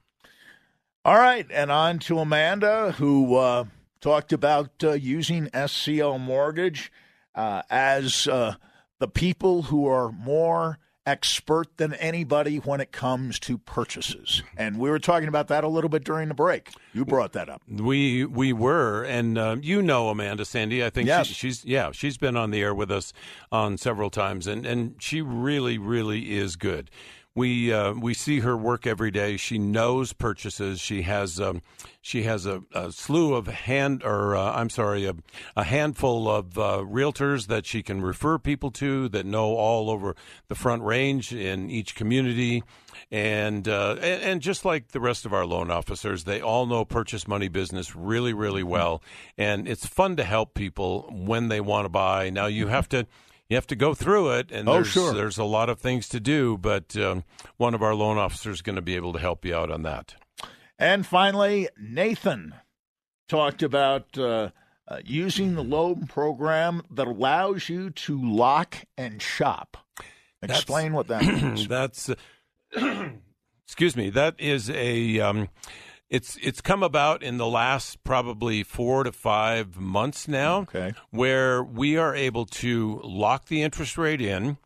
All 1.07 1.18
right, 1.18 1.46
and 1.52 1.70
on 1.70 2.00
to 2.00 2.18
Amanda, 2.18 2.90
who 2.98 3.36
uh, 3.36 3.66
talked 4.00 4.32
about 4.32 4.70
uh, 4.82 4.94
using 4.94 5.46
SCL 5.50 6.18
Mortgage 6.18 6.90
uh, 7.32 7.62
as 7.70 8.26
uh, 8.26 8.57
the 8.98 9.07
people 9.07 9.62
who 9.62 9.86
are 9.86 10.11
more 10.11 10.80
expert 11.07 11.76
than 11.76 11.94
anybody 11.94 12.57
when 12.57 12.80
it 12.80 12.90
comes 12.90 13.38
to 13.38 13.57
purchases. 13.57 14.42
And 14.57 14.80
we 14.80 14.90
were 14.90 14.98
talking 14.98 15.28
about 15.28 15.46
that 15.46 15.62
a 15.62 15.68
little 15.68 15.88
bit 15.88 16.02
during 16.02 16.26
the 16.26 16.34
break. 16.34 16.72
You 16.92 17.04
brought 17.04 17.34
that 17.34 17.48
up. 17.48 17.62
We 17.68 18.24
we 18.24 18.52
were, 18.52 19.04
and 19.04 19.38
uh, 19.38 19.57
you 19.62 19.82
know 19.82 20.09
Amanda 20.09 20.44
Sandy. 20.44 20.84
I 20.84 20.90
think 20.90 21.07
yes. 21.07 21.28
she, 21.28 21.34
she's 21.34 21.64
yeah 21.64 21.92
she's 21.92 22.18
been 22.18 22.36
on 22.36 22.50
the 22.50 22.61
air 22.61 22.74
with 22.74 22.90
us 22.90 23.12
on 23.52 23.78
several 23.78 24.11
times, 24.11 24.48
and 24.48 24.66
and 24.66 24.96
she 24.98 25.22
really 25.22 25.78
really 25.78 26.36
is 26.36 26.57
good. 26.57 26.90
We 27.37 27.70
uh, 27.70 27.93
we 27.93 28.14
see 28.14 28.41
her 28.41 28.57
work 28.57 28.87
every 28.87 29.11
day. 29.11 29.37
She 29.37 29.59
knows 29.59 30.14
purchases. 30.14 30.80
She 30.80 31.03
has 31.03 31.39
um, 31.39 31.61
she 32.01 32.22
has 32.22 32.47
a, 32.47 32.62
a, 32.72 32.91
slew 32.91 33.34
of 33.34 33.47
hand 33.47 34.03
or 34.03 34.34
uh, 34.34 34.53
I'm 34.53 34.70
sorry 34.70 35.05
a, 35.05 35.14
a 35.55 35.64
handful 35.64 36.30
of 36.30 36.57
uh, 36.57 36.78
realtors 36.78 37.49
that 37.49 37.66
she 37.66 37.82
can 37.82 38.01
refer 38.01 38.39
people 38.39 38.70
to 38.72 39.11
that 39.11 39.26
know 39.26 39.55
all 39.55 39.91
over 39.91 40.16
the 40.49 40.55
Front 40.55 40.82
Range 40.84 41.30
in 41.30 41.68
each 41.68 41.95
community, 41.95 42.62
and, 43.11 43.68
uh, 43.68 43.97
and 44.01 44.22
and 44.22 44.41
just 44.41 44.64
like 44.64 44.93
the 44.93 45.01
rest 45.01 45.26
of 45.26 45.34
our 45.34 45.45
loan 45.45 45.70
officers, 45.70 46.24
they 46.24 46.41
all 46.41 46.64
know 46.64 46.87
purchase 46.87 47.28
money 47.28 47.49
business 47.49 47.95
really 47.95 48.32
really 48.32 48.62
well, 48.62 49.03
and 49.37 49.68
it's 49.68 49.84
fun 49.84 50.16
to 50.16 50.24
help 50.24 50.55
people 50.55 51.12
when 51.12 51.49
they 51.49 51.61
want 51.61 51.84
to 51.84 51.91
buy. 51.91 52.30
Now 52.30 52.47
you 52.47 52.68
have 52.68 52.89
to 52.89 53.07
you 53.49 53.57
have 53.57 53.66
to 53.68 53.76
go 53.76 53.94
through 53.94 54.30
it, 54.30 54.51
and 54.51 54.68
oh, 54.68 54.74
there's, 54.74 54.88
sure. 54.88 55.14
there's 55.14 55.38
a 55.38 55.44
lot 55.44 55.68
of 55.68 55.78
things 55.78 56.09
to 56.09 56.20
do, 56.20 56.59
but 56.59 56.97
um, 56.97 57.24
one 57.57 57.74
of 57.74 57.82
our 57.82 57.94
loan 57.94 58.18
officers 58.18 58.57
is 58.57 58.62
going 58.62 58.76
to 58.76 58.82
be 58.82 58.97
able 58.97 59.12
to 59.12 59.18
help 59.18 59.44
you 59.44 59.55
out 59.55 59.70
on 59.70 59.82
that. 59.82 60.14
And 60.78 61.07
finally, 61.07 61.68
Nathan 61.78 62.55
talked 63.28 63.62
about 63.62 64.18
uh, 64.18 64.51
uh, 64.88 64.99
using 65.05 65.55
the 65.55 65.64
loan 65.64 66.07
program 66.07 66.82
that 66.90 67.07
allows 67.07 67.68
you 67.68 67.90
to 67.90 68.20
lock 68.20 68.84
and 68.99 69.22
shop. 69.22 69.76
Explain 70.42 70.92
that's, 70.92 70.94
what 70.94 71.09
that 71.09 71.24
means. 71.42 71.68
that's, 71.68 72.11
uh, 72.11 72.14
excuse 73.66 73.97
me, 73.97 74.11
that 74.11 74.34
is 74.38 74.70
a. 74.70 75.20
Um, 75.20 75.49
it's 76.09 76.36
it's 76.40 76.61
come 76.61 76.82
about 76.82 77.22
in 77.22 77.36
the 77.36 77.46
last 77.46 78.02
probably 78.04 78.62
four 78.62 79.04
to 79.04 79.12
five 79.12 79.76
months 79.76 80.28
now, 80.28 80.61
okay. 80.61 80.94
where 81.11 81.62
we 81.62 81.96
are 81.96 82.14
able 82.14 82.46
to 82.46 83.00
lock 83.02 83.46
the 83.46 83.62
interest 83.62 83.98
rate 83.98 84.20
in, 84.20 84.59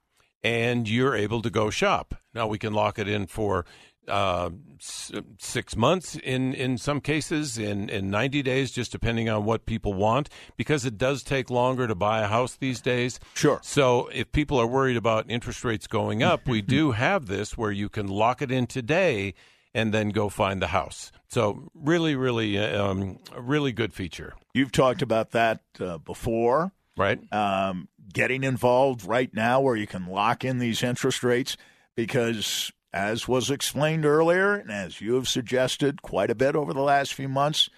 and 0.42 0.88
you're 0.88 1.14
able 1.14 1.40
to 1.42 1.50
go 1.50 1.70
shop. 1.70 2.14
Now 2.34 2.46
we 2.46 2.58
can 2.58 2.72
lock 2.72 2.98
it 2.98 3.08
in 3.08 3.26
for 3.26 3.64
uh, 4.08 4.50
six 4.78 5.76
months 5.76 6.16
in, 6.16 6.52
in 6.54 6.76
some 6.78 7.00
cases, 7.00 7.58
in, 7.58 7.88
in 7.88 8.10
90 8.10 8.42
days, 8.42 8.70
just 8.70 8.92
depending 8.92 9.28
on 9.28 9.44
what 9.44 9.66
people 9.66 9.94
want, 9.94 10.28
because 10.56 10.84
it 10.84 10.98
does 10.98 11.22
take 11.22 11.50
longer 11.50 11.86
to 11.86 11.94
buy 11.94 12.20
a 12.20 12.26
house 12.26 12.56
these 12.56 12.80
days. 12.80 13.20
Sure. 13.34 13.60
So 13.62 14.08
if 14.12 14.32
people 14.32 14.58
are 14.58 14.66
worried 14.66 14.96
about 14.96 15.30
interest 15.30 15.64
rates 15.64 15.86
going 15.86 16.22
up, 16.22 16.48
we 16.48 16.60
do 16.60 16.90
have 16.92 17.26
this 17.26 17.56
where 17.56 17.72
you 17.72 17.88
can 17.88 18.08
lock 18.08 18.42
it 18.42 18.50
in 18.50 18.66
today 18.66 19.34
and 19.74 19.92
then 19.94 20.10
go 20.10 20.28
find 20.28 20.60
the 20.60 20.68
house. 20.68 21.12
So 21.28 21.70
really, 21.74 22.16
really, 22.16 22.58
um, 22.58 23.18
a 23.34 23.40
really 23.40 23.72
good 23.72 23.92
feature. 23.92 24.34
You've 24.54 24.72
talked 24.72 25.02
about 25.02 25.30
that 25.30 25.60
uh, 25.78 25.98
before, 25.98 26.72
right? 26.96 27.20
Um, 27.32 27.88
getting 28.12 28.42
involved 28.44 29.04
right 29.04 29.32
now, 29.32 29.60
where 29.60 29.76
you 29.76 29.86
can 29.86 30.06
lock 30.06 30.44
in 30.44 30.58
these 30.58 30.82
interest 30.82 31.22
rates, 31.22 31.56
because 31.94 32.72
as 32.92 33.28
was 33.28 33.50
explained 33.50 34.04
earlier, 34.04 34.54
and 34.54 34.70
as 34.70 35.00
you 35.00 35.14
have 35.14 35.28
suggested 35.28 36.02
quite 36.02 36.30
a 36.30 36.34
bit 36.34 36.56
over 36.56 36.72
the 36.72 36.82
last 36.82 37.14
few 37.14 37.28
months, 37.28 37.70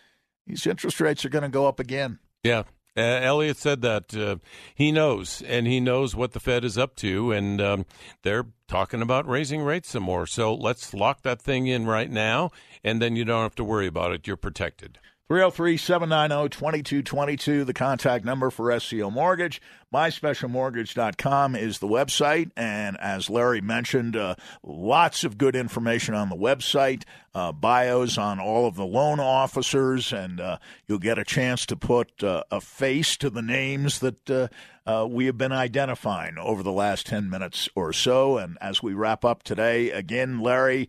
these 0.46 0.66
interest 0.66 1.00
rates 1.00 1.24
are 1.24 1.28
going 1.28 1.42
to 1.42 1.48
go 1.48 1.66
up 1.66 1.78
again. 1.78 2.18
Yeah, 2.42 2.62
uh, 2.96 3.00
Elliot 3.00 3.56
said 3.56 3.82
that 3.82 4.14
uh, 4.14 4.36
he 4.74 4.92
knows, 4.92 5.42
and 5.42 5.66
he 5.66 5.80
knows 5.80 6.14
what 6.14 6.32
the 6.32 6.40
Fed 6.40 6.64
is 6.64 6.76
up 6.76 6.94
to, 6.96 7.32
and 7.32 7.60
um, 7.60 7.86
they're 8.22 8.46
talking 8.68 9.02
about 9.02 9.26
raising 9.26 9.62
rates 9.62 9.90
some 9.90 10.02
more. 10.02 10.26
So 10.26 10.54
let's 10.54 10.92
lock 10.92 11.22
that 11.22 11.40
thing 11.40 11.66
in 11.66 11.86
right 11.86 12.10
now, 12.10 12.50
and 12.84 13.00
then 13.00 13.16
you 13.16 13.24
don't 13.24 13.42
have 13.42 13.54
to 13.56 13.64
worry 13.64 13.86
about 13.86 14.12
it. 14.12 14.26
You're 14.26 14.36
protected. 14.36 14.98
303 15.28 15.76
790 15.76 16.48
2222, 16.50 17.64
the 17.64 17.72
contact 17.72 18.24
number 18.24 18.50
for 18.50 18.66
SCL 18.66 19.12
Mortgage. 19.12 19.62
MySpecialMortgage.com 19.94 21.54
is 21.54 21.78
the 21.78 21.86
website. 21.86 22.50
And 22.56 22.98
as 22.98 23.30
Larry 23.30 23.60
mentioned, 23.60 24.16
uh, 24.16 24.34
lots 24.62 25.22
of 25.22 25.38
good 25.38 25.54
information 25.54 26.14
on 26.14 26.28
the 26.28 26.36
website, 26.36 27.04
uh, 27.34 27.52
bios 27.52 28.18
on 28.18 28.40
all 28.40 28.66
of 28.66 28.74
the 28.74 28.84
loan 28.84 29.20
officers, 29.20 30.12
and 30.12 30.40
uh, 30.40 30.58
you'll 30.86 30.98
get 30.98 31.18
a 31.18 31.24
chance 31.24 31.66
to 31.66 31.76
put 31.76 32.22
uh, 32.24 32.42
a 32.50 32.60
face 32.60 33.16
to 33.18 33.30
the 33.30 33.42
names 33.42 34.00
that 34.00 34.30
uh, 34.30 34.48
uh, 34.86 35.06
we 35.08 35.26
have 35.26 35.38
been 35.38 35.52
identifying 35.52 36.36
over 36.36 36.62
the 36.62 36.72
last 36.72 37.06
10 37.06 37.30
minutes 37.30 37.68
or 37.74 37.92
so. 37.92 38.38
And 38.38 38.58
as 38.60 38.82
we 38.82 38.92
wrap 38.92 39.24
up 39.24 39.44
today, 39.44 39.90
again, 39.90 40.40
Larry, 40.40 40.88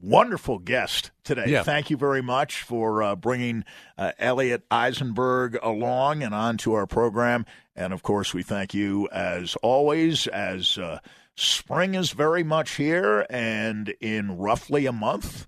wonderful 0.00 0.58
guest 0.58 1.10
today. 1.24 1.46
Yeah. 1.48 1.62
Thank 1.62 1.90
you 1.90 1.96
very 1.96 2.22
much 2.22 2.62
for 2.62 3.02
uh, 3.02 3.16
bringing 3.16 3.64
uh, 3.98 4.12
Elliot 4.18 4.64
Eisenberg 4.70 5.58
along 5.62 6.22
and 6.22 6.34
onto 6.34 6.72
our 6.74 6.86
program. 6.86 7.46
And 7.74 7.92
of 7.92 8.02
course, 8.02 8.32
we 8.32 8.42
thank 8.42 8.74
you 8.74 9.08
as 9.10 9.56
always, 9.56 10.26
as 10.26 10.78
uh, 10.78 11.00
spring 11.34 11.94
is 11.94 12.12
very 12.12 12.42
much 12.42 12.72
here. 12.72 13.26
And 13.28 13.94
in 14.00 14.38
roughly 14.38 14.86
a 14.86 14.92
month, 14.92 15.46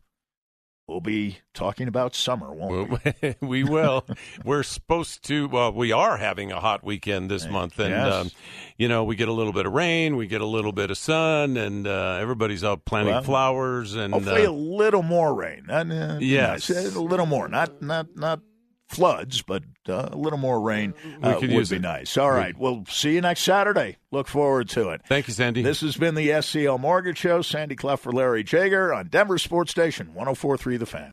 we'll 0.89 1.01
be 1.01 1.39
talking 1.53 1.86
about 1.86 2.14
summer, 2.14 2.53
won't 2.53 3.01
we? 3.22 3.34
we 3.47 3.64
will. 3.64 4.07
We're 4.45 4.62
supposed 4.62 5.22
to. 5.24 5.47
Well, 5.49 5.72
we 5.72 5.93
are 5.93 6.16
having 6.16 6.51
a 6.51 6.59
hot 6.61 6.82
weekend 6.82 7.30
this 7.30 7.47
month, 7.47 7.78
and 7.78 7.91
yes. 7.91 8.12
um, 8.12 8.30
you 8.76 8.89
know 8.89 9.05
we 9.05 9.14
get 9.14 9.28
a 9.28 9.32
little 9.32 9.53
bit 9.53 9.66
of 9.66 9.72
rain, 9.72 10.16
we 10.16 10.26
get 10.26 10.41
a 10.41 10.47
little 10.47 10.72
bit 10.72 10.91
of 10.91 10.99
sun, 10.99 11.57
and 11.57 11.86
uh, 11.86 12.18
everybody's 12.20 12.64
out 12.64 12.84
planting 12.84 13.14
Well, 13.14 13.22
flowers. 13.22 13.95
And 13.95 14.14
Hopefully, 14.14 14.47
uh, 14.47 14.51
a 14.51 14.53
little 14.53 15.03
more 15.03 15.34
rain. 15.34 15.68
Uh, 15.70 16.18
Yes. 16.20 16.68
nice. 16.70 16.95
a 16.95 17.01
little 17.01 17.26
more. 17.26 17.49
Not 17.49 17.82
not 17.82 18.16
not 18.16 18.41
floods, 18.89 19.43
but 19.43 19.62
uh, 19.89 20.09
a 20.12 20.16
little 20.16 20.39
more 20.39 20.61
rain 20.61 20.95
uh, 21.22 21.39
would 21.41 21.68
be 21.68 21.76
it. 21.76 21.82
nice. 21.82 22.16
All 22.16 22.30
right, 22.30 22.57
we'll 22.59 22.84
see 22.89 23.14
you 23.14 23.20
next 23.20 23.43
Saturday. 23.43 23.97
Look 24.11 24.28
forward 24.28 24.68
to 24.70 24.91
it. 24.91 25.03
thank 25.07 25.28
you, 25.28 25.34
Sandy. 25.34 25.62
This 25.62 25.80
has 25.82 25.97
been 25.97 26.14
the 26.14 26.28
SCL 26.28 26.80
Mortgage 26.80 27.18
Show. 27.18 27.43
Sandy 27.43 27.76
for 28.01 28.12
Larry 28.12 28.43
Jager 28.43 28.93
on 28.93 29.09
Denver 29.09 29.39
Sports 29.39 29.70
Station 29.70 30.09
1043 30.14 30.76
The 30.78 30.86
Fan. 30.86 31.12